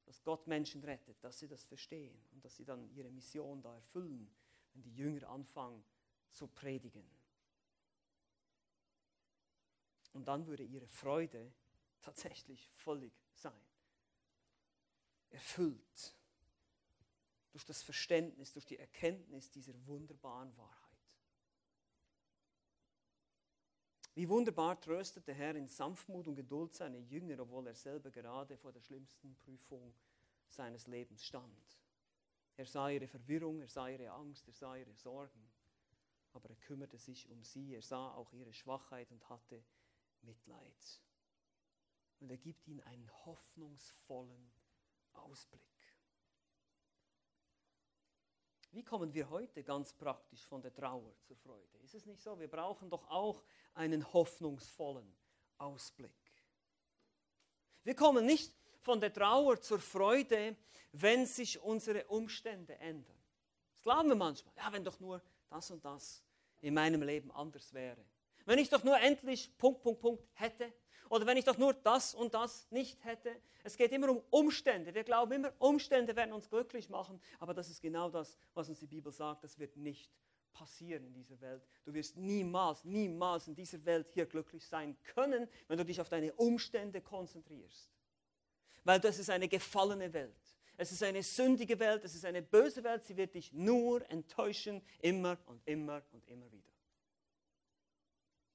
dass 0.06 0.22
Gott 0.22 0.46
Menschen 0.46 0.82
rettet, 0.82 1.22
dass 1.22 1.38
sie 1.38 1.48
das 1.48 1.64
verstehen 1.64 2.18
und 2.32 2.44
dass 2.44 2.56
sie 2.56 2.64
dann 2.64 2.88
ihre 2.90 3.10
Mission 3.10 3.62
da 3.62 3.74
erfüllen, 3.74 4.30
wenn 4.72 4.82
die 4.82 4.94
Jünger 4.94 5.28
anfangen, 5.28 5.84
zu 6.30 6.46
predigen. 6.46 7.04
Und 10.12 10.26
dann 10.26 10.46
würde 10.46 10.62
ihre 10.62 10.86
Freude 10.86 11.52
tatsächlich 12.00 12.70
völlig 12.74 13.12
sein. 13.34 13.52
Erfüllt 15.30 16.14
durch 17.52 17.64
das 17.64 17.82
Verständnis, 17.82 18.52
durch 18.52 18.66
die 18.66 18.78
Erkenntnis 18.78 19.50
dieser 19.50 19.74
wunderbaren 19.86 20.56
Wahrheit. 20.56 20.81
Wie 24.14 24.28
wunderbar 24.28 24.78
tröstet 24.80 25.26
der 25.26 25.34
Herr 25.34 25.54
in 25.54 25.68
Sanftmut 25.68 26.28
und 26.28 26.34
Geduld 26.34 26.74
seine 26.74 26.98
Jünger, 26.98 27.40
obwohl 27.40 27.66
er 27.66 27.74
selber 27.74 28.10
gerade 28.10 28.56
vor 28.58 28.72
der 28.72 28.82
schlimmsten 28.82 29.34
Prüfung 29.36 29.94
seines 30.48 30.86
Lebens 30.86 31.24
stand. 31.24 31.80
Er 32.56 32.66
sah 32.66 32.90
ihre 32.90 33.08
Verwirrung, 33.08 33.60
er 33.60 33.68
sah 33.68 33.88
ihre 33.88 34.10
Angst, 34.10 34.46
er 34.46 34.52
sah 34.52 34.76
ihre 34.76 34.94
Sorgen 34.94 35.52
aber 36.32 36.48
er 36.48 36.56
kümmerte 36.56 36.98
sich 36.98 37.28
um 37.28 37.42
sie, 37.44 37.74
er 37.74 37.82
sah 37.82 38.12
auch 38.14 38.32
ihre 38.32 38.52
Schwachheit 38.52 39.10
und 39.10 39.28
hatte 39.28 39.62
Mitleid. 40.22 41.00
Und 42.20 42.30
er 42.30 42.38
gibt 42.38 42.66
ihnen 42.66 42.80
einen 42.80 43.10
hoffnungsvollen 43.26 44.52
Ausblick. 45.12 45.60
Wie 48.72 48.82
kommen 48.82 49.12
wir 49.12 49.28
heute 49.28 49.62
ganz 49.62 49.92
praktisch 49.92 50.46
von 50.46 50.62
der 50.62 50.72
Trauer 50.72 51.14
zur 51.20 51.36
Freude? 51.36 51.78
Ist 51.82 51.94
es 51.94 52.06
nicht 52.06 52.22
so? 52.22 52.38
Wir 52.40 52.48
brauchen 52.48 52.88
doch 52.88 53.06
auch 53.10 53.42
einen 53.74 54.10
hoffnungsvollen 54.14 55.14
Ausblick. 55.58 56.10
Wir 57.84 57.94
kommen 57.94 58.24
nicht 58.24 58.50
von 58.80 58.98
der 58.98 59.12
Trauer 59.12 59.60
zur 59.60 59.78
Freude, 59.78 60.56
wenn 60.92 61.26
sich 61.26 61.60
unsere 61.60 62.06
Umstände 62.06 62.74
ändern. 62.78 63.22
Das 63.74 63.82
glauben 63.82 64.08
wir 64.08 64.16
manchmal. 64.16 64.54
Ja, 64.56 64.72
wenn 64.72 64.84
doch 64.84 64.98
nur 65.00 65.20
das 65.50 65.70
und 65.70 65.84
das 65.84 66.24
in 66.62 66.72
meinem 66.72 67.02
Leben 67.02 67.30
anders 67.30 67.74
wäre. 67.74 68.02
Wenn 68.46 68.58
ich 68.58 68.70
doch 68.70 68.84
nur 68.84 68.98
endlich 68.98 69.56
Punkt, 69.58 69.82
Punkt, 69.82 70.00
Punkt 70.00 70.24
hätte. 70.32 70.72
Oder 71.12 71.26
wenn 71.26 71.36
ich 71.36 71.44
doch 71.44 71.58
nur 71.58 71.74
das 71.74 72.14
und 72.14 72.32
das 72.32 72.66
nicht 72.70 73.04
hätte. 73.04 73.36
Es 73.64 73.76
geht 73.76 73.92
immer 73.92 74.08
um 74.08 74.22
Umstände. 74.30 74.94
Wir 74.94 75.04
glauben 75.04 75.32
immer, 75.32 75.52
Umstände 75.58 76.16
werden 76.16 76.32
uns 76.32 76.48
glücklich 76.48 76.88
machen. 76.88 77.20
Aber 77.38 77.52
das 77.52 77.68
ist 77.68 77.82
genau 77.82 78.08
das, 78.08 78.38
was 78.54 78.70
uns 78.70 78.78
die 78.78 78.86
Bibel 78.86 79.12
sagt. 79.12 79.44
Das 79.44 79.58
wird 79.58 79.76
nicht 79.76 80.10
passieren 80.54 81.04
in 81.04 81.12
dieser 81.12 81.38
Welt. 81.42 81.68
Du 81.84 81.92
wirst 81.92 82.16
niemals, 82.16 82.82
niemals 82.84 83.46
in 83.46 83.54
dieser 83.54 83.84
Welt 83.84 84.08
hier 84.08 84.24
glücklich 84.24 84.66
sein 84.66 84.96
können, 85.04 85.50
wenn 85.68 85.76
du 85.76 85.84
dich 85.84 86.00
auf 86.00 86.08
deine 86.08 86.32
Umstände 86.32 87.02
konzentrierst. 87.02 87.90
Weil 88.82 88.98
das 88.98 89.18
ist 89.18 89.28
eine 89.28 89.48
gefallene 89.48 90.10
Welt. 90.14 90.56
Es 90.78 90.92
ist 90.92 91.02
eine 91.02 91.22
sündige 91.22 91.78
Welt, 91.78 92.04
es 92.04 92.14
ist 92.14 92.24
eine 92.24 92.40
böse 92.40 92.82
Welt, 92.84 93.04
sie 93.04 93.18
wird 93.18 93.34
dich 93.34 93.52
nur 93.52 94.08
enttäuschen, 94.10 94.80
immer 95.02 95.36
und 95.44 95.60
immer 95.66 96.00
und 96.12 96.26
immer 96.26 96.50
wieder. 96.50 96.71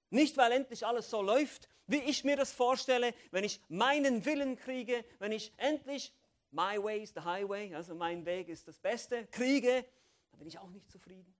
Nicht, 0.09 0.37
weil 0.37 0.51
endlich 0.51 0.85
alles 0.85 1.09
so 1.09 1.21
läuft, 1.21 1.69
wie 1.87 1.97
ich 1.97 2.23
mir 2.23 2.35
das 2.35 2.51
vorstelle, 2.51 3.13
wenn 3.31 3.43
ich 3.43 3.61
meinen 3.69 4.25
Willen 4.25 4.55
kriege, 4.55 5.05
wenn 5.19 5.31
ich 5.31 5.53
endlich 5.57 6.13
my 6.51 6.81
way 6.81 7.01
is 7.01 7.13
the 7.13 7.21
highway, 7.21 7.73
also 7.73 7.95
mein 7.95 8.25
Weg 8.25 8.49
ist 8.49 8.67
das 8.67 8.79
Beste, 8.79 9.27
kriege, 9.27 9.85
dann 10.31 10.39
bin 10.39 10.47
ich 10.47 10.59
auch 10.59 10.69
nicht 10.69 10.89
zufrieden. 10.89 11.33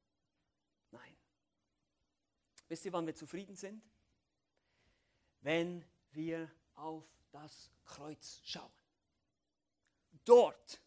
Nein. 0.92 1.18
Wisst 2.68 2.86
ihr, 2.86 2.94
wann 2.94 3.06
wir 3.06 3.16
zufrieden 3.16 3.56
sind? 3.56 3.82
Wenn 5.42 5.86
wir 6.12 6.52
auf 6.76 7.06
das 7.32 7.72
Kreuz 7.86 8.42
schauen. 8.44 8.72
Dort 10.26 10.82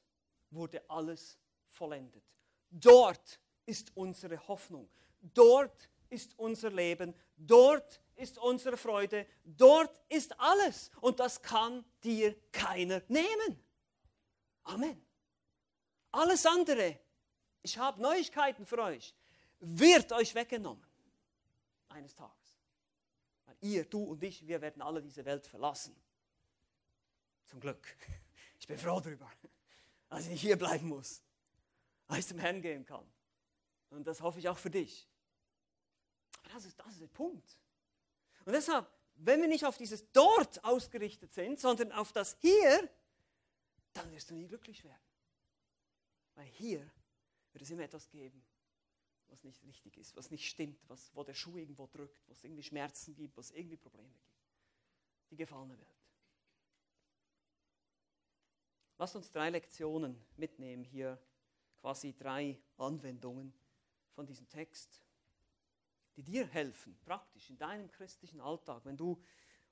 wurde 0.51 0.89
alles 0.91 1.39
vollendet. 1.69 2.25
Dort 2.71 3.41
ist 3.67 3.97
unsere 3.97 4.47
Hoffnung. 4.49 4.91
Dort 5.21 5.89
ist 6.09 6.39
unser 6.39 6.71
Leben. 6.71 7.15
Dort 7.47 8.01
ist 8.17 8.39
unsere 8.39 8.77
Freude. 8.77 9.27
Dort 9.45 9.99
ist 10.09 10.39
alles. 10.39 10.91
Und 11.01 11.21
das 11.21 11.41
kann 11.41 11.85
dir 12.05 12.37
keiner 12.53 13.03
nehmen. 13.09 13.65
Amen. 14.65 15.03
Alles 16.13 16.45
andere, 16.45 16.99
ich 17.63 17.79
habe 17.79 18.03
Neuigkeiten 18.03 18.67
für 18.67 18.79
euch, 18.79 19.15
wird 19.61 20.13
euch 20.13 20.35
weggenommen. 20.35 20.85
Eines 21.89 22.15
Tages. 22.15 22.59
Weil 23.47 23.57
ihr, 23.61 23.85
du 23.85 24.03
und 24.03 24.23
ich, 24.23 24.47
wir 24.47 24.61
werden 24.61 24.83
alle 24.83 25.01
diese 25.01 25.25
Welt 25.25 25.47
verlassen. 25.47 25.97
Zum 27.47 27.61
Glück. 27.61 27.87
Ich 28.61 28.67
bin 28.67 28.77
froh 28.77 29.01
darüber, 29.01 29.27
dass 30.11 30.27
ich 30.27 30.43
hier 30.43 30.59
bleiben 30.59 30.87
muss, 30.87 31.23
als 32.09 32.19
ich 32.19 32.27
zum 32.27 32.39
Herrn 32.39 32.61
gehen 32.61 32.85
kann. 32.85 33.11
Und 33.89 34.07
das 34.07 34.21
hoffe 34.21 34.39
ich 34.39 34.51
auch 34.51 34.59
für 34.59 34.69
dich. 34.69 35.09
Das 36.53 36.65
ist, 36.65 36.79
das 36.79 36.93
ist 36.93 37.01
der 37.01 37.07
Punkt. 37.09 37.59
Und 38.45 38.53
deshalb, 38.53 38.91
wenn 39.15 39.41
wir 39.41 39.49
nicht 39.49 39.65
auf 39.65 39.77
dieses 39.77 40.11
Dort 40.13 40.65
ausgerichtet 40.65 41.33
sind, 41.33 41.61
sondern 41.61 41.93
auf 41.93 42.13
das 42.13 42.37
Hier, 42.41 42.89
dann 43.93 44.11
wirst 44.13 44.31
du 44.31 44.35
nie 44.35 44.47
glücklich 44.47 44.83
werden. 44.85 45.03
Weil 46.35 46.47
hier 46.47 46.91
wird 47.53 47.63
es 47.63 47.71
immer 47.71 47.83
etwas 47.83 48.09
geben, 48.09 48.43
was 49.29 49.45
nicht 49.45 49.63
richtig 49.65 49.97
ist, 49.99 50.17
was 50.17 50.31
nicht 50.31 50.49
stimmt, 50.49 50.79
was, 50.89 51.15
wo 51.15 51.23
der 51.23 51.35
Schuh 51.35 51.57
irgendwo 51.57 51.87
drückt, 51.87 52.27
wo 52.29 52.33
es 52.33 52.43
irgendwie 52.43 52.63
Schmerzen 52.63 53.15
gibt, 53.15 53.37
wo 53.37 53.41
es 53.41 53.51
irgendwie 53.51 53.77
Probleme 53.77 54.11
gibt. 54.11 54.41
Die 55.31 55.37
gefallene 55.37 55.79
Welt. 55.79 56.01
Lasst 58.99 59.17
uns 59.17 59.31
drei 59.31 59.51
Lektionen 59.51 60.23
mitnehmen 60.37 60.85
hier, 60.85 61.19
quasi 61.81 62.15
drei 62.15 62.61
Anwendungen 62.77 63.55
von 64.15 64.27
diesem 64.27 64.49
Text, 64.49 65.01
die 66.17 66.23
dir 66.23 66.47
helfen, 66.47 66.97
praktisch 67.05 67.51
in 67.51 67.59
deinem 67.59 67.91
christlichen 67.91 68.41
Alltag. 68.41 68.85
Wenn 68.85 68.97
du 68.97 69.21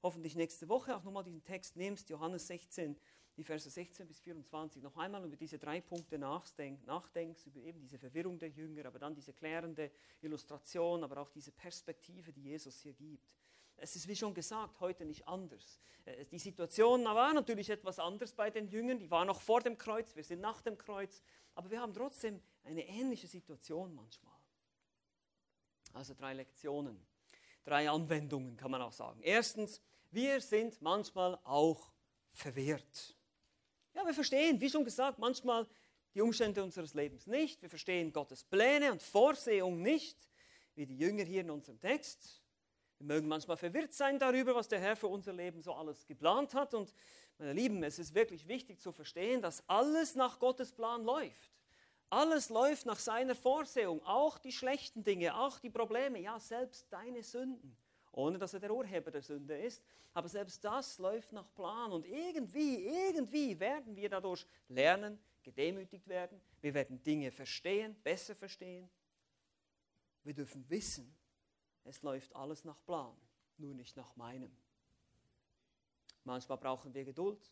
hoffentlich 0.02 0.36
nächste 0.36 0.68
Woche 0.68 0.96
auch 0.96 1.04
nochmal 1.04 1.24
diesen 1.24 1.44
Text 1.44 1.76
nimmst, 1.76 2.08
Johannes 2.10 2.46
16, 2.46 2.96
die 3.36 3.44
Verse 3.44 3.70
16 3.70 4.06
bis 4.06 4.20
24, 4.20 4.82
noch 4.82 4.96
einmal 4.96 5.24
über 5.24 5.36
diese 5.36 5.58
drei 5.58 5.80
Punkte 5.80 6.18
nachdenkst, 6.18 7.46
über 7.46 7.60
eben 7.60 7.80
diese 7.80 7.98
Verwirrung 7.98 8.38
der 8.38 8.50
Jünger, 8.50 8.86
aber 8.86 8.98
dann 8.98 9.14
diese 9.14 9.32
klärende 9.32 9.92
Illustration, 10.20 11.04
aber 11.04 11.18
auch 11.18 11.30
diese 11.30 11.52
Perspektive, 11.52 12.32
die 12.32 12.42
Jesus 12.42 12.80
hier 12.80 12.94
gibt. 12.94 13.28
Es 13.76 13.94
ist, 13.94 14.08
wie 14.08 14.16
schon 14.16 14.34
gesagt, 14.34 14.80
heute 14.80 15.04
nicht 15.04 15.28
anders. 15.28 15.78
Äh, 16.04 16.24
die 16.26 16.38
Situation 16.38 17.04
war 17.04 17.32
natürlich 17.32 17.70
etwas 17.70 18.00
anders 18.00 18.32
bei 18.32 18.50
den 18.50 18.66
Jüngern, 18.66 18.98
die 18.98 19.10
war 19.10 19.24
noch 19.24 19.40
vor 19.40 19.60
dem 19.60 19.78
Kreuz, 19.78 20.16
wir 20.16 20.24
sind 20.24 20.40
nach 20.40 20.60
dem 20.60 20.76
Kreuz, 20.76 21.22
aber 21.54 21.70
wir 21.70 21.80
haben 21.80 21.94
trotzdem 21.94 22.40
eine 22.64 22.86
ähnliche 22.86 23.28
Situation 23.28 23.94
manchmal. 23.94 24.37
Also 25.92 26.14
drei 26.14 26.34
Lektionen, 26.34 27.00
drei 27.64 27.90
Anwendungen 27.90 28.56
kann 28.56 28.70
man 28.70 28.82
auch 28.82 28.92
sagen. 28.92 29.20
Erstens, 29.22 29.80
wir 30.10 30.40
sind 30.40 30.80
manchmal 30.80 31.38
auch 31.44 31.92
verwirrt. 32.28 33.16
Ja, 33.94 34.06
wir 34.06 34.14
verstehen, 34.14 34.60
wie 34.60 34.70
schon 34.70 34.84
gesagt, 34.84 35.18
manchmal 35.18 35.66
die 36.14 36.20
Umstände 36.20 36.62
unseres 36.62 36.94
Lebens 36.94 37.26
nicht. 37.26 37.60
Wir 37.62 37.68
verstehen 37.68 38.12
Gottes 38.12 38.44
Pläne 38.44 38.92
und 38.92 39.02
Vorsehung 39.02 39.82
nicht, 39.82 40.16
wie 40.74 40.86
die 40.86 40.96
Jünger 40.96 41.24
hier 41.24 41.42
in 41.42 41.50
unserem 41.50 41.80
Text. 41.80 42.42
Wir 42.98 43.06
mögen 43.06 43.28
manchmal 43.28 43.56
verwirrt 43.56 43.92
sein 43.92 44.18
darüber, 44.18 44.54
was 44.54 44.68
der 44.68 44.80
Herr 44.80 44.96
für 44.96 45.08
unser 45.08 45.32
Leben 45.32 45.62
so 45.62 45.72
alles 45.72 46.06
geplant 46.06 46.54
hat. 46.54 46.74
Und 46.74 46.92
meine 47.38 47.52
Lieben, 47.52 47.82
es 47.82 47.98
ist 47.98 48.14
wirklich 48.14 48.48
wichtig 48.48 48.80
zu 48.80 48.92
verstehen, 48.92 49.42
dass 49.42 49.62
alles 49.68 50.14
nach 50.14 50.38
Gottes 50.38 50.72
Plan 50.72 51.04
läuft. 51.04 51.57
Alles 52.10 52.48
läuft 52.48 52.86
nach 52.86 52.98
seiner 52.98 53.34
Vorsehung, 53.34 54.02
auch 54.04 54.38
die 54.38 54.52
schlechten 54.52 55.04
Dinge, 55.04 55.38
auch 55.38 55.58
die 55.58 55.70
Probleme, 55.70 56.18
ja, 56.20 56.40
selbst 56.40 56.86
deine 56.90 57.22
Sünden. 57.22 57.76
Ohne 58.12 58.38
dass 58.38 58.54
er 58.54 58.60
der 58.60 58.72
Urheber 58.72 59.10
der 59.10 59.22
Sünde 59.22 59.56
ist. 59.56 59.82
Aber 60.14 60.28
selbst 60.28 60.64
das 60.64 60.98
läuft 60.98 61.32
nach 61.32 61.54
Plan. 61.54 61.92
Und 61.92 62.06
irgendwie, 62.06 62.86
irgendwie 62.86 63.60
werden 63.60 63.94
wir 63.94 64.08
dadurch 64.08 64.46
lernen, 64.68 65.18
gedemütigt 65.42 66.08
werden. 66.08 66.40
Wir 66.60 66.74
werden 66.74 67.02
Dinge 67.02 67.30
verstehen, 67.30 67.94
besser 68.02 68.34
verstehen. 68.34 68.88
Wir 70.24 70.34
dürfen 70.34 70.68
wissen, 70.68 71.14
es 71.84 72.02
läuft 72.02 72.34
alles 72.34 72.64
nach 72.64 72.82
Plan, 72.84 73.14
nur 73.56 73.74
nicht 73.74 73.96
nach 73.96 74.14
meinem. 74.16 74.50
Manchmal 76.24 76.58
brauchen 76.58 76.92
wir 76.92 77.04
Geduld, 77.04 77.50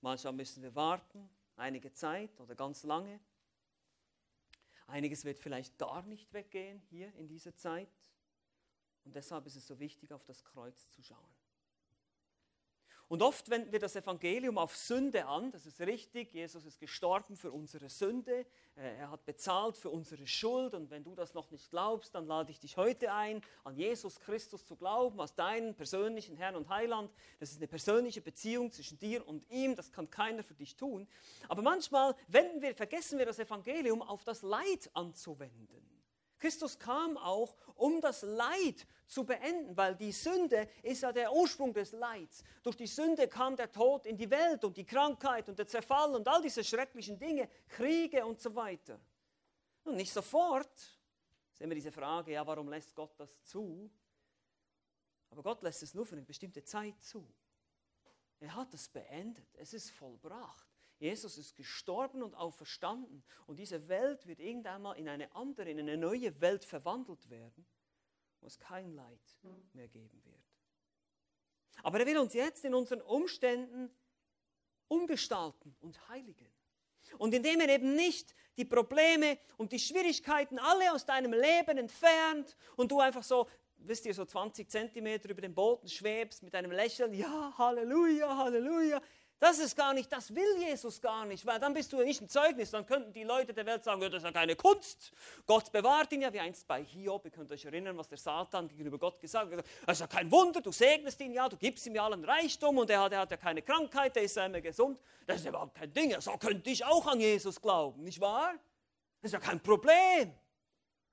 manchmal 0.00 0.32
müssen 0.32 0.62
wir 0.62 0.74
warten, 0.74 1.28
einige 1.56 1.92
Zeit 1.92 2.40
oder 2.40 2.54
ganz 2.54 2.82
lange. 2.82 3.20
Einiges 4.86 5.24
wird 5.24 5.38
vielleicht 5.38 5.78
gar 5.78 6.02
nicht 6.02 6.32
weggehen 6.32 6.80
hier 6.90 7.12
in 7.14 7.28
dieser 7.28 7.54
Zeit. 7.56 7.88
Und 9.04 9.14
deshalb 9.14 9.46
ist 9.46 9.56
es 9.56 9.66
so 9.66 9.78
wichtig, 9.78 10.12
auf 10.12 10.24
das 10.24 10.44
Kreuz 10.44 10.88
zu 10.88 11.02
schauen. 11.02 11.35
Und 13.08 13.22
oft 13.22 13.48
wenden 13.50 13.70
wir 13.70 13.78
das 13.78 13.94
Evangelium 13.94 14.58
auf 14.58 14.76
Sünde 14.76 15.26
an. 15.26 15.52
Das 15.52 15.64
ist 15.64 15.80
richtig. 15.80 16.32
Jesus 16.32 16.64
ist 16.64 16.80
gestorben 16.80 17.36
für 17.36 17.52
unsere 17.52 17.88
Sünde. 17.88 18.44
Äh, 18.74 18.96
er 18.98 19.10
hat 19.12 19.24
bezahlt 19.24 19.76
für 19.76 19.90
unsere 19.90 20.26
Schuld. 20.26 20.74
Und 20.74 20.90
wenn 20.90 21.04
du 21.04 21.14
das 21.14 21.32
noch 21.32 21.50
nicht 21.52 21.70
glaubst, 21.70 22.16
dann 22.16 22.26
lade 22.26 22.50
ich 22.50 22.58
dich 22.58 22.76
heute 22.76 23.12
ein, 23.12 23.42
an 23.62 23.76
Jesus 23.76 24.18
Christus 24.18 24.66
zu 24.66 24.74
glauben, 24.74 25.20
als 25.20 25.36
deinen 25.36 25.76
persönlichen 25.76 26.36
Herrn 26.36 26.56
und 26.56 26.68
Heiland. 26.68 27.12
Das 27.38 27.52
ist 27.52 27.58
eine 27.58 27.68
persönliche 27.68 28.20
Beziehung 28.20 28.72
zwischen 28.72 28.98
dir 28.98 29.26
und 29.28 29.48
ihm. 29.50 29.76
Das 29.76 29.92
kann 29.92 30.10
keiner 30.10 30.42
für 30.42 30.54
dich 30.54 30.74
tun. 30.74 31.06
Aber 31.48 31.62
manchmal 31.62 32.16
wir, 32.26 32.74
vergessen 32.74 33.18
wir 33.20 33.26
das 33.26 33.38
Evangelium 33.38 34.02
auf 34.02 34.24
das 34.24 34.42
Leid 34.42 34.90
anzuwenden. 34.94 35.95
Christus 36.38 36.78
kam 36.78 37.16
auch, 37.16 37.56
um 37.74 38.00
das 38.00 38.22
Leid 38.22 38.86
zu 39.06 39.24
beenden, 39.24 39.76
weil 39.76 39.94
die 39.94 40.12
Sünde 40.12 40.68
ist 40.82 41.02
ja 41.02 41.12
der 41.12 41.32
Ursprung 41.32 41.72
des 41.72 41.92
Leids. 41.92 42.42
Durch 42.62 42.76
die 42.76 42.86
Sünde 42.86 43.28
kam 43.28 43.56
der 43.56 43.70
Tod 43.70 44.06
in 44.06 44.16
die 44.16 44.30
Welt 44.30 44.64
und 44.64 44.76
die 44.76 44.84
Krankheit 44.84 45.48
und 45.48 45.58
der 45.58 45.66
Zerfall 45.66 46.14
und 46.14 46.26
all 46.26 46.42
diese 46.42 46.64
schrecklichen 46.64 47.18
Dinge, 47.18 47.48
Kriege 47.68 48.24
und 48.24 48.40
so 48.40 48.54
weiter. 48.54 49.00
Und 49.84 49.96
nicht 49.96 50.12
sofort 50.12 50.70
sehen 51.52 51.70
wir 51.70 51.74
diese 51.74 51.92
Frage, 51.92 52.32
ja, 52.32 52.46
warum 52.46 52.68
lässt 52.68 52.94
Gott 52.94 53.18
das 53.18 53.44
zu? 53.44 53.90
Aber 55.30 55.42
Gott 55.42 55.62
lässt 55.62 55.82
es 55.82 55.94
nur 55.94 56.04
für 56.04 56.16
eine 56.16 56.24
bestimmte 56.24 56.62
Zeit 56.62 57.00
zu. 57.00 57.26
Er 58.40 58.54
hat 58.54 58.74
es 58.74 58.88
beendet, 58.88 59.54
es 59.54 59.72
ist 59.72 59.90
vollbracht. 59.90 60.75
Jesus 60.98 61.36
ist 61.36 61.56
gestorben 61.56 62.22
und 62.22 62.34
auferstanden. 62.34 63.22
Und 63.46 63.58
diese 63.58 63.88
Welt 63.88 64.26
wird 64.26 64.40
irgendwann 64.40 64.82
mal 64.82 64.94
in 64.94 65.08
eine 65.08 65.34
andere, 65.34 65.70
in 65.70 65.78
eine 65.78 65.96
neue 65.96 66.40
Welt 66.40 66.64
verwandelt 66.64 67.28
werden, 67.28 67.66
wo 68.40 68.46
es 68.46 68.58
kein 68.58 68.94
Leid 68.94 69.38
mehr 69.72 69.88
geben 69.88 70.22
wird. 70.24 70.36
Aber 71.82 72.00
er 72.00 72.06
will 72.06 72.18
uns 72.18 72.32
jetzt 72.32 72.64
in 72.64 72.74
unseren 72.74 73.02
Umständen 73.02 73.90
umgestalten 74.88 75.76
und 75.80 76.08
heiligen. 76.08 76.48
Und 77.18 77.34
indem 77.34 77.60
er 77.60 77.68
eben 77.68 77.94
nicht 77.94 78.34
die 78.56 78.64
Probleme 78.64 79.38
und 79.56 79.72
die 79.72 79.78
Schwierigkeiten 79.78 80.58
alle 80.58 80.92
aus 80.92 81.04
deinem 81.06 81.32
Leben 81.32 81.78
entfernt 81.78 82.56
und 82.76 82.90
du 82.90 83.00
einfach 83.00 83.22
so, 83.22 83.48
wisst 83.76 84.06
ihr, 84.06 84.14
so 84.14 84.24
20 84.24 84.68
Zentimeter 84.68 85.28
über 85.28 85.42
dem 85.42 85.54
Boden 85.54 85.88
schwebst 85.88 86.42
mit 86.42 86.54
einem 86.54 86.72
Lächeln, 86.72 87.12
ja, 87.12 87.54
Halleluja, 87.56 88.36
Halleluja, 88.36 89.00
das 89.38 89.58
ist 89.58 89.76
gar 89.76 89.92
nicht, 89.92 90.10
das 90.10 90.34
will 90.34 90.56
Jesus 90.58 91.00
gar 91.00 91.26
nicht, 91.26 91.44
weil 91.44 91.58
dann 91.60 91.74
bist 91.74 91.92
du 91.92 92.02
nicht 92.02 92.22
ein 92.22 92.28
Zeugnis, 92.28 92.70
dann 92.70 92.86
könnten 92.86 93.12
die 93.12 93.22
Leute 93.22 93.52
der 93.52 93.66
Welt 93.66 93.84
sagen, 93.84 94.00
ja, 94.00 94.08
das 94.08 94.22
ist 94.22 94.24
ja 94.24 94.32
keine 94.32 94.56
Kunst. 94.56 95.12
Gott 95.46 95.70
bewahrt 95.70 96.10
ihn 96.12 96.22
ja, 96.22 96.32
wie 96.32 96.40
einst 96.40 96.66
bei 96.66 96.82
Hiob, 96.82 97.24
ihr 97.26 97.30
könnt 97.30 97.52
euch 97.52 97.64
erinnern, 97.64 97.98
was 97.98 98.08
der 98.08 98.16
Satan 98.16 98.66
gegenüber 98.66 98.98
Gott 98.98 99.20
gesagt 99.20 99.52
hat. 99.52 99.64
Das 99.84 99.96
ist 99.96 100.00
ja 100.00 100.06
kein 100.06 100.30
Wunder, 100.30 100.62
du 100.62 100.72
segnest 100.72 101.20
ihn 101.20 101.32
ja, 101.32 101.48
du 101.48 101.56
gibst 101.56 101.86
ihm 101.86 101.94
ja 101.94 102.06
allen 102.06 102.24
Reichtum 102.24 102.78
und 102.78 102.88
er 102.88 103.02
hat, 103.02 103.12
er 103.12 103.20
hat 103.20 103.30
ja 103.30 103.36
keine 103.36 103.60
Krankheit, 103.60 104.16
der 104.16 104.22
ist 104.22 104.36
ja 104.36 104.46
immer 104.46 104.60
gesund. 104.60 105.02
Das 105.26 105.36
ist 105.36 105.44
ja 105.44 105.50
überhaupt 105.50 105.74
kein 105.74 105.92
Ding, 105.92 106.18
so 106.20 106.32
könnte 106.38 106.70
ich 106.70 106.84
auch 106.84 107.06
an 107.06 107.20
Jesus 107.20 107.60
glauben, 107.60 108.04
nicht 108.04 108.20
wahr? 108.20 108.54
Das 109.20 109.28
ist 109.28 109.32
ja 109.32 109.40
kein 109.40 109.60
Problem. 109.60 110.32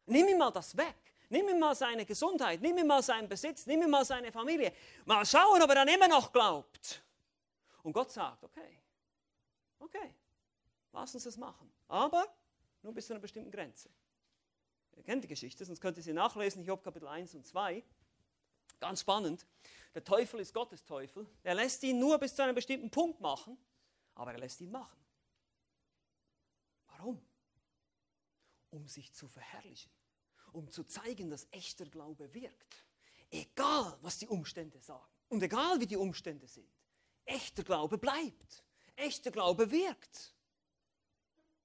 Nimm 0.05 0.27
ihm 0.27 0.37
mal 0.37 0.51
das 0.51 0.75
weg. 0.77 0.95
Nimm 1.29 1.49
ihm 1.49 1.59
mal 1.59 1.73
seine 1.73 2.05
Gesundheit, 2.05 2.61
nimm 2.61 2.77
ihm 2.77 2.85
mal 2.85 3.01
seinen 3.01 3.27
Besitz, 3.27 3.65
nimm 3.65 3.81
ihm 3.81 3.89
mal 3.89 4.05
seine 4.05 4.31
Familie. 4.31 4.71
Mal 5.03 5.25
schauen, 5.25 5.61
ob 5.61 5.69
er 5.69 5.75
dann 5.75 5.87
immer 5.87 6.07
noch 6.07 6.31
glaubt. 6.31 7.02
Und 7.83 7.93
Gott 7.93 8.11
sagt, 8.11 8.43
okay, 8.43 8.79
okay, 9.79 10.15
lass 10.93 11.13
uns 11.13 11.25
das 11.25 11.37
machen. 11.37 11.71
Aber 11.87 12.25
nur 12.81 12.93
bis 12.93 13.07
zu 13.07 13.13
einer 13.13 13.19
bestimmten 13.19 13.51
Grenze. 13.51 13.89
Ihr 14.95 15.03
kennt 15.03 15.23
die 15.23 15.27
Geschichte, 15.27 15.65
sonst 15.65 15.81
könnt 15.81 15.97
ihr 15.97 16.03
sie 16.03 16.13
nachlesen, 16.13 16.63
Job 16.63 16.83
Kapitel 16.83 17.07
1 17.07 17.35
und 17.35 17.45
2. 17.45 17.83
Ganz 18.79 19.01
spannend. 19.01 19.45
Der 19.93 20.03
Teufel 20.03 20.39
ist 20.39 20.53
Gottes 20.53 20.83
Teufel. 20.85 21.27
Er 21.43 21.55
lässt 21.55 21.83
ihn 21.83 21.99
nur 21.99 22.17
bis 22.17 22.35
zu 22.35 22.43
einem 22.43 22.55
bestimmten 22.55 22.89
Punkt 22.89 23.19
machen, 23.21 23.57
aber 24.15 24.33
er 24.33 24.39
lässt 24.39 24.61
ihn 24.61 24.71
machen. 24.71 24.97
Warum? 26.87 27.21
Um 28.69 28.87
sich 28.87 29.13
zu 29.13 29.27
verherrlichen, 29.27 29.91
um 30.51 30.69
zu 30.69 30.83
zeigen, 30.83 31.29
dass 31.29 31.47
echter 31.51 31.85
Glaube 31.85 32.33
wirkt. 32.33 32.85
Egal, 33.29 33.97
was 34.01 34.19
die 34.19 34.27
Umstände 34.27 34.79
sagen 34.79 35.11
und 35.29 35.41
egal, 35.41 35.79
wie 35.79 35.87
die 35.87 35.97
Umstände 35.97 36.47
sind. 36.47 36.69
Echter 37.25 37.63
Glaube 37.63 37.97
bleibt. 37.97 38.63
Echter 38.95 39.31
Glaube 39.31 39.69
wirkt. 39.71 40.35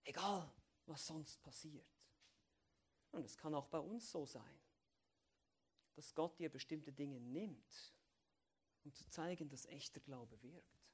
Egal, 0.04 0.50
was 0.86 1.06
sonst 1.06 1.42
passiert. 1.42 1.86
Und 3.10 3.24
es 3.24 3.36
kann 3.36 3.54
auch 3.54 3.66
bei 3.66 3.78
uns 3.78 4.10
so 4.10 4.24
sein, 4.24 4.60
dass 5.94 6.14
Gott 6.14 6.38
dir 6.38 6.48
bestimmte 6.48 6.92
Dinge 6.92 7.20
nimmt, 7.20 7.94
um 8.84 8.92
zu 8.92 9.08
zeigen, 9.08 9.48
dass 9.48 9.66
echter 9.66 10.00
Glaube 10.00 10.40
wirkt. 10.42 10.88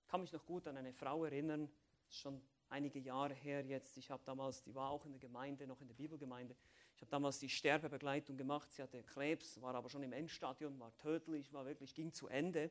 Ich 0.00 0.08
kann 0.08 0.20
mich 0.20 0.32
noch 0.32 0.44
gut 0.44 0.66
an 0.66 0.76
eine 0.76 0.92
Frau 0.92 1.24
erinnern, 1.24 1.70
schon 2.08 2.42
einige 2.68 2.98
Jahre 2.98 3.34
her 3.34 3.64
jetzt. 3.64 3.96
Ich 3.96 4.10
habe 4.10 4.22
damals, 4.24 4.62
die 4.62 4.74
war 4.74 4.90
auch 4.90 5.04
in 5.04 5.12
der 5.12 5.20
Gemeinde, 5.20 5.66
noch 5.66 5.80
in 5.80 5.88
der 5.88 5.94
Bibelgemeinde. 5.94 6.56
Ich 6.96 7.02
habe 7.02 7.10
damals 7.10 7.38
die 7.38 7.48
Sterbebegleitung 7.48 8.36
gemacht. 8.36 8.72
Sie 8.72 8.82
hatte 8.82 9.02
Krebs, 9.02 9.60
war 9.60 9.74
aber 9.74 9.88
schon 9.88 10.02
im 10.02 10.12
Endstadium, 10.12 10.78
war 10.80 10.96
tödlich, 10.96 11.52
war 11.52 11.66
wirklich, 11.66 11.94
ging 11.94 12.12
zu 12.12 12.28
Ende. 12.28 12.70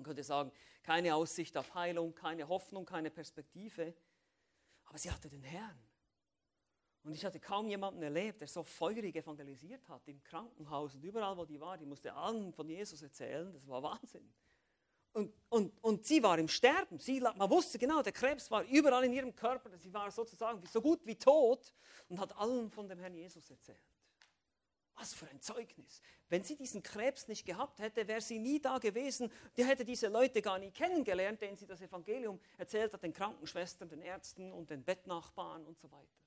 Man 0.00 0.04
könnte 0.06 0.24
sagen, 0.24 0.50
keine 0.82 1.14
Aussicht 1.14 1.58
auf 1.58 1.74
Heilung, 1.74 2.14
keine 2.14 2.48
Hoffnung, 2.48 2.86
keine 2.86 3.10
Perspektive. 3.10 3.92
Aber 4.86 4.96
sie 4.96 5.10
hatte 5.10 5.28
den 5.28 5.42
Herrn. 5.42 5.78
Und 7.02 7.12
ich 7.12 7.22
hatte 7.22 7.38
kaum 7.38 7.68
jemanden 7.68 8.02
erlebt, 8.02 8.40
der 8.40 8.48
so 8.48 8.62
feurig 8.62 9.14
evangelisiert 9.14 9.86
hat 9.90 10.08
im 10.08 10.22
Krankenhaus 10.24 10.94
und 10.94 11.04
überall, 11.04 11.36
wo 11.36 11.44
die 11.44 11.60
war. 11.60 11.76
Die 11.76 11.84
musste 11.84 12.14
allen 12.14 12.50
von 12.54 12.66
Jesus 12.66 13.02
erzählen. 13.02 13.52
Das 13.52 13.68
war 13.68 13.82
Wahnsinn. 13.82 14.32
Und, 15.12 15.34
und, 15.50 15.84
und 15.84 16.06
sie 16.06 16.22
war 16.22 16.38
im 16.38 16.48
Sterben. 16.48 16.98
Sie, 16.98 17.20
man 17.20 17.50
wusste 17.50 17.78
genau, 17.78 18.00
der 18.00 18.12
Krebs 18.12 18.50
war 18.50 18.64
überall 18.64 19.04
in 19.04 19.12
ihrem 19.12 19.36
Körper. 19.36 19.76
Sie 19.76 19.92
war 19.92 20.10
sozusagen 20.10 20.64
so 20.66 20.80
gut 20.80 21.04
wie 21.04 21.16
tot 21.16 21.74
und 22.08 22.18
hat 22.18 22.34
allen 22.38 22.70
von 22.70 22.88
dem 22.88 23.00
Herrn 23.00 23.14
Jesus 23.14 23.50
erzählt. 23.50 23.89
Was 25.00 25.14
für 25.14 25.26
ein 25.28 25.40
Zeugnis. 25.40 26.02
Wenn 26.28 26.44
sie 26.44 26.56
diesen 26.56 26.82
Krebs 26.82 27.26
nicht 27.26 27.46
gehabt 27.46 27.80
hätte, 27.80 28.06
wäre 28.06 28.20
sie 28.20 28.38
nie 28.38 28.60
da 28.60 28.76
gewesen. 28.76 29.32
Die 29.56 29.64
hätte 29.64 29.82
diese 29.82 30.08
Leute 30.08 30.42
gar 30.42 30.58
nie 30.58 30.70
kennengelernt, 30.70 31.40
denen 31.40 31.56
sie 31.56 31.66
das 31.66 31.80
Evangelium 31.80 32.38
erzählt 32.58 32.92
hat, 32.92 33.02
den 33.02 33.14
Krankenschwestern, 33.14 33.88
den 33.88 34.02
Ärzten 34.02 34.52
und 34.52 34.68
den 34.68 34.84
Bettnachbarn 34.84 35.64
und 35.64 35.78
so 35.78 35.90
weiter. 35.90 36.20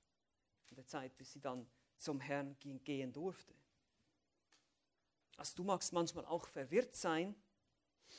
In 0.70 0.74
der 0.74 0.86
Zeit, 0.86 1.16
bis 1.16 1.32
sie 1.32 1.40
dann 1.40 1.70
zum 1.96 2.18
Herrn 2.18 2.56
gehen 2.58 3.12
durfte. 3.12 3.54
Also 5.36 5.54
du 5.54 5.62
magst 5.62 5.92
manchmal 5.92 6.26
auch 6.26 6.48
verwirrt 6.48 6.96
sein, 6.96 7.36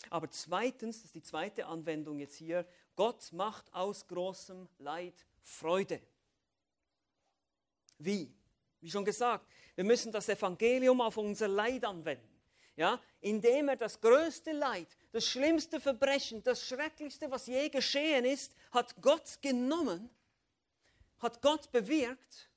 Aber 0.10 0.30
zweitens, 0.30 0.98
das 0.98 1.06
ist 1.06 1.16
die 1.16 1.22
zweite 1.22 1.66
Anwendung 1.66 2.20
jetzt 2.20 2.36
hier, 2.36 2.66
Gott 2.96 3.32
macht 3.34 3.74
aus 3.74 4.08
großem 4.08 4.70
Leid 4.78 5.26
Freude. 5.42 6.02
Wie? 7.98 8.34
Wie 8.86 8.92
schon 8.92 9.04
gesagt, 9.04 9.48
wir 9.74 9.84
müssen 9.84 10.12
das 10.12 10.30
Evangelium 10.30 11.02
auf 11.02 11.18
unser 11.18 11.48
Leid 11.48 11.84
anwenden. 11.84 12.40
Ja, 12.76 13.02
indem 13.20 13.70
er 13.70 13.78
das 13.78 14.00
größte 14.00 14.52
Leid, 14.52 14.88
das 15.12 15.26
schlimmste 15.26 15.80
Verbrechen, 15.82 16.44
das 16.44 16.62
schrecklichste, 16.62 17.32
was 17.32 17.48
je 17.48 17.68
geschehen 17.70 18.26
ist, 18.26 18.54
hat 18.70 18.94
Gott 19.02 19.42
genommen, 19.42 20.12
hat 21.18 21.42
Gott 21.42 21.72
bewirkt, 21.72 22.52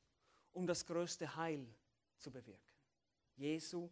um 0.52 0.66
das 0.66 0.84
größte 0.84 1.34
Heil 1.34 1.66
zu 2.18 2.30
bewirken. 2.30 2.74
Jesu 3.36 3.88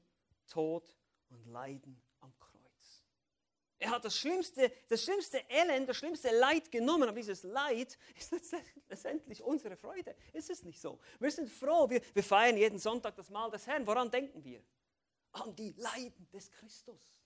Tod 0.47 0.95
und 1.31 1.47
Leiden. 1.47 1.99
Er 3.79 3.91
hat 3.91 4.05
das 4.05 4.17
schlimmste, 4.17 4.73
das 4.89 5.03
schlimmste 5.03 5.39
Elend, 5.49 5.89
das 5.89 5.99
schlimmste 5.99 6.31
Leid 6.31 6.71
genommen, 6.71 7.09
aber 7.09 7.17
dieses 7.19 7.43
Leid 7.43 7.99
ist 8.17 8.55
letztendlich 8.89 9.43
unsere 9.43 9.77
Freude. 9.77 10.15
Ist 10.33 10.49
es 10.49 10.63
nicht 10.63 10.81
so? 10.81 10.99
Wir 11.21 11.31
sind 11.31 11.51
froh, 11.51 11.89
wir, 11.89 12.01
wir 12.15 12.23
feiern 12.23 12.57
jeden 12.57 12.79
Sonntag 12.79 13.15
das 13.17 13.29
Mahl 13.29 13.51
des 13.51 13.67
Herrn. 13.67 13.87
Woran 13.87 14.11
denken 14.11 14.43
wir? 14.43 14.63
An 15.33 15.55
die 15.55 15.75
Leiden 15.77 16.27
des 16.33 16.51
Christus. 16.51 17.21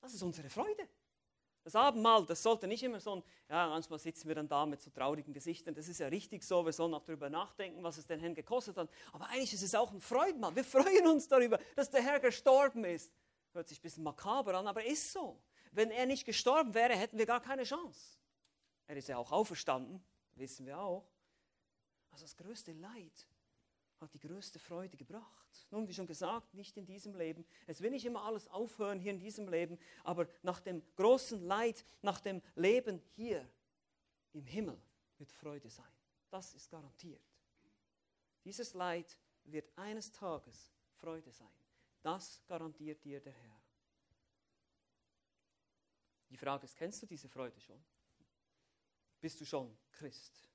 Das 0.00 0.14
ist 0.14 0.22
unsere 0.22 0.48
Freude. 0.48 0.88
Das 1.64 1.76
Abendmahl, 1.76 2.26
das 2.26 2.42
sollte 2.42 2.66
nicht 2.66 2.82
immer 2.82 2.98
so 2.98 3.16
ein, 3.16 3.22
ja, 3.48 3.68
manchmal 3.68 3.98
sitzen 4.00 4.26
wir 4.26 4.34
dann 4.34 4.48
da 4.48 4.66
mit 4.66 4.80
so 4.80 4.90
traurigen 4.90 5.32
Gesichtern, 5.32 5.74
das 5.74 5.86
ist 5.86 6.00
ja 6.00 6.08
richtig 6.08 6.42
so, 6.42 6.64
wir 6.64 6.72
sollen 6.72 6.92
auch 6.92 7.04
darüber 7.04 7.30
nachdenken, 7.30 7.84
was 7.84 7.98
es 7.98 8.06
den 8.06 8.18
Herrn 8.18 8.34
gekostet 8.34 8.76
hat. 8.76 8.90
Aber 9.12 9.28
eigentlich 9.28 9.52
ist 9.52 9.62
es 9.62 9.74
auch 9.74 9.92
ein 9.92 10.00
Freudenmahl. 10.00 10.56
Wir 10.56 10.64
freuen 10.64 11.06
uns 11.06 11.28
darüber, 11.28 11.60
dass 11.76 11.88
der 11.88 12.02
Herr 12.02 12.18
gestorben 12.18 12.84
ist. 12.84 13.12
Hört 13.52 13.68
sich 13.68 13.78
ein 13.78 13.82
bisschen 13.82 14.04
makaber 14.04 14.54
an, 14.54 14.66
aber 14.66 14.84
ist 14.84 15.12
so. 15.12 15.40
Wenn 15.72 15.90
er 15.90 16.06
nicht 16.06 16.24
gestorben 16.24 16.74
wäre, 16.74 16.94
hätten 16.96 17.18
wir 17.18 17.26
gar 17.26 17.40
keine 17.40 17.64
Chance. 17.64 18.18
Er 18.86 18.96
ist 18.96 19.08
ja 19.08 19.16
auch 19.16 19.32
auferstanden, 19.32 20.04
wissen 20.34 20.66
wir 20.66 20.78
auch. 20.78 21.08
Also 22.10 22.24
das 22.24 22.36
größte 22.36 22.72
Leid 22.72 23.26
hat 24.00 24.12
die 24.12 24.18
größte 24.18 24.58
Freude 24.58 24.96
gebracht. 24.96 25.66
Nun, 25.70 25.86
wie 25.88 25.94
schon 25.94 26.06
gesagt, 26.06 26.52
nicht 26.54 26.76
in 26.76 26.84
diesem 26.84 27.14
Leben. 27.14 27.44
Es 27.66 27.80
will 27.80 27.90
nicht 27.90 28.04
immer 28.04 28.24
alles 28.24 28.48
aufhören 28.48 28.98
hier 28.98 29.12
in 29.12 29.20
diesem 29.20 29.48
Leben, 29.48 29.78
aber 30.04 30.28
nach 30.42 30.60
dem 30.60 30.82
großen 30.96 31.40
Leid, 31.42 31.84
nach 32.02 32.20
dem 32.20 32.42
Leben 32.54 33.00
hier 33.12 33.48
im 34.32 34.44
Himmel 34.44 34.80
wird 35.18 35.30
Freude 35.30 35.70
sein. 35.70 35.92
Das 36.30 36.54
ist 36.54 36.70
garantiert. 36.70 37.22
Dieses 38.44 38.74
Leid 38.74 39.16
wird 39.44 39.70
eines 39.76 40.10
Tages 40.10 40.72
Freude 40.94 41.30
sein. 41.30 41.61
Das 42.02 42.44
garantiert 42.46 43.04
dir 43.04 43.20
der 43.20 43.32
Herr. 43.32 43.62
Die 46.30 46.36
Frage 46.36 46.64
ist, 46.64 46.76
kennst 46.76 47.02
du 47.02 47.06
diese 47.06 47.28
Freude 47.28 47.60
schon? 47.60 47.82
Bist 49.20 49.40
du 49.40 49.44
schon 49.44 49.76
Christ? 49.92 50.48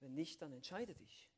Wenn 0.00 0.14
nicht, 0.14 0.42
dann 0.42 0.52
entscheide 0.52 0.94
dich. 0.94 1.30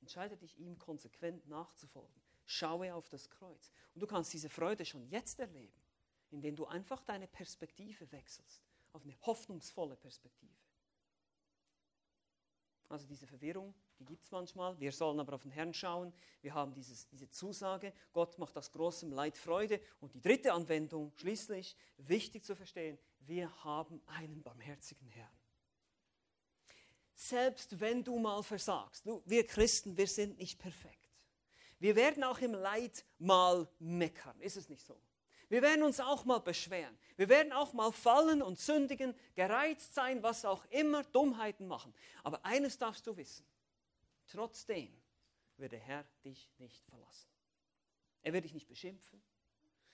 Entscheide 0.00 0.36
dich, 0.36 0.56
ihm 0.58 0.78
konsequent 0.78 1.46
nachzufolgen. 1.48 2.22
Schaue 2.44 2.94
auf 2.94 3.08
das 3.08 3.28
Kreuz. 3.28 3.72
Und 3.94 4.00
du 4.00 4.06
kannst 4.06 4.32
diese 4.32 4.48
Freude 4.48 4.84
schon 4.84 5.06
jetzt 5.08 5.40
erleben, 5.40 5.82
indem 6.30 6.54
du 6.54 6.66
einfach 6.66 7.02
deine 7.02 7.26
Perspektive 7.26 8.10
wechselst 8.12 8.62
auf 8.92 9.02
eine 9.02 9.18
hoffnungsvolle 9.22 9.96
Perspektive. 9.96 10.54
Also 12.88 13.06
diese 13.06 13.26
Verwirrung, 13.26 13.74
die 13.98 14.04
gibt 14.04 14.24
es 14.24 14.30
manchmal. 14.30 14.78
Wir 14.78 14.92
sollen 14.92 15.20
aber 15.20 15.34
auf 15.34 15.42
den 15.42 15.50
Herrn 15.50 15.74
schauen. 15.74 16.12
Wir 16.40 16.54
haben 16.54 16.72
dieses, 16.74 17.06
diese 17.08 17.28
Zusage, 17.28 17.92
Gott 18.12 18.38
macht 18.38 18.56
aus 18.56 18.70
großem 18.70 19.12
Leid 19.12 19.36
Freude. 19.36 19.80
Und 20.00 20.14
die 20.14 20.20
dritte 20.20 20.52
Anwendung, 20.52 21.12
schließlich, 21.16 21.76
wichtig 21.96 22.44
zu 22.44 22.54
verstehen, 22.54 22.98
wir 23.20 23.64
haben 23.64 24.00
einen 24.06 24.42
barmherzigen 24.42 25.08
Herrn 25.08 25.38
selbst 27.18 27.80
wenn 27.80 28.04
du 28.04 28.18
mal 28.18 28.42
versagst. 28.42 29.04
Wir 29.24 29.44
Christen, 29.44 29.96
wir 29.96 30.06
sind 30.06 30.38
nicht 30.38 30.58
perfekt. 30.58 31.10
Wir 31.80 31.96
werden 31.96 32.22
auch 32.24 32.38
im 32.38 32.54
Leid 32.54 33.04
mal 33.18 33.68
meckern, 33.78 34.40
ist 34.40 34.56
es 34.56 34.68
nicht 34.68 34.84
so? 34.84 35.00
Wir 35.48 35.62
werden 35.62 35.82
uns 35.82 35.98
auch 35.98 36.24
mal 36.24 36.38
beschweren. 36.38 36.96
Wir 37.16 37.28
werden 37.28 37.52
auch 37.52 37.72
mal 37.72 37.90
fallen 37.90 38.42
und 38.42 38.58
sündigen, 38.58 39.14
gereizt 39.34 39.94
sein, 39.94 40.22
was 40.22 40.44
auch 40.44 40.64
immer, 40.66 41.02
Dummheiten 41.04 41.66
machen. 41.66 41.94
Aber 42.22 42.44
eines 42.44 42.76
darfst 42.76 43.06
du 43.06 43.16
wissen. 43.16 43.46
Trotzdem 44.28 44.92
wird 45.56 45.72
der 45.72 45.80
Herr 45.80 46.04
dich 46.24 46.50
nicht 46.58 46.84
verlassen. 46.86 47.30
Er 48.22 48.32
wird 48.32 48.44
dich 48.44 48.54
nicht 48.54 48.68
beschimpfen. 48.68 49.22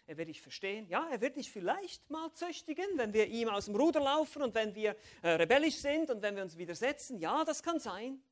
Er 0.07 0.19
wird 0.19 0.29
dich 0.29 0.43
verstehen. 0.43 0.87
Ja, 0.89 1.09
er 1.11 1.21
wird 1.21 1.37
dich 1.37 1.51
vielleicht 1.51 2.11
mal 2.11 2.31
züchtigen, 2.33 2.87
wenn 2.97 3.15
wir 3.15 3.27
ihm 3.27 3.49
aus 3.49 3.67
dem 3.67 3.77
Ruder 3.77 4.01
laufen 4.01 4.43
und 4.43 4.55
wenn 4.55 4.75
wir 4.75 4.97
äh, 5.23 5.31
rebellisch 5.31 5.77
sind 5.77 6.11
und 6.11 6.21
wenn 6.21 6.37
wir 6.37 6.43
uns 6.43 6.59
widersetzen. 6.59 7.19
Ja, 7.19 7.45
das 7.45 7.63
kann 7.63 7.81
sein. 7.81 8.23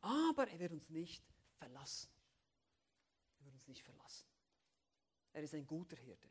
Aber 0.00 0.48
er 0.48 0.58
wird 0.58 0.72
uns 0.72 0.90
nicht 0.90 1.24
verlassen. 1.54 2.10
Er 3.38 3.44
wird 3.44 3.54
uns 3.54 3.68
nicht 3.68 3.82
verlassen. 3.84 4.26
Er 5.32 5.42
ist 5.42 5.54
ein 5.54 5.66
guter 5.66 5.96
Hirte. 5.96 6.28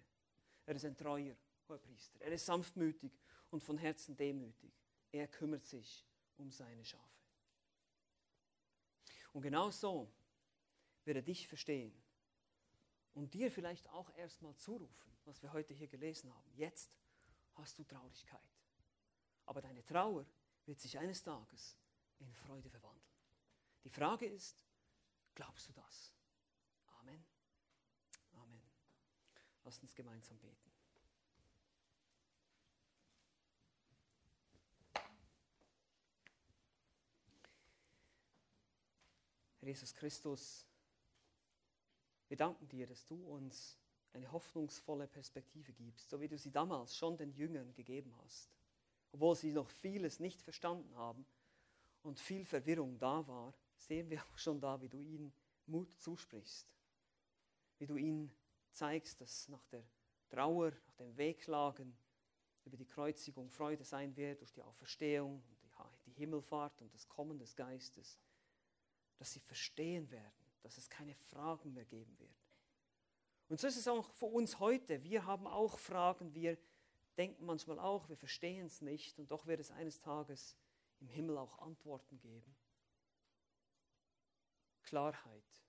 Er 0.65 0.75
ist 0.75 0.85
ein 0.85 0.97
treuer 0.97 1.35
Hohepriester. 1.69 2.19
Er 2.21 2.33
ist 2.33 2.45
sanftmütig 2.45 3.17
und 3.49 3.63
von 3.63 3.77
Herzen 3.77 4.17
demütig. 4.17 4.73
Er 5.11 5.27
kümmert 5.27 5.63
sich 5.63 6.05
um 6.37 6.51
seine 6.51 6.83
Schafe. 6.83 7.20
Und 9.33 9.41
genau 9.41 9.71
so 9.71 10.11
wird 11.05 11.17
er 11.17 11.23
dich 11.23 11.47
verstehen 11.47 11.93
und 13.13 13.33
dir 13.33 13.51
vielleicht 13.51 13.89
auch 13.89 14.09
erstmal 14.15 14.55
zurufen, 14.55 15.11
was 15.25 15.41
wir 15.41 15.51
heute 15.53 15.73
hier 15.73 15.87
gelesen 15.87 16.33
haben. 16.33 16.51
Jetzt 16.55 16.91
hast 17.53 17.77
du 17.79 17.83
Traurigkeit. 17.83 18.39
Aber 19.45 19.61
deine 19.61 19.85
Trauer 19.85 20.25
wird 20.65 20.79
sich 20.79 20.97
eines 20.97 21.23
Tages 21.23 21.77
in 22.19 22.33
Freude 22.33 22.69
verwandeln. 22.69 23.01
Die 23.83 23.89
Frage 23.89 24.27
ist, 24.27 24.63
glaubst 25.33 25.69
du 25.69 25.73
das? 25.73 26.13
Amen. 26.99 27.25
Amen. 28.33 28.61
Lass 29.63 29.79
uns 29.79 29.95
gemeinsam 29.95 30.37
beten. 30.39 30.70
Jesus 39.61 39.93
Christus, 39.93 40.65
wir 42.27 42.37
danken 42.37 42.67
dir, 42.67 42.87
dass 42.87 43.05
du 43.05 43.15
uns 43.27 43.77
eine 44.13 44.31
hoffnungsvolle 44.31 45.07
Perspektive 45.07 45.71
gibst, 45.73 46.09
so 46.09 46.19
wie 46.19 46.27
du 46.27 46.37
sie 46.37 46.51
damals 46.51 46.95
schon 46.95 47.17
den 47.17 47.31
Jüngern 47.31 47.73
gegeben 47.73 48.15
hast. 48.23 48.49
Obwohl 49.11 49.35
sie 49.35 49.51
noch 49.51 49.69
vieles 49.69 50.19
nicht 50.19 50.41
verstanden 50.41 50.95
haben 50.95 51.25
und 52.01 52.19
viel 52.19 52.45
Verwirrung 52.45 52.97
da 52.97 53.27
war, 53.27 53.53
sehen 53.77 54.09
wir 54.09 54.21
auch 54.23 54.37
schon 54.37 54.59
da, 54.59 54.81
wie 54.81 54.89
du 54.89 55.01
ihnen 55.01 55.33
Mut 55.67 55.93
zusprichst. 55.99 56.73
Wie 57.77 57.87
du 57.87 57.95
ihnen 57.95 58.33
zeigst, 58.71 59.21
dass 59.21 59.47
nach 59.47 59.65
der 59.67 59.83
Trauer, 60.29 60.71
nach 60.71 60.95
dem 60.95 61.17
Wegklagen 61.17 61.95
über 62.65 62.77
die 62.77 62.85
Kreuzigung 62.85 63.49
Freude 63.49 63.83
sein 63.83 64.15
wird 64.15 64.41
durch 64.41 64.53
die 64.53 64.61
Auferstehung, 64.61 65.43
die 66.05 66.13
Himmelfahrt 66.13 66.81
und 66.81 66.93
das 66.93 67.07
Kommen 67.07 67.39
des 67.39 67.55
Geistes, 67.55 68.17
dass 69.21 69.33
sie 69.33 69.39
verstehen 69.39 70.09
werden, 70.09 70.47
dass 70.63 70.79
es 70.79 70.89
keine 70.89 71.13
Fragen 71.13 71.73
mehr 71.73 71.85
geben 71.85 72.17
wird. 72.17 72.49
Und 73.49 73.59
so 73.59 73.67
ist 73.67 73.77
es 73.77 73.87
auch 73.87 74.09
für 74.13 74.25
uns 74.25 74.57
heute. 74.57 75.03
Wir 75.03 75.27
haben 75.27 75.45
auch 75.45 75.77
Fragen, 75.77 76.33
wir 76.33 76.57
denken 77.19 77.45
manchmal 77.45 77.77
auch, 77.77 78.09
wir 78.09 78.17
verstehen 78.17 78.65
es 78.65 78.81
nicht 78.81 79.19
und 79.19 79.29
doch 79.29 79.45
wird 79.45 79.59
es 79.59 79.69
eines 79.69 79.99
Tages 79.99 80.57
im 81.01 81.07
Himmel 81.07 81.37
auch 81.37 81.59
Antworten 81.59 82.17
geben. 82.17 82.55
Klarheit 84.81 85.61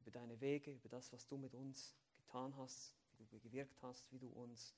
über 0.00 0.10
deine 0.10 0.38
Wege, 0.42 0.70
über 0.72 0.90
das, 0.90 1.10
was 1.14 1.26
du 1.26 1.38
mit 1.38 1.54
uns 1.54 1.96
getan 2.12 2.54
hast, 2.58 2.94
wie 3.16 3.24
du 3.24 3.40
gewirkt 3.40 3.82
hast, 3.82 4.12
wie 4.12 4.18
du 4.18 4.28
uns 4.28 4.76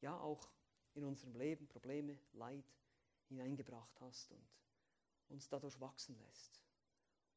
ja 0.00 0.18
auch 0.18 0.48
in 0.94 1.04
unserem 1.04 1.36
Leben 1.36 1.68
Probleme, 1.68 2.18
Leid 2.32 2.64
hineingebracht 3.28 4.00
hast 4.00 4.32
und 4.32 4.48
uns 5.28 5.46
dadurch 5.46 5.78
wachsen 5.78 6.18
lässt 6.20 6.62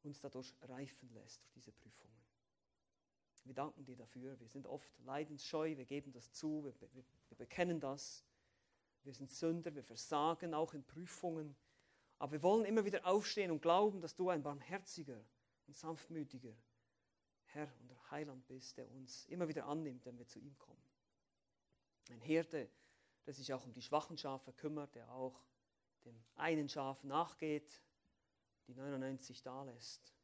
uns 0.04 0.20
dadurch 0.20 0.54
reifen 0.62 1.12
lässt 1.12 1.42
durch 1.42 1.52
diese 1.52 1.72
Prüfungen. 1.72 2.22
Wir 3.44 3.54
danken 3.54 3.84
dir 3.84 3.96
dafür. 3.96 4.38
Wir 4.38 4.48
sind 4.48 4.66
oft 4.66 4.96
leidensscheu, 5.00 5.76
wir 5.76 5.84
geben 5.84 6.12
das 6.12 6.32
zu, 6.32 6.64
wir, 6.64 6.74
wir, 6.94 7.04
wir 7.28 7.36
bekennen 7.36 7.80
das. 7.80 8.24
Wir 9.02 9.14
sind 9.14 9.32
Sünder, 9.32 9.74
wir 9.74 9.82
versagen 9.82 10.54
auch 10.54 10.74
in 10.74 10.84
Prüfungen. 10.84 11.56
Aber 12.18 12.32
wir 12.32 12.42
wollen 12.42 12.64
immer 12.64 12.84
wieder 12.84 13.04
aufstehen 13.04 13.50
und 13.50 13.60
glauben, 13.60 14.00
dass 14.00 14.14
du 14.14 14.28
ein 14.28 14.44
barmherziger 14.44 15.24
und 15.66 15.76
sanftmütiger 15.76 16.54
Herr 17.46 17.68
und 17.80 18.10
Heiland 18.12 18.46
bist, 18.46 18.78
der 18.78 18.88
uns 18.90 19.26
immer 19.26 19.48
wieder 19.48 19.66
annimmt, 19.66 20.06
wenn 20.06 20.18
wir 20.18 20.26
zu 20.26 20.38
ihm 20.38 20.56
kommen. 20.58 20.82
Ein 22.10 22.20
Hirte, 22.20 22.70
der 23.26 23.34
sich 23.34 23.52
auch 23.52 23.64
um 23.64 23.72
die 23.72 23.82
schwachen 23.82 24.16
Schafe 24.16 24.52
kümmert, 24.52 24.94
der 24.94 25.10
auch 25.10 25.44
dem 26.04 26.22
einen 26.36 26.68
Schaf 26.68 27.02
nachgeht, 27.04 27.82
die 28.66 28.74
99 28.74 29.42
da 29.42 29.64
lässt. 29.64 30.14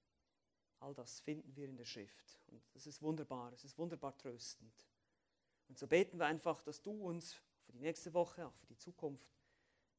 All 0.80 0.95
das 0.95 1.20
finden 1.20 1.55
wir 1.57 1.68
in 1.68 1.76
der 1.76 1.84
Schrift. 1.84 2.39
Und 2.47 2.62
das 2.74 2.86
ist 2.86 3.03
wunderbar, 3.03 3.53
es 3.53 3.64
ist 3.64 3.78
wunderbar 3.78 4.16
tröstend. 4.16 4.86
Und 5.68 5.78
so 5.78 5.86
beten 5.86 6.18
wir 6.18 6.26
einfach, 6.26 6.62
dass 6.62 6.80
du 6.80 6.93
uns 6.93 7.34
für 7.64 7.72
die 7.72 7.80
nächste 7.80 8.14
Woche, 8.14 8.47
auch 8.47 8.55
für 8.55 8.66
die 8.66 8.78
Zukunft, 8.78 9.28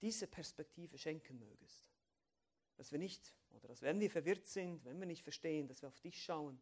diese 0.02 0.28
Perspektive 0.28 0.98
schenken 0.98 1.38
mögest. 1.38 1.86
Dass 2.78 2.92
wir 2.92 3.00
nicht, 3.00 3.36
oder 3.52 3.68
dass 3.68 3.82
wenn 3.82 4.00
wir 4.00 4.10
verwirrt 4.10 4.48
sind, 4.48 4.84
wenn 4.86 5.00
wir 5.00 5.06
nicht 5.06 5.24
verstehen, 5.24 5.68
dass 5.68 5.82
wir 5.82 5.90
auf 5.90 6.00
dich 6.00 6.24
schauen, 6.24 6.62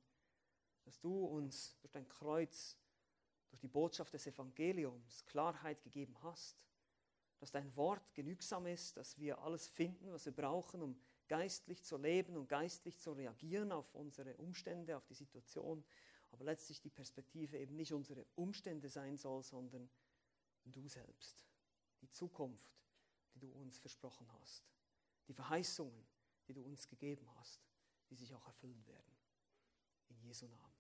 dass 0.84 1.00
du 1.00 1.26
uns 1.26 1.78
durch 1.80 1.92
dein 1.92 2.08
Kreuz, 2.08 2.78
durch 3.50 3.60
die 3.60 3.68
Botschaft 3.68 4.14
des 4.14 4.26
Evangeliums 4.26 5.26
Klarheit 5.26 5.82
gegeben 5.84 6.22
hast, 6.24 6.66
dass 7.40 7.52
dein 7.52 7.76
Wort 7.76 8.14
genügsam 8.16 8.66
ist, 8.66 8.98
dass 8.98 9.18
wir 9.20 9.40
alles 9.40 9.68
finden, 9.68 10.12
was 10.12 10.26
wir 10.26 10.34
brauchen, 10.34 10.82
um 10.82 11.00
geistlich 11.28 11.84
zu 11.84 11.98
leben 11.98 12.36
und 12.38 12.48
geistlich 12.48 13.00
zu 13.00 13.12
reagieren 13.12 13.72
auf 13.72 13.94
unsere 13.96 14.36
Umstände, 14.38 14.96
auf 14.96 15.06
die 15.06 15.14
Situation, 15.14 15.84
aber 16.32 16.44
letztlich 16.44 16.82
die 16.82 16.90
Perspektive 16.90 17.58
eben 17.58 17.76
nicht 17.76 17.94
unsere 17.94 18.26
Umstände 18.36 18.90
sein 18.90 19.18
soll, 19.18 19.44
sondern 19.44 19.90
du 20.66 20.88
selbst, 20.88 21.46
die 22.02 22.10
Zukunft, 22.10 22.78
die 23.34 23.40
du 23.40 23.52
uns 23.52 23.78
versprochen 23.78 24.28
hast, 24.40 24.64
die 25.28 25.34
Verheißungen, 25.34 26.06
die 26.48 26.54
du 26.54 26.64
uns 26.64 26.88
gegeben 26.88 27.28
hast, 27.38 27.62
die 28.10 28.16
sich 28.16 28.34
auch 28.34 28.46
erfüllen 28.46 28.86
werden. 28.88 29.18
In 30.10 30.20
Jesu 30.20 30.48
Namen. 30.48 30.64
Amen. 30.64 30.77